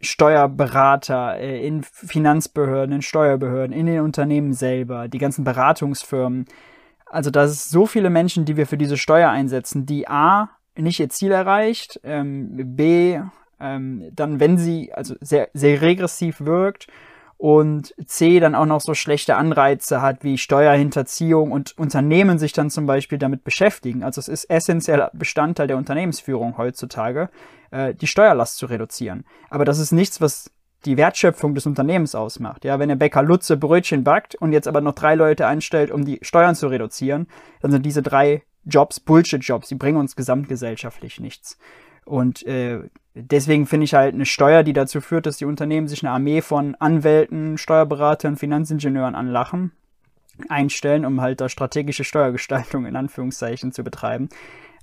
Steuerberater 0.00 1.38
äh, 1.38 1.66
in 1.66 1.82
Finanzbehörden, 1.82 2.96
in 2.96 3.02
Steuerbehörden, 3.02 3.76
in 3.76 3.86
den 3.86 4.00
Unternehmen 4.00 4.54
selber, 4.54 5.08
die 5.08 5.18
ganzen 5.18 5.44
Beratungsfirmen. 5.44 6.46
Also 7.06 7.30
da 7.30 7.44
ist 7.44 7.70
so 7.70 7.86
viele 7.86 8.08
Menschen, 8.08 8.44
die 8.44 8.56
wir 8.56 8.66
für 8.66 8.78
diese 8.78 8.96
Steuer 8.96 9.30
einsetzen, 9.30 9.84
die 9.84 10.08
A, 10.08 10.50
nicht 10.76 11.00
ihr 11.00 11.10
Ziel 11.10 11.32
erreicht, 11.32 12.00
ähm, 12.04 12.76
B, 12.76 13.20
ähm, 13.58 14.08
dann 14.12 14.40
wenn 14.40 14.56
sie 14.56 14.92
also 14.94 15.16
sehr, 15.20 15.50
sehr 15.52 15.82
regressiv 15.82 16.40
wirkt 16.40 16.86
und 17.40 17.94
C 18.04 18.38
dann 18.38 18.54
auch 18.54 18.66
noch 18.66 18.82
so 18.82 18.92
schlechte 18.92 19.36
Anreize 19.36 20.02
hat 20.02 20.24
wie 20.24 20.36
Steuerhinterziehung 20.36 21.52
und 21.52 21.76
Unternehmen 21.78 22.38
sich 22.38 22.52
dann 22.52 22.68
zum 22.68 22.84
Beispiel 22.84 23.16
damit 23.16 23.44
beschäftigen. 23.44 24.02
Also 24.04 24.20
es 24.20 24.28
ist 24.28 24.44
essentieller 24.50 25.10
Bestandteil 25.14 25.66
der 25.66 25.78
Unternehmensführung 25.78 26.58
heutzutage, 26.58 27.30
äh, 27.70 27.94
die 27.94 28.08
Steuerlast 28.08 28.58
zu 28.58 28.66
reduzieren. 28.66 29.24
Aber 29.48 29.64
das 29.64 29.78
ist 29.78 29.90
nichts, 29.90 30.20
was 30.20 30.50
die 30.84 30.98
Wertschöpfung 30.98 31.54
des 31.54 31.64
Unternehmens 31.64 32.14
ausmacht. 32.14 32.66
Ja, 32.66 32.78
wenn 32.78 32.90
der 32.90 32.96
Bäcker 32.96 33.22
Lutze 33.22 33.56
Brötchen 33.56 34.04
backt 34.04 34.34
und 34.34 34.52
jetzt 34.52 34.68
aber 34.68 34.82
noch 34.82 34.94
drei 34.94 35.14
Leute 35.14 35.46
einstellt, 35.46 35.90
um 35.90 36.04
die 36.04 36.18
Steuern 36.20 36.54
zu 36.54 36.66
reduzieren, 36.66 37.26
dann 37.62 37.70
sind 37.70 37.86
diese 37.86 38.02
drei 38.02 38.42
Jobs 38.66 39.00
Bullshit-Jobs. 39.00 39.68
Die 39.68 39.76
bringen 39.76 39.96
uns 39.96 40.14
gesamtgesellschaftlich 40.14 41.20
nichts. 41.20 41.56
Und 42.04 42.46
äh, 42.46 42.80
deswegen 43.14 43.66
finde 43.66 43.84
ich 43.84 43.94
halt 43.94 44.14
eine 44.14 44.26
Steuer, 44.26 44.62
die 44.62 44.72
dazu 44.72 45.00
führt, 45.00 45.26
dass 45.26 45.36
die 45.36 45.44
Unternehmen 45.44 45.88
sich 45.88 46.02
eine 46.02 46.12
Armee 46.12 46.42
von 46.42 46.74
Anwälten, 46.76 47.58
Steuerberatern, 47.58 48.36
Finanzingenieuren 48.36 49.14
anlachen, 49.14 49.72
einstellen, 50.48 51.04
um 51.04 51.20
halt 51.20 51.40
da 51.40 51.48
strategische 51.48 52.04
Steuergestaltung 52.04 52.86
in 52.86 52.96
Anführungszeichen 52.96 53.72
zu 53.72 53.84
betreiben. 53.84 54.28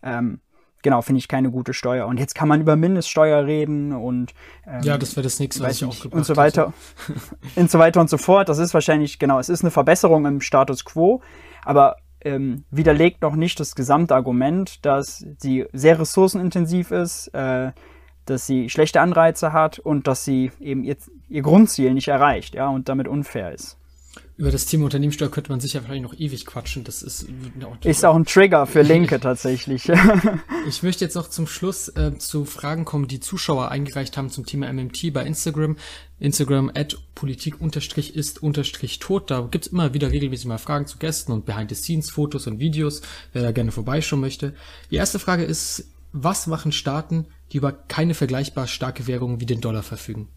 Ähm, 0.04 0.42
genau, 0.84 1.02
finde 1.02 1.20
ich 1.20 1.28
keine 1.28 1.52
gute 1.52 1.74
Steuer. 1.74 2.08
Und 2.08 2.20
jetzt 2.20 2.36
kann 2.36 2.48
man 2.48 2.62
über 2.62 2.76
Mindeststeuer 2.76 3.46
reden 3.46 3.94
und 3.94 4.34
ähm, 4.66 4.82
ja, 4.84 4.98
das 4.98 5.16
wäre 5.16 5.24
das 5.24 5.40
nächste, 5.40 5.64
was 5.64 5.82
ich 5.82 5.86
auch 5.86 6.06
und 6.12 6.26
so 6.26 6.36
weiter 6.36 6.74
und 7.56 7.72
so 7.72 7.80
weiter 7.80 8.02
und 8.02 8.10
so 8.10 8.18
fort. 8.18 8.50
Das 8.50 8.58
ist 8.58 8.74
wahrscheinlich 8.74 9.20
genau, 9.20 9.40
es 9.40 9.50
ist 9.50 9.62
eine 9.62 9.72
Verbesserung 9.72 10.26
im 10.26 10.42
Status 10.42 10.86
quo, 10.86 11.22
aber 11.64 11.98
ähm, 12.22 12.66
widerlegt 12.72 13.22
noch 13.22 13.36
nicht 13.36 13.60
das 13.60 13.76
Gesamtargument, 13.76 14.86
dass 14.86 15.26
sie 15.38 15.66
sehr 15.72 16.00
ressourcenintensiv 16.00 16.92
ist, 16.92 17.28
äh, 17.30 17.72
dass 18.30 18.48
sie 18.48 18.70
schlechte 18.70 19.02
Anreize 19.02 19.54
hat 19.54 19.80
und 19.80 20.08
dass 20.08 20.24
sie 20.26 20.52
eben 20.60 20.84
ihr, 20.84 20.98
ihr 21.30 21.42
Grundziel 21.42 21.94
nicht 21.94 22.08
erreicht, 22.08 22.56
ja, 22.56 22.68
und 22.70 22.90
damit 22.90 23.08
unfair 23.08 23.54
ist. 23.54 23.78
Über 24.38 24.52
das 24.52 24.68
Thema 24.68 24.86
Unternehmenssteuer 24.86 25.32
könnte 25.32 25.52
man 25.52 25.60
sicher 25.60 25.80
wahrscheinlich 25.82 26.04
noch 26.04 26.20
ewig 26.20 26.46
quatschen. 26.46 26.84
Das 26.84 27.02
ist, 27.02 27.26
auch 27.64 27.84
ist 27.84 28.06
auch 28.06 28.16
ein 28.16 28.26
Trigger 28.26 28.68
für 28.68 28.84
Linke 28.84 29.20
tatsächlich. 29.22 29.92
ich 30.68 30.84
möchte 30.84 31.04
jetzt 31.04 31.16
noch 31.16 31.28
zum 31.28 31.48
Schluss 31.48 31.90
äh, 31.90 32.16
zu 32.20 32.46
Fragen 32.46 32.86
kommen, 32.86 33.08
die 33.08 33.20
Zuschauer 33.20 33.72
eingereicht 33.72 34.16
haben 34.16 34.30
zum 34.30 34.46
Thema 34.46 34.72
MMT 34.72 35.12
bei 35.12 35.26
Instagram. 35.26 35.76
Instagram 36.20 36.72
at 36.76 37.00
politik 37.16 37.60
unterstrich 37.60 38.16
ist 38.16 38.44
unterstrich 38.44 39.00
tot. 39.00 39.32
Da 39.32 39.48
gibt's 39.50 39.68
immer 39.68 39.96
wieder 39.96 40.12
regelmäßig 40.12 40.46
mal 40.46 40.60
Fragen 40.60 40.86
zu 40.86 41.00
Gästen 41.00 41.32
und 41.32 41.48
Behind-the-Scenes-Fotos 41.48 42.46
und 42.46 42.60
Videos, 42.60 43.02
wer 43.34 43.42
da 43.42 43.52
gerne 43.52 43.72
vorbeischauen 43.72 44.22
möchte. 44.22 44.54
Die 44.92 44.98
erste 44.98 45.18
Frage 45.18 45.46
ist, 45.46 45.90
was 46.14 46.46
machen 46.46 46.72
Staaten, 46.72 47.26
die 47.52 47.58
über 47.58 47.72
keine 47.72 48.14
vergleichbar 48.14 48.68
starke 48.68 49.08
Währung 49.08 49.40
wie 49.40 49.46
den 49.46 49.62
Dollar 49.62 49.84
verfügen? 49.84 50.30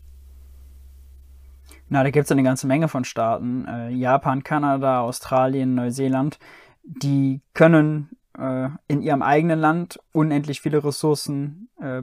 Na, 1.89 2.05
da 2.05 2.11
gibt 2.11 2.27
es 2.27 2.33
eine 2.33 2.45
ganze 2.45 2.67
Menge 2.67 2.89
von 2.89 3.05
Staaten. 3.05 3.67
Äh, 3.67 3.91
Japan, 3.91 4.45
Kanada, 4.45 5.01
Australien, 5.01 5.75
Neuseeland. 5.75 6.39
Die 6.85 7.43
können 7.53 8.11
äh, 8.39 8.69
in 8.87 9.03
ihrem 9.03 9.23
eigenen 9.23 9.59
Land 9.59 9.99
unendlich 10.13 10.61
viele 10.61 10.85
Ressourcen 10.85 11.69
äh, 11.81 12.03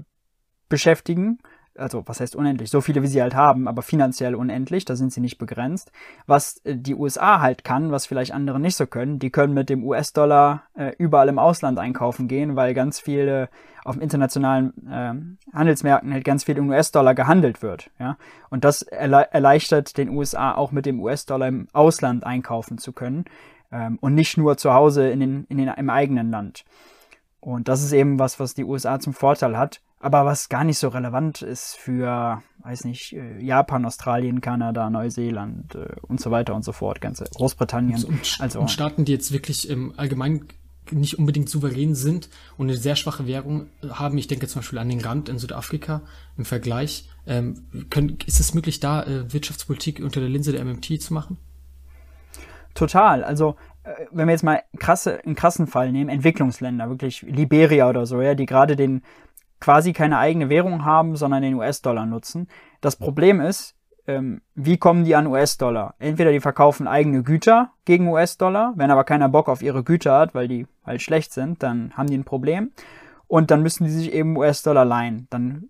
beschäftigen 0.68 1.40
also 1.78 2.04
was 2.06 2.20
heißt 2.20 2.36
unendlich, 2.36 2.70
so 2.70 2.82
viele 2.82 3.04
wie 3.04 3.08
sie 3.08 3.22
halt 3.22 3.36
haben, 3.36 3.68
aber 3.68 3.82
finanziell 3.82 4.36
unendlich, 4.36 4.86
da 4.86 4.96
sind 4.96 5.14
sie 5.14 5.22
nicht 5.22 5.38
begrenzt. 5.38 5.92
Was 6.26 6.58
äh, 6.66 6.76
die 6.76 6.96
USA 6.96 7.42
halt 7.42 7.64
kann, 7.64 7.92
was 7.92 8.06
vielleicht 8.06 8.34
andere 8.34 8.60
nicht 8.60 8.76
so 8.76 8.86
können, 8.86 9.20
die 9.20 9.30
können 9.30 9.54
mit 9.54 9.70
dem 9.70 9.84
US-Dollar 9.84 10.64
äh, 10.76 10.94
überall 10.98 11.30
im 11.30 11.40
Ausland 11.40 11.80
einkaufen 11.80 12.28
gehen, 12.28 12.56
weil 12.56 12.74
ganz 12.74 13.00
viele 13.00 13.50
auf 13.84 14.00
internationalen 14.02 14.74
äh, 14.90 15.56
Handelsmärkten 15.56 16.14
halt 16.14 16.26
ganz 16.26 16.44
viel 16.44 16.58
im 16.58 16.70
US-Dollar 16.70 17.16
gehandelt 17.16 17.62
wird, 17.62 17.90
ja. 18.00 18.18
Und 18.50 18.64
das 18.64 18.82
erle 18.82 19.28
erleichtert 19.32 19.98
den 19.98 20.10
USA 20.10 20.54
auch 20.54 20.72
mit 20.72 20.86
dem 20.86 21.00
US-Dollar 21.00 21.48
im 21.48 21.68
Ausland 21.74 22.26
einkaufen 22.26 22.78
zu 22.78 22.92
können 22.92 23.26
ähm, 23.72 23.98
und 24.02 24.14
nicht 24.14 24.38
nur 24.38 24.58
zu 24.58 24.74
Hause 24.74 25.10
in 25.10 25.20
den, 25.20 25.46
in 25.50 25.58
den, 25.58 25.70
im 25.70 25.90
eigenen 25.90 26.32
Land. 26.32 26.66
Und 27.48 27.68
das 27.68 27.82
ist 27.82 27.94
eben 27.94 28.20
was, 28.20 28.40
was 28.40 28.54
die 28.54 28.66
USA 28.66 29.00
zum 29.00 29.14
Vorteil 29.14 29.58
hat 29.58 29.82
aber 30.00 30.26
was 30.26 30.50
gar 30.50 30.64
nicht 30.64 30.78
so 30.78 30.90
relevant 30.90 31.42
ist 31.42 31.76
für, 31.76 32.44
weiß 32.64 32.86
nicht, 32.86 33.14
äh, 33.14 33.40
Japan, 33.40 33.86
Australien, 33.86 34.42
Kanada, 34.42 34.90
Neuseeland 34.90 35.76
äh, 35.76 35.88
und 36.04 36.22
so 36.22 36.30
weiter 36.30 36.54
und 36.54 36.64
so 36.64 36.72
fort, 36.72 37.02
ganze 37.02 37.26
Großbritannien. 37.26 38.04
Und, 38.04 38.38
also, 38.40 38.60
und 38.60 38.70
Staaten, 38.70 39.06
die 39.06 39.12
jetzt 39.12 39.32
wirklich 39.32 39.70
im 39.70 39.98
Allgemeinen 39.98 40.48
nicht 40.92 41.20
unbedingt 41.20 41.50
souverän 41.50 41.96
sind 41.96 42.30
und 42.58 42.68
eine 42.68 42.78
sehr 42.78 42.96
schwache 42.96 43.28
Währung 43.28 43.66
haben. 43.90 44.18
Ich 44.18 44.28
denke 44.28 44.48
zum 44.48 44.62
Beispiel 44.62 44.80
an 44.80 44.88
den 44.88 45.02
Rand 45.02 45.28
in 45.28 45.38
Südafrika 45.38 46.02
im 46.38 46.46
Vergleich. 46.46 47.10
Ähm, 47.26 47.66
können, 47.90 48.20
ist 48.26 48.40
es 48.40 48.54
möglich, 48.54 48.80
da 48.80 49.04
äh, 49.04 49.34
Wirtschaftspolitik 49.34 50.00
unter 50.00 50.22
der 50.22 50.30
Linse 50.30 50.54
der 50.54 50.64
MMT 50.64 51.02
zu 51.02 51.14
machen? 51.14 51.38
Total. 52.74 53.24
Also 53.24 53.58
wenn 54.12 54.28
wir 54.28 54.34
jetzt 54.34 54.44
mal 54.44 54.64
krasse, 54.80 55.20
einen 55.26 55.36
krassen 55.36 55.68
Fall 55.68 55.92
nehmen, 55.92 56.10
Entwicklungsländer, 56.10 56.90
wirklich 56.90 57.22
Liberia 57.22 57.90
oder 57.90 58.06
so, 58.06 58.22
ja, 58.22 58.36
die 58.36 58.46
gerade 58.46 58.76
den 58.76 59.02
quasi 59.60 59.94
keine 59.94 60.18
eigene 60.18 60.50
Währung 60.50 60.86
haben, 60.86 61.16
sondern 61.16 61.42
den 61.42 61.56
US-Dollar 61.56 62.06
nutzen. 62.06 62.48
Das 62.82 62.96
Problem 62.96 63.42
ist, 63.42 63.76
ähm, 64.06 64.42
wie 64.56 64.78
kommen 64.78 65.04
die 65.04 65.16
an 65.16 65.28
US-Dollar? 65.28 65.96
Entweder 66.00 66.32
die 66.32 66.40
verkaufen 66.40 66.88
eigene 66.88 67.24
Güter 67.24 67.72
gegen 67.86 68.08
US-Dollar, 68.08 68.74
wenn 68.76 68.92
aber 68.92 69.04
keiner 69.04 69.30
Bock 69.30 69.50
auf 69.50 69.62
ihre 69.62 69.84
Güter 69.84 70.18
hat, 70.18 70.36
weil 70.36 70.48
die 70.48 70.68
halt 70.86 71.02
schlecht 71.02 71.34
sind, 71.34 71.64
dann 71.64 71.92
haben 71.96 72.08
die 72.08 72.18
ein 72.18 72.24
Problem. 72.24 72.72
Und 73.28 73.52
dann 73.52 73.62
müssen 73.62 73.84
die 73.84 73.90
sich 73.90 74.14
eben 74.14 74.38
US-Dollar 74.38 74.86
leihen. 74.86 75.28
Dann 75.30 75.70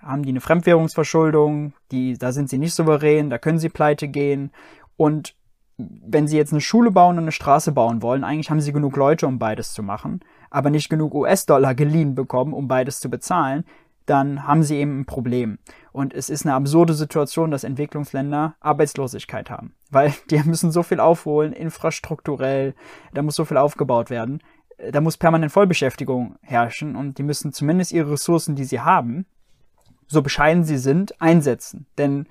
haben 0.00 0.22
die 0.22 0.30
eine 0.30 0.40
Fremdwährungsverschuldung, 0.40 1.72
die, 1.90 2.16
da 2.16 2.32
sind 2.32 2.48
sie 2.48 2.58
nicht 2.58 2.74
souverän, 2.74 3.30
da 3.30 3.38
können 3.38 3.58
sie 3.58 3.68
pleite 3.68 4.08
gehen. 4.08 4.52
Und 4.96 5.34
wenn 5.76 6.26
sie 6.26 6.36
jetzt 6.36 6.52
eine 6.52 6.60
Schule 6.60 6.90
bauen 6.90 7.16
und 7.16 7.24
eine 7.24 7.32
Straße 7.32 7.72
bauen 7.72 8.02
wollen, 8.02 8.24
eigentlich 8.24 8.50
haben 8.50 8.60
sie 8.60 8.72
genug 8.72 8.96
Leute, 8.96 9.26
um 9.26 9.38
beides 9.38 9.72
zu 9.72 9.82
machen 9.82 10.20
aber 10.52 10.70
nicht 10.70 10.90
genug 10.90 11.14
US-Dollar 11.14 11.74
geliehen 11.74 12.14
bekommen, 12.14 12.52
um 12.52 12.68
beides 12.68 13.00
zu 13.00 13.08
bezahlen, 13.08 13.64
dann 14.06 14.46
haben 14.46 14.62
sie 14.62 14.76
eben 14.76 15.00
ein 15.00 15.06
Problem. 15.06 15.58
Und 15.92 16.12
es 16.12 16.28
ist 16.28 16.44
eine 16.44 16.54
absurde 16.54 16.92
Situation, 16.92 17.50
dass 17.50 17.64
Entwicklungsländer 17.64 18.54
Arbeitslosigkeit 18.60 19.50
haben, 19.50 19.74
weil 19.90 20.12
die 20.30 20.38
müssen 20.44 20.70
so 20.70 20.82
viel 20.82 21.00
aufholen, 21.00 21.52
infrastrukturell, 21.52 22.74
da 23.14 23.22
muss 23.22 23.36
so 23.36 23.44
viel 23.44 23.56
aufgebaut 23.56 24.10
werden, 24.10 24.42
da 24.90 25.00
muss 25.00 25.16
permanent 25.16 25.52
Vollbeschäftigung 25.52 26.36
herrschen 26.42 26.96
und 26.96 27.18
die 27.18 27.22
müssen 27.22 27.52
zumindest 27.52 27.92
ihre 27.92 28.12
Ressourcen, 28.12 28.54
die 28.54 28.64
sie 28.64 28.80
haben, 28.80 29.26
so 30.06 30.20
bescheiden 30.20 30.64
sie 30.64 30.78
sind, 30.78 31.20
einsetzen. 31.20 31.86
Denn 31.96 32.26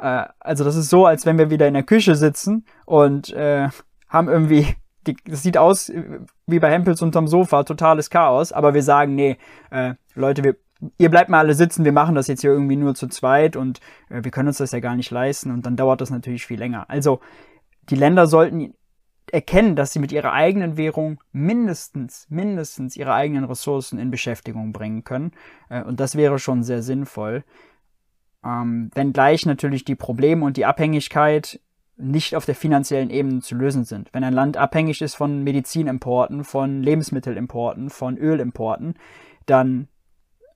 äh, 0.00 0.24
also 0.40 0.64
das 0.64 0.76
ist 0.76 0.90
so, 0.90 1.06
als 1.06 1.26
wenn 1.26 1.38
wir 1.38 1.50
wieder 1.50 1.68
in 1.68 1.74
der 1.74 1.82
Küche 1.82 2.14
sitzen 2.14 2.64
und 2.84 3.32
äh, 3.32 3.68
haben 4.08 4.28
irgendwie 4.28 4.76
die, 5.06 5.16
das 5.24 5.42
sieht 5.42 5.56
aus 5.56 5.92
wie 6.46 6.58
bei 6.58 6.70
Hempels 6.70 7.00
unterm 7.00 7.28
Sofa, 7.28 7.62
totales 7.62 8.10
Chaos, 8.10 8.52
aber 8.52 8.74
wir 8.74 8.82
sagen, 8.82 9.14
nee, 9.14 9.36
äh, 9.70 9.94
Leute, 10.14 10.42
wir 10.42 10.56
ihr 10.98 11.10
bleibt 11.10 11.30
mal 11.30 11.38
alle 11.38 11.54
sitzen, 11.54 11.84
wir 11.84 11.92
machen 11.92 12.14
das 12.14 12.26
jetzt 12.26 12.42
hier 12.42 12.50
irgendwie 12.50 12.76
nur 12.76 12.94
zu 12.94 13.08
zweit 13.08 13.56
und 13.56 13.80
äh, 14.08 14.22
wir 14.24 14.30
können 14.30 14.48
uns 14.48 14.58
das 14.58 14.72
ja 14.72 14.80
gar 14.80 14.96
nicht 14.96 15.10
leisten 15.10 15.50
und 15.50 15.64
dann 15.64 15.76
dauert 15.76 16.00
das 16.00 16.10
natürlich 16.10 16.46
viel 16.46 16.58
länger. 16.58 16.88
Also 16.90 17.20
die 17.88 17.96
Länder 17.96 18.26
sollten 18.26 18.74
erkennen, 19.32 19.74
dass 19.74 19.92
sie 19.92 19.98
mit 19.98 20.12
ihrer 20.12 20.32
eigenen 20.32 20.76
Währung 20.76 21.20
mindestens, 21.32 22.26
mindestens 22.28 22.96
ihre 22.96 23.14
eigenen 23.14 23.44
Ressourcen 23.44 23.98
in 23.98 24.10
Beschäftigung 24.10 24.72
bringen 24.72 25.04
können. 25.04 25.32
Äh, 25.68 25.82
und 25.82 26.00
das 26.00 26.16
wäre 26.16 26.38
schon 26.38 26.62
sehr 26.62 26.82
sinnvoll. 26.82 27.44
Ähm, 28.46 28.90
wenngleich 28.94 29.44
natürlich 29.44 29.84
die 29.84 29.96
Probleme 29.96 30.44
und 30.44 30.56
die 30.56 30.66
Abhängigkeit 30.66 31.60
nicht 31.96 32.36
auf 32.36 32.44
der 32.44 32.54
finanziellen 32.54 33.10
Ebene 33.10 33.40
zu 33.40 33.54
lösen 33.54 33.84
sind. 33.84 34.12
Wenn 34.12 34.22
ein 34.22 34.34
Land 34.34 34.56
abhängig 34.56 35.00
ist 35.00 35.14
von 35.14 35.42
Medizinimporten, 35.42 36.44
von 36.44 36.82
Lebensmittelimporten, 36.82 37.90
von 37.90 38.18
Ölimporten, 38.18 38.94
dann 39.46 39.88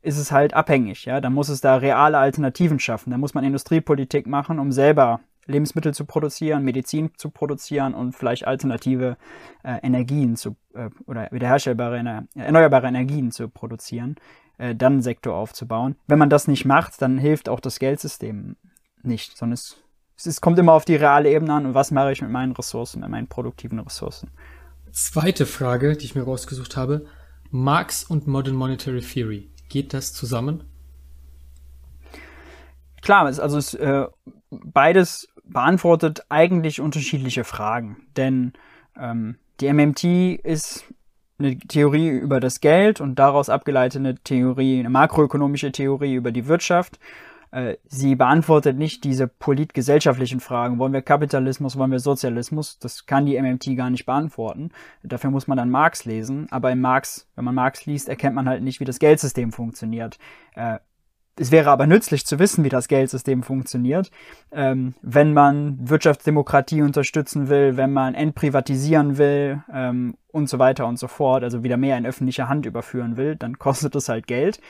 ist 0.03 0.19
es 0.19 0.33
halt 0.33 0.55
abhängig, 0.55 1.05
ja. 1.07 1.21
Dann 1.21 1.35
muss 1.35 1.49
es 1.49 1.61
da 1.61 1.77
reale 1.77 2.19
Alternativen 2.19 2.79
schaffen. 2.79 3.11
Da 3.11 3.19
muss 3.19 3.35
man 3.35 3.45
Industriepolitik 3.45 4.27
machen, 4.27 4.59
um 4.59 4.71
selber 4.73 5.21
Lebensmittel 5.47 5.93
zu 5.93 6.05
produzieren, 6.05 6.65
Medizin 6.65 7.11
zu 7.17 7.31
produzieren 7.31 7.95
und 7.95 8.15
vielleicht 8.15 8.47
alternative 8.47 9.17
äh, 9.63 9.79
Energien 9.83 10.37
zu 10.37 10.57
äh, 10.75 10.91
oder 11.07 11.29
wiederherstellbare 11.33 12.27
erneuerbare 12.35 12.87
Energien 12.87 13.31
zu 13.31 13.49
produzieren, 13.49 14.17
äh, 14.61 14.77
dann 14.77 14.95
einen 14.95 15.03
Sektor 15.03 15.35
aufzubauen. 15.35 15.97
Wenn 16.07 16.19
man 16.19 16.29
das 16.29 16.47
nicht 16.47 16.67
macht, 16.67 17.01
dann 17.01 17.19
hilft 17.19 17.49
auch 17.49 17.61
das 17.61 17.79
Geldsystem 17.79 18.57
nicht, 19.03 19.37
sondern 19.37 19.55
es, 19.55 19.79
es 20.23 20.43
kommt 20.43 20.59
immer 20.59 20.73
auf 20.73 20.85
die 20.85 20.97
reale 20.97 21.31
Ebene 21.31 21.55
an 21.55 21.67
und 21.67 21.75
was 21.75 21.91
mache 21.91 22.13
ich 22.13 22.21
mit 22.21 22.31
meinen 22.31 22.53
Ressourcen, 22.53 23.01
mit 23.01 23.09
meinen 23.09 23.27
produktiven 23.27 23.79
Ressourcen. 23.79 24.31
Zweite 24.93 25.47
Frage, 25.47 25.97
die 25.97 26.05
ich 26.05 26.15
mir 26.15 26.25
rausgesucht 26.25 26.77
habe. 26.77 27.07
Marx 27.51 28.05
und 28.05 28.27
Modern 28.27 28.55
Monetary 28.55 29.01
Theory. 29.01 29.51
Geht 29.71 29.95
das 29.95 30.13
zusammen? 30.13 30.65
Klar, 33.01 33.25
also 33.25 33.57
es, 33.57 33.73
äh, 33.75 34.07
beides 34.51 35.29
beantwortet 35.43 36.27
eigentlich 36.29 36.81
unterschiedliche 36.81 37.45
Fragen. 37.45 37.97
Denn 38.17 38.53
ähm, 38.99 39.37
die 39.61 39.73
MMT 39.73 40.05
ist 40.45 40.85
eine 41.41 41.59
Theorie 41.59 42.09
über 42.09 42.41
das 42.41 42.61
Geld 42.61 43.01
und 43.01 43.19
daraus 43.19 43.49
abgeleitete 43.49 44.15
Theorie, 44.23 44.79
eine 44.79 44.91
makroökonomische 44.91 45.73
Theorie 45.73 46.15
über 46.15 46.33
die 46.33 46.47
Wirtschaft. 46.47 46.99
Äh, 47.51 47.77
sie 47.85 48.15
beantwortet 48.15 48.77
nicht 48.77 49.03
diese 49.03 49.27
politgesellschaftlichen 49.27 50.41
Fragen. 50.41 50.79
Wollen 50.79 50.93
wir 50.93 51.03
Kapitalismus, 51.03 51.77
wollen 51.77 51.91
wir 51.91 51.99
Sozialismus? 51.99 52.79
Das 52.79 53.07
kann 53.07 53.27
die 53.27 53.41
MMT 53.41 53.77
gar 53.77 53.91
nicht 53.91 54.07
beantworten. 54.07 54.71
Dafür 55.03 55.31
muss 55.31 55.49
man 55.49 55.59
dann 55.59 55.71
Marx 55.71 56.05
lesen. 56.05 56.47
Aber 56.51 56.71
in 56.71 56.81
Marx, 56.81 57.29
wenn 57.35 57.45
man 57.45 57.55
Marx 57.55 57.87
liest, 57.87 58.09
erkennt 58.09 58.37
man 58.37 58.49
halt 58.49 58.63
nicht, 58.63 58.79
wie 58.81 58.85
das 58.85 59.01
Geldsystem 59.01 59.53
funktioniert. 59.53 60.19
Es 61.37 61.51
wäre 61.51 61.71
aber 61.71 61.87
nützlich 61.87 62.27
zu 62.27 62.39
wissen, 62.39 62.65
wie 62.65 62.69
das 62.69 62.89
Geldsystem 62.89 63.43
funktioniert, 63.43 64.11
ähm, 64.53 64.95
wenn 65.01 65.33
man 65.33 65.79
Wirtschaftsdemokratie 65.81 66.83
unterstützen 66.83 67.49
will, 67.49 67.77
wenn 67.77 67.93
man 67.93 68.15
entprivatisieren 68.15 69.17
will 69.17 69.63
ähm, 69.73 70.17
und 70.29 70.49
so 70.49 70.59
weiter 70.59 70.87
und 70.87 70.99
so 70.99 71.09
fort, 71.09 71.43
also 71.43 71.63
wieder 71.63 71.77
mehr 71.77 71.97
in 71.97 72.05
öffentliche 72.05 72.49
Hand 72.49 72.67
überführen 72.67 73.17
will, 73.17 73.37
dann 73.37 73.59
kostet 73.59 73.95
es 73.95 74.09
halt 74.09 74.27
Geld. 74.27 74.61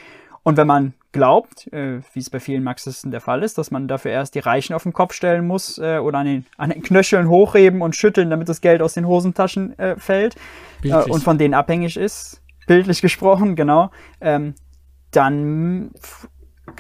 Und 0.43 0.57
wenn 0.57 0.67
man 0.67 0.95
glaubt, 1.13 1.71
äh, 1.73 2.01
wie 2.13 2.21
es 2.21 2.31
bei 2.31 2.41
vielen 2.41 2.63
Marxisten 2.63 3.11
der 3.11 3.21
Fall 3.21 3.43
ist, 3.43 3.59
dass 3.59 3.71
man 3.71 3.89
dafür 3.89 4.13
erst 4.13 4.35
die 4.35 4.39
Reichen 4.39 4.75
auf 4.75 4.85
den 4.85 4.93
Kopf 4.93 5.13
stellen 5.13 5.47
muss 5.47 5.77
äh, 5.79 5.99
oder 5.99 6.19
an 6.19 6.27
den, 6.27 6.47
an 6.57 6.71
den 6.71 6.83
Knöcheln 6.83 7.29
hochheben 7.29 7.83
und 7.83 7.95
schütteln, 7.95 8.31
damit 8.31 8.49
das 8.49 8.61
Geld 8.61 8.81
aus 8.81 8.95
den 8.95 9.07
Hosentaschen 9.07 9.79
äh, 9.79 9.97
fällt 9.97 10.37
äh, 10.83 10.95
und 10.95 11.23
von 11.23 11.37
denen 11.37 11.55
abhängig 11.55 11.97
ist, 11.97 12.43
bildlich 12.67 13.03
gesprochen, 13.03 13.55
genau, 13.55 13.91
ähm, 14.21 14.55
dann 15.11 15.91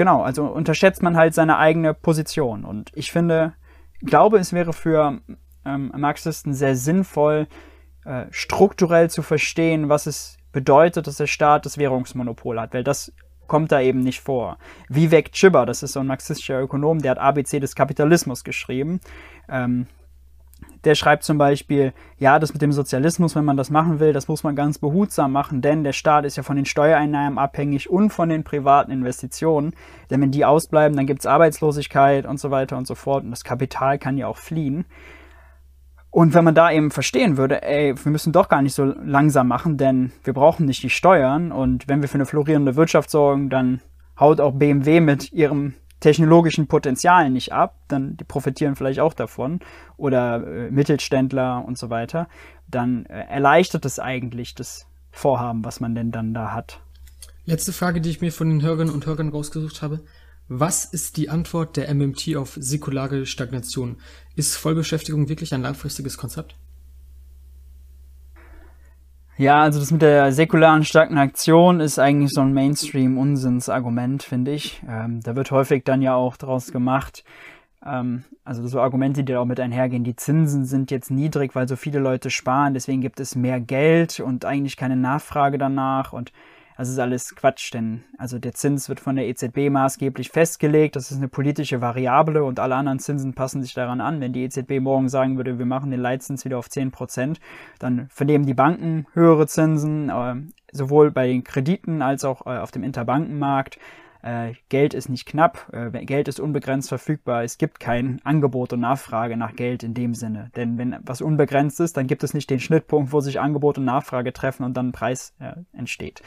genau, 0.00 0.22
also 0.22 0.46
unterschätzt 0.46 1.02
man 1.02 1.14
halt 1.14 1.34
seine 1.34 1.58
eigene 1.58 1.92
Position. 1.92 2.64
Und 2.64 2.90
ich 2.94 3.12
finde, 3.12 3.52
glaube, 4.00 4.38
es 4.38 4.54
wäre 4.54 4.72
für 4.72 5.20
ähm, 5.66 5.92
Marxisten 5.94 6.54
sehr 6.54 6.74
sinnvoll, 6.74 7.48
äh, 8.06 8.24
strukturell 8.30 9.10
zu 9.10 9.20
verstehen, 9.20 9.90
was 9.90 10.06
es 10.06 10.38
bedeutet, 10.52 11.06
dass 11.06 11.18
der 11.18 11.26
Staat 11.26 11.66
das 11.66 11.76
Währungsmonopol 11.76 12.58
hat, 12.58 12.72
weil 12.72 12.82
das 12.82 13.12
kommt 13.46 13.72
da 13.72 13.82
eben 13.82 14.00
nicht 14.00 14.22
vor. 14.22 14.56
Vivek 14.88 15.32
Chibber, 15.32 15.66
das 15.66 15.82
ist 15.82 15.92
so 15.92 16.00
ein 16.00 16.06
marxistischer 16.06 16.62
Ökonom, 16.62 17.02
der 17.02 17.10
hat 17.10 17.18
ABC 17.18 17.60
des 17.60 17.74
Kapitalismus 17.74 18.42
geschrieben. 18.42 19.00
Ähm, 19.50 19.86
der 20.84 20.94
schreibt 20.94 21.24
zum 21.24 21.38
Beispiel, 21.38 21.92
ja, 22.18 22.38
das 22.38 22.52
mit 22.52 22.62
dem 22.62 22.72
Sozialismus, 22.72 23.36
wenn 23.36 23.44
man 23.44 23.56
das 23.56 23.70
machen 23.70 24.00
will, 24.00 24.12
das 24.12 24.28
muss 24.28 24.42
man 24.42 24.56
ganz 24.56 24.78
behutsam 24.78 25.32
machen, 25.32 25.60
denn 25.60 25.84
der 25.84 25.92
Staat 25.92 26.24
ist 26.24 26.36
ja 26.36 26.42
von 26.42 26.56
den 26.56 26.64
Steuereinnahmen 26.64 27.38
abhängig 27.38 27.90
und 27.90 28.10
von 28.10 28.28
den 28.28 28.44
privaten 28.44 28.90
Investitionen. 28.90 29.74
Denn 30.10 30.20
wenn 30.20 30.30
die 30.30 30.44
ausbleiben, 30.44 30.96
dann 30.96 31.06
gibt 31.06 31.20
es 31.20 31.26
Arbeitslosigkeit 31.26 32.26
und 32.26 32.40
so 32.40 32.50
weiter 32.50 32.76
und 32.76 32.86
so 32.86 32.94
fort 32.94 33.24
und 33.24 33.30
das 33.30 33.44
Kapital 33.44 33.98
kann 33.98 34.16
ja 34.16 34.26
auch 34.26 34.38
fliehen. 34.38 34.86
Und 36.10 36.34
wenn 36.34 36.44
man 36.44 36.56
da 36.56 36.72
eben 36.72 36.90
verstehen 36.90 37.36
würde, 37.36 37.62
ey, 37.62 37.94
wir 37.96 38.10
müssen 38.10 38.32
doch 38.32 38.48
gar 38.48 38.62
nicht 38.62 38.74
so 38.74 38.84
langsam 38.84 39.46
machen, 39.46 39.76
denn 39.76 40.10
wir 40.24 40.32
brauchen 40.32 40.66
nicht 40.66 40.82
die 40.82 40.90
Steuern 40.90 41.52
und 41.52 41.86
wenn 41.86 42.02
wir 42.02 42.08
für 42.08 42.16
eine 42.16 42.26
florierende 42.26 42.74
Wirtschaft 42.74 43.10
sorgen, 43.10 43.48
dann 43.48 43.80
haut 44.18 44.40
auch 44.40 44.52
BMW 44.52 45.00
mit 45.00 45.32
ihrem 45.32 45.74
technologischen 46.00 46.66
Potenzial 46.66 47.30
nicht 47.30 47.52
ab, 47.52 47.76
dann 47.88 48.16
die 48.16 48.24
profitieren 48.24 48.76
vielleicht 48.76 49.00
auch 49.00 49.14
davon 49.14 49.60
oder 49.96 50.46
äh, 50.46 50.70
Mittelständler 50.70 51.64
und 51.64 51.78
so 51.78 51.90
weiter, 51.90 52.28
dann 52.68 53.06
äh, 53.06 53.26
erleichtert 53.28 53.84
es 53.84 53.98
eigentlich 53.98 54.54
das 54.54 54.86
Vorhaben, 55.12 55.64
was 55.64 55.80
man 55.80 55.94
denn 55.94 56.10
dann 56.10 56.34
da 56.34 56.52
hat. 56.52 56.80
Letzte 57.44 57.72
Frage, 57.72 58.00
die 58.00 58.10
ich 58.10 58.20
mir 58.20 58.32
von 58.32 58.48
den 58.48 58.62
Hörerinnen 58.62 58.94
und 58.94 59.06
Hörern 59.06 59.28
rausgesucht 59.28 59.82
habe. 59.82 60.00
Was 60.48 60.84
ist 60.84 61.16
die 61.16 61.30
Antwort 61.30 61.76
der 61.76 61.92
MMT 61.94 62.36
auf 62.36 62.56
säkulare 62.60 63.24
Stagnation? 63.24 63.98
Ist 64.34 64.56
Vollbeschäftigung 64.56 65.28
wirklich 65.28 65.54
ein 65.54 65.62
langfristiges 65.62 66.16
Konzept? 66.16 66.56
Ja, 69.40 69.62
also 69.62 69.80
das 69.80 69.90
mit 69.90 70.02
der 70.02 70.32
säkularen 70.32 70.84
Stagnation 70.84 71.80
ist 71.80 71.98
eigentlich 71.98 72.28
so 72.30 72.42
ein 72.42 72.52
Mainstream-Unsinnsargument, 72.52 74.22
finde 74.22 74.50
ich. 74.50 74.82
Ähm, 74.86 75.22
da 75.22 75.34
wird 75.34 75.50
häufig 75.50 75.82
dann 75.82 76.02
ja 76.02 76.14
auch 76.14 76.36
draus 76.36 76.72
gemacht, 76.72 77.24
ähm, 77.82 78.24
also 78.44 78.68
so 78.68 78.82
Argumente, 78.82 79.24
die 79.24 79.32
da 79.32 79.40
auch 79.40 79.46
mit 79.46 79.58
einhergehen. 79.58 80.04
Die 80.04 80.14
Zinsen 80.14 80.66
sind 80.66 80.90
jetzt 80.90 81.10
niedrig, 81.10 81.54
weil 81.54 81.66
so 81.68 81.76
viele 81.76 82.00
Leute 82.00 82.28
sparen, 82.28 82.74
deswegen 82.74 83.00
gibt 83.00 83.18
es 83.18 83.34
mehr 83.34 83.60
Geld 83.60 84.20
und 84.20 84.44
eigentlich 84.44 84.76
keine 84.76 84.96
Nachfrage 84.96 85.56
danach 85.56 86.12
und 86.12 86.32
das 86.80 86.88
ist 86.88 86.98
alles 86.98 87.36
Quatsch, 87.36 87.74
denn 87.74 88.04
also 88.16 88.38
der 88.38 88.54
Zins 88.54 88.88
wird 88.88 89.00
von 89.00 89.14
der 89.14 89.28
EZB 89.28 89.68
maßgeblich 89.68 90.30
festgelegt. 90.30 90.96
Das 90.96 91.10
ist 91.10 91.18
eine 91.18 91.28
politische 91.28 91.82
Variable 91.82 92.42
und 92.42 92.58
alle 92.58 92.74
anderen 92.74 92.98
Zinsen 92.98 93.34
passen 93.34 93.60
sich 93.60 93.74
daran 93.74 94.00
an. 94.00 94.22
Wenn 94.22 94.32
die 94.32 94.44
EZB 94.44 94.80
morgen 94.80 95.10
sagen 95.10 95.36
würde, 95.36 95.58
wir 95.58 95.66
machen 95.66 95.90
den 95.90 96.00
Leitzins 96.00 96.46
wieder 96.46 96.56
auf 96.56 96.70
10 96.70 96.90
Prozent, 96.90 97.38
dann 97.80 98.08
vernehmen 98.08 98.46
die 98.46 98.54
Banken 98.54 99.06
höhere 99.12 99.46
Zinsen, 99.46 100.08
äh, 100.08 100.36
sowohl 100.72 101.10
bei 101.10 101.26
den 101.26 101.44
Krediten 101.44 102.00
als 102.00 102.24
auch 102.24 102.46
äh, 102.46 102.56
auf 102.56 102.70
dem 102.70 102.82
Interbankenmarkt. 102.82 103.78
Äh, 104.22 104.54
Geld 104.70 104.94
ist 104.94 105.10
nicht 105.10 105.26
knapp, 105.26 105.70
Geld 105.92 106.28
ist 106.28 106.40
unbegrenzt 106.40 106.88
verfügbar. 106.88 107.44
Es 107.44 107.58
gibt 107.58 107.78
kein 107.78 108.22
Angebot 108.24 108.72
und 108.72 108.80
Nachfrage 108.80 109.36
nach 109.36 109.54
Geld 109.54 109.82
in 109.82 109.92
dem 109.92 110.14
Sinne. 110.14 110.50
Denn 110.56 110.78
wenn 110.78 110.96
was 111.04 111.20
unbegrenzt 111.20 111.78
ist, 111.80 111.98
dann 111.98 112.06
gibt 112.06 112.24
es 112.24 112.32
nicht 112.32 112.48
den 112.48 112.58
Schnittpunkt, 112.58 113.12
wo 113.12 113.20
sich 113.20 113.38
Angebot 113.38 113.76
und 113.76 113.84
Nachfrage 113.84 114.32
treffen 114.32 114.64
und 114.64 114.78
dann 114.78 114.88
ein 114.88 114.92
Preis 114.92 115.34
entsteht. 115.74 116.22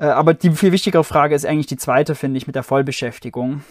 Äh, 0.00 0.06
aber 0.06 0.34
die 0.34 0.50
viel 0.52 0.72
wichtigere 0.72 1.04
Frage 1.04 1.34
ist 1.34 1.46
eigentlich 1.46 1.66
die 1.66 1.76
zweite, 1.76 2.14
finde 2.14 2.38
ich, 2.38 2.46
mit 2.46 2.56
der 2.56 2.62
Vollbeschäftigung, 2.62 3.62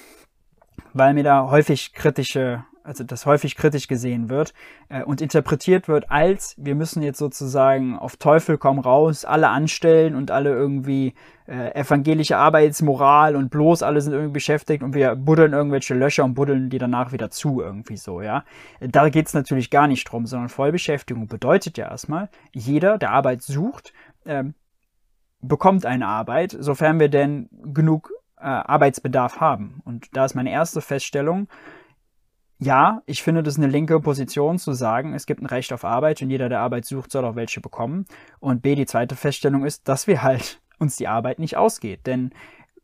weil 0.93 1.13
mir 1.13 1.23
da 1.23 1.49
häufig 1.49 1.93
kritische, 1.93 2.63
also 2.83 3.03
das 3.03 3.25
häufig 3.25 3.55
kritisch 3.55 3.87
gesehen 3.87 4.29
wird 4.29 4.53
äh, 4.89 5.03
und 5.03 5.21
interpretiert 5.21 5.87
wird 5.87 6.11
als, 6.11 6.53
wir 6.57 6.75
müssen 6.75 7.01
jetzt 7.01 7.17
sozusagen 7.17 7.97
auf 7.97 8.17
Teufel 8.17 8.59
komm 8.59 8.77
raus, 8.77 9.25
alle 9.25 9.49
anstellen 9.49 10.15
und 10.15 10.29
alle 10.29 10.51
irgendwie 10.51 11.15
äh, 11.47 11.73
evangelische 11.73 12.37
Arbeitsmoral 12.37 13.35
und 13.35 13.49
bloß 13.49 13.81
alle 13.81 13.99
sind 13.99 14.13
irgendwie 14.13 14.33
beschäftigt 14.33 14.83
und 14.83 14.93
wir 14.93 15.15
buddeln 15.15 15.53
irgendwelche 15.53 15.95
Löcher 15.95 16.25
und 16.25 16.35
buddeln 16.35 16.69
die 16.69 16.77
danach 16.77 17.11
wieder 17.11 17.31
zu, 17.31 17.59
irgendwie 17.59 17.97
so, 17.97 18.21
ja. 18.21 18.45
Da 18.79 19.09
geht's 19.09 19.33
natürlich 19.33 19.71
gar 19.71 19.87
nicht 19.87 20.03
drum, 20.05 20.27
sondern 20.27 20.49
Vollbeschäftigung 20.49 21.27
bedeutet 21.27 21.79
ja 21.79 21.89
erstmal, 21.89 22.29
jeder, 22.53 22.99
der 22.99 23.11
Arbeit 23.11 23.41
sucht, 23.41 23.93
ähm, 24.25 24.53
bekommt 25.41 25.85
eine 25.85 26.07
Arbeit, 26.07 26.55
sofern 26.59 26.99
wir 26.99 27.09
denn 27.09 27.49
genug 27.73 28.11
äh, 28.37 28.43
Arbeitsbedarf 28.43 29.39
haben. 29.39 29.81
Und 29.85 30.07
da 30.15 30.25
ist 30.25 30.35
meine 30.35 30.51
erste 30.51 30.81
Feststellung, 30.81 31.47
ja, 32.61 33.01
ich 33.05 33.23
finde 33.23 33.41
das 33.41 33.57
eine 33.57 33.67
linke 33.67 33.99
Position 34.01 34.59
zu 34.59 34.73
sagen, 34.73 35.13
es 35.13 35.25
gibt 35.25 35.41
ein 35.41 35.45
Recht 35.45 35.71
auf 35.71 35.85
Arbeit 35.85 36.21
und 36.21 36.29
jeder, 36.29 36.49
der 36.49 36.59
Arbeit 36.59 36.85
sucht, 36.85 37.11
soll 37.11 37.23
auch 37.23 37.35
welche 37.35 37.61
bekommen. 37.61 38.05
Und 38.39 38.61
B, 38.61 38.75
die 38.75 38.85
zweite 38.85 39.15
Feststellung 39.15 39.65
ist, 39.65 39.87
dass 39.87 40.07
wir 40.07 40.21
halt 40.21 40.61
uns 40.79 40.97
die 40.97 41.07
Arbeit 41.07 41.39
nicht 41.39 41.55
ausgeht. 41.55 42.05
Denn 42.05 42.31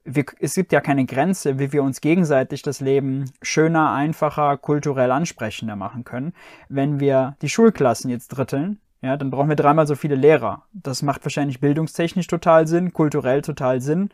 wir, 0.06 0.24
es 0.40 0.54
gibt 0.54 0.72
ja 0.72 0.80
keine 0.80 1.06
Grenze, 1.06 1.60
wie 1.60 1.74
wir 1.74 1.84
uns 1.84 2.00
gegenseitig 2.00 2.62
das 2.62 2.80
Leben 2.80 3.26
schöner, 3.42 3.92
einfacher, 3.92 4.58
kulturell 4.58 5.12
ansprechender 5.12 5.76
machen 5.76 6.06
können. 6.06 6.34
Wenn 6.70 7.00
wir 7.00 7.36
die 7.42 7.50
Schulklassen 7.50 8.10
jetzt 8.10 8.30
dritteln, 8.30 8.80
ja, 9.02 9.18
dann 9.18 9.30
brauchen 9.30 9.50
wir 9.50 9.56
dreimal 9.56 9.88
so 9.88 9.96
viele 9.96 10.16
Lehrer. 10.16 10.64
Das 10.74 11.02
macht 11.02 11.24
wahrscheinlich 11.26 11.60
bildungstechnisch 11.60 12.28
total 12.28 12.68
Sinn, 12.68 12.94
kulturell 12.94 13.42
total 13.42 13.82
Sinn. 13.82 14.10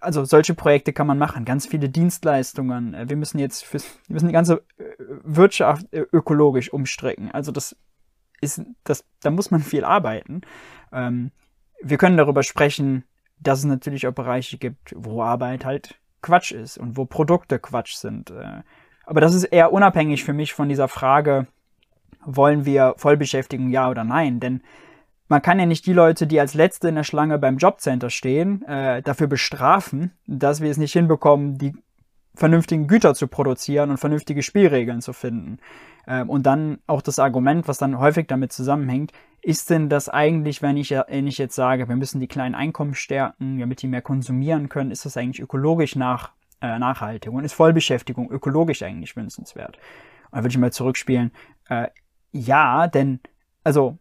also 0.00 0.24
solche 0.24 0.54
Projekte 0.54 0.92
kann 0.92 1.06
man 1.06 1.18
machen, 1.18 1.44
ganz 1.44 1.66
viele 1.66 1.88
Dienstleistungen. 1.88 2.94
Äh, 2.94 3.08
wir 3.08 3.16
müssen 3.16 3.38
jetzt 3.38 3.64
fürs, 3.64 3.84
wir 4.06 4.14
müssen 4.14 4.28
die 4.28 4.32
ganze 4.32 4.62
äh, 4.78 4.84
Wirtschaft 5.24 5.92
äh, 5.92 6.04
ökologisch 6.12 6.72
umstrecken. 6.72 7.30
Also 7.32 7.52
das 7.52 7.76
ist, 8.40 8.62
das, 8.84 9.04
da 9.20 9.30
muss 9.30 9.50
man 9.50 9.60
viel 9.60 9.84
arbeiten. 9.84 10.42
Ähm, 10.92 11.32
wir 11.82 11.98
können 11.98 12.16
darüber 12.16 12.42
sprechen, 12.42 13.04
dass 13.40 13.60
es 13.60 13.64
natürlich 13.64 14.06
auch 14.06 14.12
Bereiche 14.12 14.58
gibt, 14.58 14.94
wo 14.96 15.22
Arbeit 15.22 15.64
halt 15.64 16.00
Quatsch 16.22 16.52
ist 16.52 16.78
und 16.78 16.96
wo 16.96 17.04
Produkte 17.04 17.60
Quatsch 17.60 17.94
sind. 17.94 18.32
Aber 19.04 19.20
das 19.20 19.32
ist 19.32 19.44
eher 19.44 19.72
unabhängig 19.72 20.24
für 20.24 20.32
mich 20.32 20.54
von 20.54 20.68
dieser 20.68 20.88
Frage, 20.88 21.46
wollen 22.24 22.64
wir 22.64 22.94
Vollbeschäftigung 22.96 23.70
ja 23.70 23.90
oder 23.90 24.04
nein? 24.04 24.40
Denn 24.40 24.62
man 25.28 25.42
kann 25.42 25.58
ja 25.58 25.66
nicht 25.66 25.86
die 25.86 25.92
Leute, 25.92 26.26
die 26.26 26.40
als 26.40 26.54
Letzte 26.54 26.88
in 26.88 26.94
der 26.94 27.04
Schlange 27.04 27.38
beim 27.38 27.58
Jobcenter 27.58 28.10
stehen, 28.10 28.62
äh, 28.62 29.02
dafür 29.02 29.26
bestrafen, 29.26 30.12
dass 30.26 30.60
wir 30.60 30.70
es 30.70 30.78
nicht 30.78 30.92
hinbekommen, 30.92 31.58
die 31.58 31.74
vernünftigen 32.34 32.86
Güter 32.86 33.14
zu 33.14 33.26
produzieren 33.28 33.90
und 33.90 33.98
vernünftige 33.98 34.42
Spielregeln 34.42 35.00
zu 35.02 35.12
finden. 35.12 35.58
Ähm, 36.06 36.30
und 36.30 36.46
dann 36.46 36.78
auch 36.86 37.02
das 37.02 37.18
Argument, 37.18 37.68
was 37.68 37.78
dann 37.78 37.98
häufig 37.98 38.26
damit 38.26 38.52
zusammenhängt, 38.52 39.12
ist 39.42 39.70
denn 39.70 39.88
das 39.88 40.08
eigentlich, 40.08 40.62
wenn 40.62 40.76
ich, 40.76 40.90
wenn 40.90 41.26
ich 41.26 41.38
jetzt 41.38 41.54
sage, 41.54 41.88
wir 41.88 41.96
müssen 41.96 42.20
die 42.20 42.26
kleinen 42.26 42.54
Einkommen 42.54 42.94
stärken, 42.94 43.58
damit 43.58 43.82
die 43.82 43.88
mehr 43.88 44.02
konsumieren 44.02 44.68
können, 44.68 44.90
ist 44.90 45.04
das 45.04 45.16
eigentlich 45.16 45.40
ökologisch 45.40 45.96
nach, 45.96 46.32
äh, 46.60 46.78
nachhaltig 46.78 47.32
und 47.32 47.44
ist 47.44 47.52
Vollbeschäftigung 47.52 48.30
ökologisch 48.30 48.82
eigentlich 48.82 49.16
wünschenswert? 49.16 49.78
Dann 50.30 50.42
würde 50.42 50.52
ich 50.52 50.58
mal 50.58 50.72
zurückspielen, 50.72 51.32
äh, 51.68 51.88
ja, 52.32 52.86
denn, 52.86 53.20
also 53.64 53.98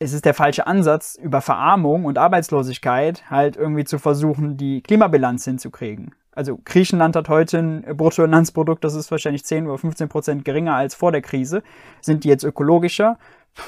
es 0.00 0.12
ist 0.12 0.24
der 0.24 0.34
falsche 0.34 0.66
Ansatz, 0.66 1.18
über 1.20 1.40
Verarmung 1.40 2.04
und 2.04 2.18
Arbeitslosigkeit 2.18 3.30
halt 3.30 3.56
irgendwie 3.56 3.84
zu 3.84 3.98
versuchen, 3.98 4.56
die 4.56 4.80
Klimabilanz 4.80 5.44
hinzukriegen. 5.44 6.14
Also 6.30 6.60
Griechenland 6.64 7.16
hat 7.16 7.28
heute 7.28 7.58
ein 7.58 7.96
Bruttoinlandsprodukt, 7.96 8.84
das 8.84 8.94
ist 8.94 9.10
wahrscheinlich 9.10 9.44
10 9.44 9.66
oder 9.66 9.78
15 9.78 10.08
Prozent 10.08 10.44
geringer 10.44 10.76
als 10.76 10.94
vor 10.94 11.10
der 11.10 11.20
Krise. 11.20 11.64
Sind 12.00 12.22
die 12.22 12.28
jetzt 12.28 12.44
ökologischer? 12.44 13.18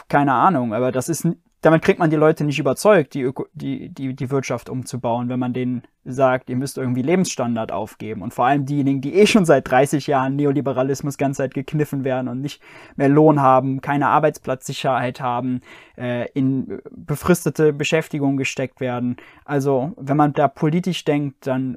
Keine 0.09 0.33
Ahnung, 0.35 0.73
aber 0.73 0.93
das 0.93 1.09
ist 1.09 1.27
damit 1.63 1.83
kriegt 1.83 1.99
man 1.99 2.11
die 2.11 2.17
Leute 2.17 2.45
nicht 2.45 2.59
überzeugt, 2.59 3.13
die, 3.13 3.21
Öko 3.21 3.47
die, 3.53 3.91
die, 3.91 4.15
die 4.15 4.31
Wirtschaft 4.31 4.71
umzubauen, 4.71 5.29
wenn 5.29 5.39
man 5.39 5.53
denen 5.53 5.83
sagt, 6.05 6.49
ihr 6.49 6.57
müsst 6.57 6.79
irgendwie 6.79 7.03
Lebensstandard 7.03 7.71
aufgeben. 7.71 8.23
Und 8.23 8.33
vor 8.33 8.47
allem 8.47 8.65
diejenigen, 8.65 9.03
die 9.03 9.15
eh 9.15 9.27
schon 9.27 9.45
seit 9.45 9.71
30 9.71 10.07
Jahren 10.07 10.37
Neoliberalismus 10.37 11.19
ganz 11.19 11.37
Zeit 11.37 11.53
gekniffen 11.53 12.03
werden 12.03 12.29
und 12.29 12.41
nicht 12.41 12.63
mehr 12.97 13.11
Lohn 13.11 13.41
haben, 13.41 13.83
keine 13.83 14.09
Arbeitsplatzsicherheit 14.09 15.21
haben, 15.21 15.61
äh, 15.99 16.31
in 16.33 16.81
befristete 16.91 17.75
Beschäftigung 17.75 18.39
gesteckt 18.39 18.81
werden. 18.81 19.17
Also, 19.45 19.93
wenn 19.97 20.17
man 20.17 20.33
da 20.33 20.49
politisch 20.49 21.05
denkt, 21.05 21.47
dann 21.47 21.77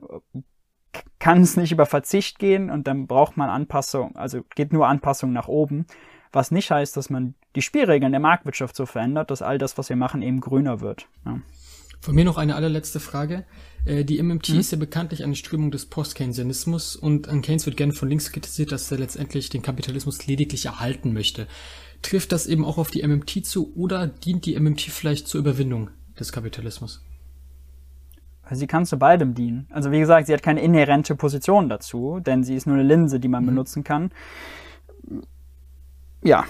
kann 1.19 1.41
es 1.41 1.57
nicht 1.57 1.71
über 1.71 1.85
Verzicht 1.85 2.39
gehen 2.39 2.69
und 2.69 2.87
dann 2.87 3.07
braucht 3.07 3.35
man 3.35 3.49
Anpassung, 3.49 4.15
also 4.15 4.41
geht 4.55 4.71
nur 4.71 4.87
Anpassung 4.87 5.33
nach 5.33 5.47
oben 5.47 5.87
was 6.33 6.51
nicht 6.51 6.71
heißt, 6.71 6.97
dass 6.97 7.09
man 7.09 7.35
die 7.55 7.61
Spielregeln 7.61 8.11
der 8.11 8.19
Marktwirtschaft 8.19 8.75
so 8.75 8.85
verändert, 8.85 9.31
dass 9.31 9.41
all 9.41 9.57
das, 9.57 9.77
was 9.77 9.89
wir 9.89 9.95
machen, 9.95 10.21
eben 10.21 10.41
grüner 10.41 10.81
wird. 10.81 11.07
Ja. 11.25 11.39
Von 12.01 12.15
mir 12.15 12.25
noch 12.25 12.37
eine 12.37 12.55
allerletzte 12.55 12.99
Frage. 12.99 13.45
Äh, 13.85 14.03
die 14.03 14.21
MMT 14.21 14.49
mhm. 14.49 14.59
ist 14.59 14.71
ja 14.71 14.77
bekanntlich 14.77 15.23
eine 15.23 15.35
Strömung 15.35 15.71
des 15.71 15.85
Post-Keynesianismus 15.85 16.97
und 16.97 17.29
an 17.29 17.41
Keynes 17.41 17.65
wird 17.65 17.77
gerne 17.77 17.93
von 17.93 18.09
links 18.09 18.31
kritisiert, 18.31 18.73
dass 18.73 18.91
er 18.91 18.97
letztendlich 18.97 19.49
den 19.49 19.61
Kapitalismus 19.61 20.27
lediglich 20.27 20.65
erhalten 20.65 21.13
möchte. 21.13 21.47
Trifft 22.01 22.33
das 22.33 22.47
eben 22.47 22.65
auch 22.65 22.77
auf 22.77 22.91
die 22.91 23.07
MMT 23.07 23.45
zu 23.45 23.73
oder 23.75 24.07
dient 24.07 24.45
die 24.45 24.59
MMT 24.59 24.81
vielleicht 24.81 25.27
zur 25.27 25.39
Überwindung 25.39 25.91
des 26.19 26.33
Kapitalismus? 26.33 27.01
Sie 28.51 28.67
kann 28.67 28.85
zu 28.85 28.97
beidem 28.97 29.33
dienen. 29.33 29.67
Also 29.69 29.91
wie 29.91 29.99
gesagt, 29.99 30.27
sie 30.27 30.33
hat 30.33 30.43
keine 30.43 30.61
inhärente 30.61 31.15
Position 31.15 31.69
dazu, 31.69 32.19
denn 32.19 32.43
sie 32.43 32.55
ist 32.55 32.67
nur 32.67 32.75
eine 32.75 32.83
Linse, 32.85 33.19
die 33.19 33.29
man 33.29 33.43
mhm. 33.43 33.47
benutzen 33.47 33.83
kann. 33.85 34.11
Ja, 36.23 36.45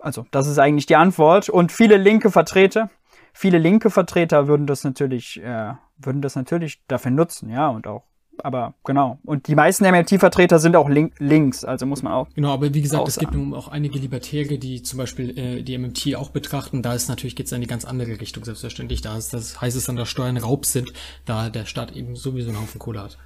also 0.00 0.26
das 0.30 0.46
ist 0.46 0.58
eigentlich 0.58 0.86
die 0.86 0.96
Antwort. 0.96 1.48
Und 1.48 1.72
viele 1.72 1.96
linke 1.96 2.30
Vertreter, 2.30 2.90
viele 3.32 3.58
linke 3.58 3.90
Vertreter 3.90 4.48
würden 4.48 4.66
das 4.66 4.84
natürlich, 4.84 5.42
äh, 5.42 5.74
würden 5.98 6.22
das 6.22 6.36
natürlich 6.36 6.80
dafür 6.88 7.10
nutzen, 7.10 7.50
ja, 7.50 7.68
und 7.68 7.86
auch. 7.86 8.04
Aber 8.42 8.74
genau. 8.84 9.18
Und 9.24 9.48
die 9.48 9.54
meisten 9.54 9.84
MLT-Vertreter 9.84 10.58
sind 10.58 10.76
auch 10.76 10.88
link 10.88 11.14
links, 11.18 11.64
also 11.64 11.86
muss 11.86 12.02
man 12.02 12.12
auch. 12.12 12.28
Genau, 12.34 12.52
aber 12.52 12.72
wie 12.72 12.82
gesagt, 12.82 13.08
es 13.08 13.18
gibt 13.18 13.34
nun 13.34 13.52
auch 13.54 13.68
einige 13.68 13.98
Libertäre, 13.98 14.58
die 14.58 14.82
zum 14.82 14.98
Beispiel 14.98 15.36
äh, 15.36 15.62
die 15.62 15.76
MMT 15.76 16.14
auch 16.16 16.30
betrachten. 16.30 16.82
Da 16.82 16.94
ist 16.94 17.08
natürlich 17.08 17.34
geht's 17.34 17.52
in 17.52 17.60
die 17.60 17.66
ganz 17.66 17.84
andere 17.84 18.20
Richtung, 18.20 18.44
selbstverständlich. 18.44 19.00
Da 19.00 19.16
ist 19.16 19.34
das 19.34 19.60
heißt 19.60 19.76
es 19.76 19.86
dann, 19.86 19.96
dass 19.96 20.08
Steuern 20.08 20.36
Raub 20.36 20.66
sind, 20.66 20.92
da 21.24 21.50
der 21.50 21.64
Staat 21.64 21.96
eben 21.96 22.14
sowieso 22.14 22.50
einen 22.50 22.60
Haufen 22.60 22.78
Kohle 22.78 23.02
hat. 23.02 23.18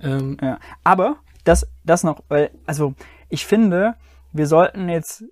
Ähm, 0.00 0.38
ja. 0.40 0.58
Aber 0.82 1.18
das, 1.44 1.66
das 1.84 2.02
noch, 2.02 2.22
weil, 2.28 2.50
also 2.66 2.94
ich 3.28 3.44
finde, 3.44 3.96
wir 4.34 4.46
sollten 4.46 4.88
jetzt, 4.88 5.24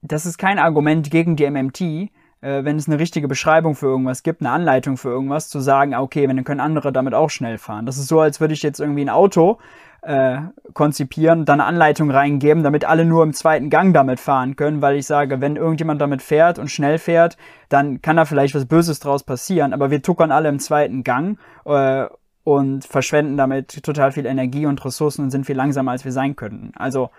das 0.00 0.24
ist 0.24 0.38
kein 0.38 0.58
Argument 0.58 1.10
gegen 1.10 1.36
die 1.36 1.50
MMT, 1.50 1.80
äh, 1.80 2.64
wenn 2.64 2.76
es 2.76 2.88
eine 2.88 2.98
richtige 2.98 3.26
Beschreibung 3.26 3.74
für 3.74 3.86
irgendwas 3.86 4.22
gibt, 4.22 4.40
eine 4.40 4.50
Anleitung 4.50 4.96
für 4.96 5.08
irgendwas, 5.08 5.48
zu 5.48 5.60
sagen, 5.60 5.92
ah, 5.92 6.00
okay, 6.00 6.28
wenn 6.28 6.36
dann 6.36 6.44
können 6.44 6.60
andere 6.60 6.92
damit 6.92 7.14
auch 7.14 7.30
schnell 7.30 7.58
fahren. 7.58 7.84
Das 7.84 7.98
ist 7.98 8.06
so, 8.06 8.20
als 8.20 8.40
würde 8.40 8.54
ich 8.54 8.62
jetzt 8.62 8.80
irgendwie 8.80 9.02
ein 9.02 9.10
Auto 9.10 9.58
äh, 10.02 10.38
konzipieren, 10.72 11.46
dann 11.46 11.60
eine 11.60 11.68
Anleitung 11.68 12.10
reingeben, 12.10 12.62
damit 12.62 12.84
alle 12.84 13.04
nur 13.04 13.24
im 13.24 13.32
zweiten 13.32 13.70
Gang 13.70 13.92
damit 13.92 14.20
fahren 14.20 14.54
können, 14.54 14.82
weil 14.82 14.96
ich 14.96 15.06
sage, 15.06 15.40
wenn 15.40 15.56
irgendjemand 15.56 16.00
damit 16.00 16.22
fährt 16.22 16.58
und 16.58 16.70
schnell 16.70 16.98
fährt, 16.98 17.36
dann 17.68 18.02
kann 18.02 18.16
da 18.16 18.24
vielleicht 18.24 18.54
was 18.54 18.66
Böses 18.66 19.00
draus 19.00 19.24
passieren, 19.24 19.72
aber 19.72 19.90
wir 19.90 20.02
tuckern 20.02 20.30
alle 20.30 20.48
im 20.48 20.60
zweiten 20.60 21.02
Gang 21.02 21.38
äh, 21.64 22.06
und 22.44 22.84
verschwenden 22.84 23.36
damit 23.36 23.82
total 23.82 24.12
viel 24.12 24.26
Energie 24.26 24.66
und 24.66 24.84
Ressourcen 24.84 25.24
und 25.24 25.30
sind 25.30 25.46
viel 25.46 25.56
langsamer, 25.56 25.92
als 25.92 26.04
wir 26.04 26.12
sein 26.12 26.36
könnten. 26.36 26.72
Also 26.76 27.10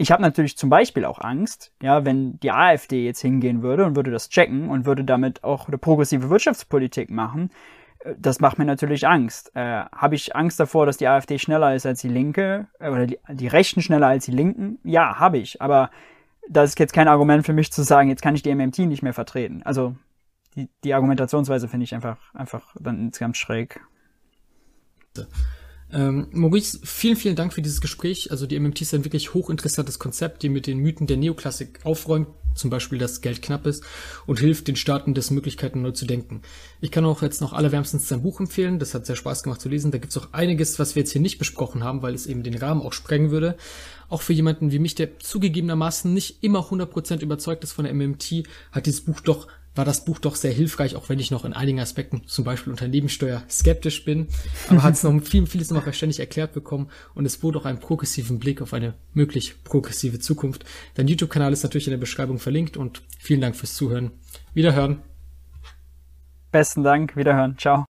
ich 0.00 0.10
habe 0.10 0.22
natürlich 0.22 0.56
zum 0.56 0.70
Beispiel 0.70 1.04
auch 1.04 1.20
Angst, 1.20 1.72
ja, 1.82 2.06
wenn 2.06 2.40
die 2.40 2.50
AfD 2.50 3.04
jetzt 3.04 3.20
hingehen 3.20 3.62
würde 3.62 3.84
und 3.84 3.96
würde 3.96 4.10
das 4.10 4.30
checken 4.30 4.70
und 4.70 4.86
würde 4.86 5.04
damit 5.04 5.44
auch 5.44 5.68
eine 5.68 5.76
progressive 5.76 6.30
Wirtschaftspolitik 6.30 7.10
machen, 7.10 7.50
äh, 7.98 8.14
das 8.18 8.40
macht 8.40 8.58
mir 8.58 8.64
natürlich 8.64 9.06
Angst. 9.06 9.54
Äh, 9.54 9.84
habe 9.92 10.14
ich 10.14 10.34
Angst 10.34 10.58
davor, 10.58 10.86
dass 10.86 10.96
die 10.96 11.06
AfD 11.06 11.38
schneller 11.38 11.74
ist 11.74 11.84
als 11.84 12.00
die 12.00 12.08
Linke 12.08 12.66
äh, 12.78 12.88
oder 12.88 13.06
die, 13.06 13.18
die 13.28 13.46
Rechten 13.46 13.82
schneller 13.82 14.06
als 14.06 14.24
die 14.24 14.30
Linken? 14.30 14.78
Ja, 14.84 15.18
habe 15.18 15.36
ich. 15.36 15.60
Aber 15.60 15.90
das 16.48 16.70
ist 16.70 16.78
jetzt 16.78 16.94
kein 16.94 17.06
Argument 17.06 17.44
für 17.44 17.52
mich 17.52 17.70
zu 17.70 17.82
sagen, 17.82 18.08
jetzt 18.08 18.22
kann 18.22 18.34
ich 18.34 18.42
die 18.42 18.54
MMT 18.54 18.78
nicht 18.78 19.02
mehr 19.02 19.12
vertreten. 19.12 19.62
Also 19.64 19.94
die, 20.56 20.70
die 20.82 20.94
Argumentationsweise 20.94 21.68
finde 21.68 21.84
ich 21.84 21.94
einfach, 21.94 22.32
einfach 22.32 22.74
dann 22.80 22.98
insgesamt 22.98 23.36
schräg. 23.36 23.82
Ähm, 25.92 26.28
Maurice, 26.32 26.78
vielen, 26.84 27.16
vielen 27.16 27.36
Dank 27.36 27.52
für 27.52 27.62
dieses 27.62 27.80
Gespräch. 27.80 28.30
Also 28.30 28.46
die 28.46 28.58
MMT 28.58 28.82
ist 28.82 28.94
ein 28.94 29.04
wirklich 29.04 29.34
hochinteressantes 29.34 29.98
Konzept, 29.98 30.42
die 30.42 30.48
mit 30.48 30.66
den 30.66 30.78
Mythen 30.78 31.06
der 31.06 31.16
Neoklassik 31.16 31.80
aufräumt, 31.84 32.28
zum 32.54 32.70
Beispiel, 32.70 32.98
dass 32.98 33.20
Geld 33.20 33.42
knapp 33.42 33.66
ist 33.66 33.84
und 34.26 34.38
hilft, 34.38 34.68
den 34.68 34.76
Staaten 34.76 35.14
des 35.14 35.30
Möglichkeiten 35.30 35.82
neu 35.82 35.92
zu 35.92 36.04
denken. 36.04 36.42
Ich 36.80 36.90
kann 36.90 37.04
auch 37.04 37.22
jetzt 37.22 37.40
noch 37.40 37.52
allerwärmstens 37.52 38.08
sein 38.08 38.22
Buch 38.22 38.40
empfehlen. 38.40 38.78
Das 38.78 38.94
hat 38.94 39.06
sehr 39.06 39.16
Spaß 39.16 39.42
gemacht 39.42 39.60
zu 39.60 39.68
lesen. 39.68 39.90
Da 39.90 39.98
gibt's 39.98 40.16
auch 40.16 40.32
einiges, 40.32 40.78
was 40.78 40.94
wir 40.94 41.02
jetzt 41.02 41.12
hier 41.12 41.20
nicht 41.20 41.38
besprochen 41.38 41.82
haben, 41.82 42.02
weil 42.02 42.14
es 42.14 42.26
eben 42.26 42.42
den 42.42 42.56
Rahmen 42.56 42.82
auch 42.82 42.92
sprengen 42.92 43.30
würde. 43.30 43.56
Auch 44.08 44.22
für 44.22 44.32
jemanden 44.32 44.72
wie 44.72 44.78
mich, 44.78 44.94
der 44.94 45.18
zugegebenermaßen 45.18 46.12
nicht 46.12 46.42
immer 46.42 46.68
100% 46.70 47.20
überzeugt 47.20 47.64
ist 47.64 47.72
von 47.72 47.84
der 47.84 47.94
MMT, 47.94 48.44
hat 48.72 48.86
dieses 48.86 49.02
Buch 49.02 49.20
doch 49.20 49.48
war 49.80 49.86
das 49.86 50.04
Buch 50.04 50.18
doch 50.18 50.34
sehr 50.34 50.52
hilfreich, 50.52 50.94
auch 50.94 51.08
wenn 51.08 51.18
ich 51.18 51.30
noch 51.30 51.46
in 51.46 51.54
einigen 51.54 51.80
Aspekten, 51.80 52.20
zum 52.26 52.44
Beispiel 52.44 52.70
Unternehmenssteuer, 52.70 53.42
skeptisch 53.48 54.04
bin. 54.04 54.28
Aber 54.68 54.82
hat 54.82 54.92
es 54.92 55.02
noch 55.04 55.18
viel, 55.22 55.46
vieles 55.46 55.70
noch 55.70 55.84
verständlich 55.84 56.20
erklärt 56.20 56.52
bekommen 56.52 56.90
und 57.14 57.24
es 57.24 57.38
bot 57.38 57.56
auch 57.56 57.64
einen 57.64 57.80
progressiven 57.80 58.38
Blick 58.38 58.60
auf 58.60 58.74
eine 58.74 58.92
möglich 59.14 59.64
progressive 59.64 60.18
Zukunft. 60.18 60.66
Dein 60.96 61.08
YouTube-Kanal 61.08 61.54
ist 61.54 61.62
natürlich 61.62 61.86
in 61.86 61.92
der 61.92 61.96
Beschreibung 61.96 62.38
verlinkt 62.38 62.76
und 62.76 63.00
vielen 63.18 63.40
Dank 63.40 63.56
fürs 63.56 63.74
Zuhören. 63.74 64.10
Wiederhören. 64.52 65.00
Besten 66.52 66.82
Dank, 66.82 67.16
wiederhören. 67.16 67.56
Ciao. 67.56 67.86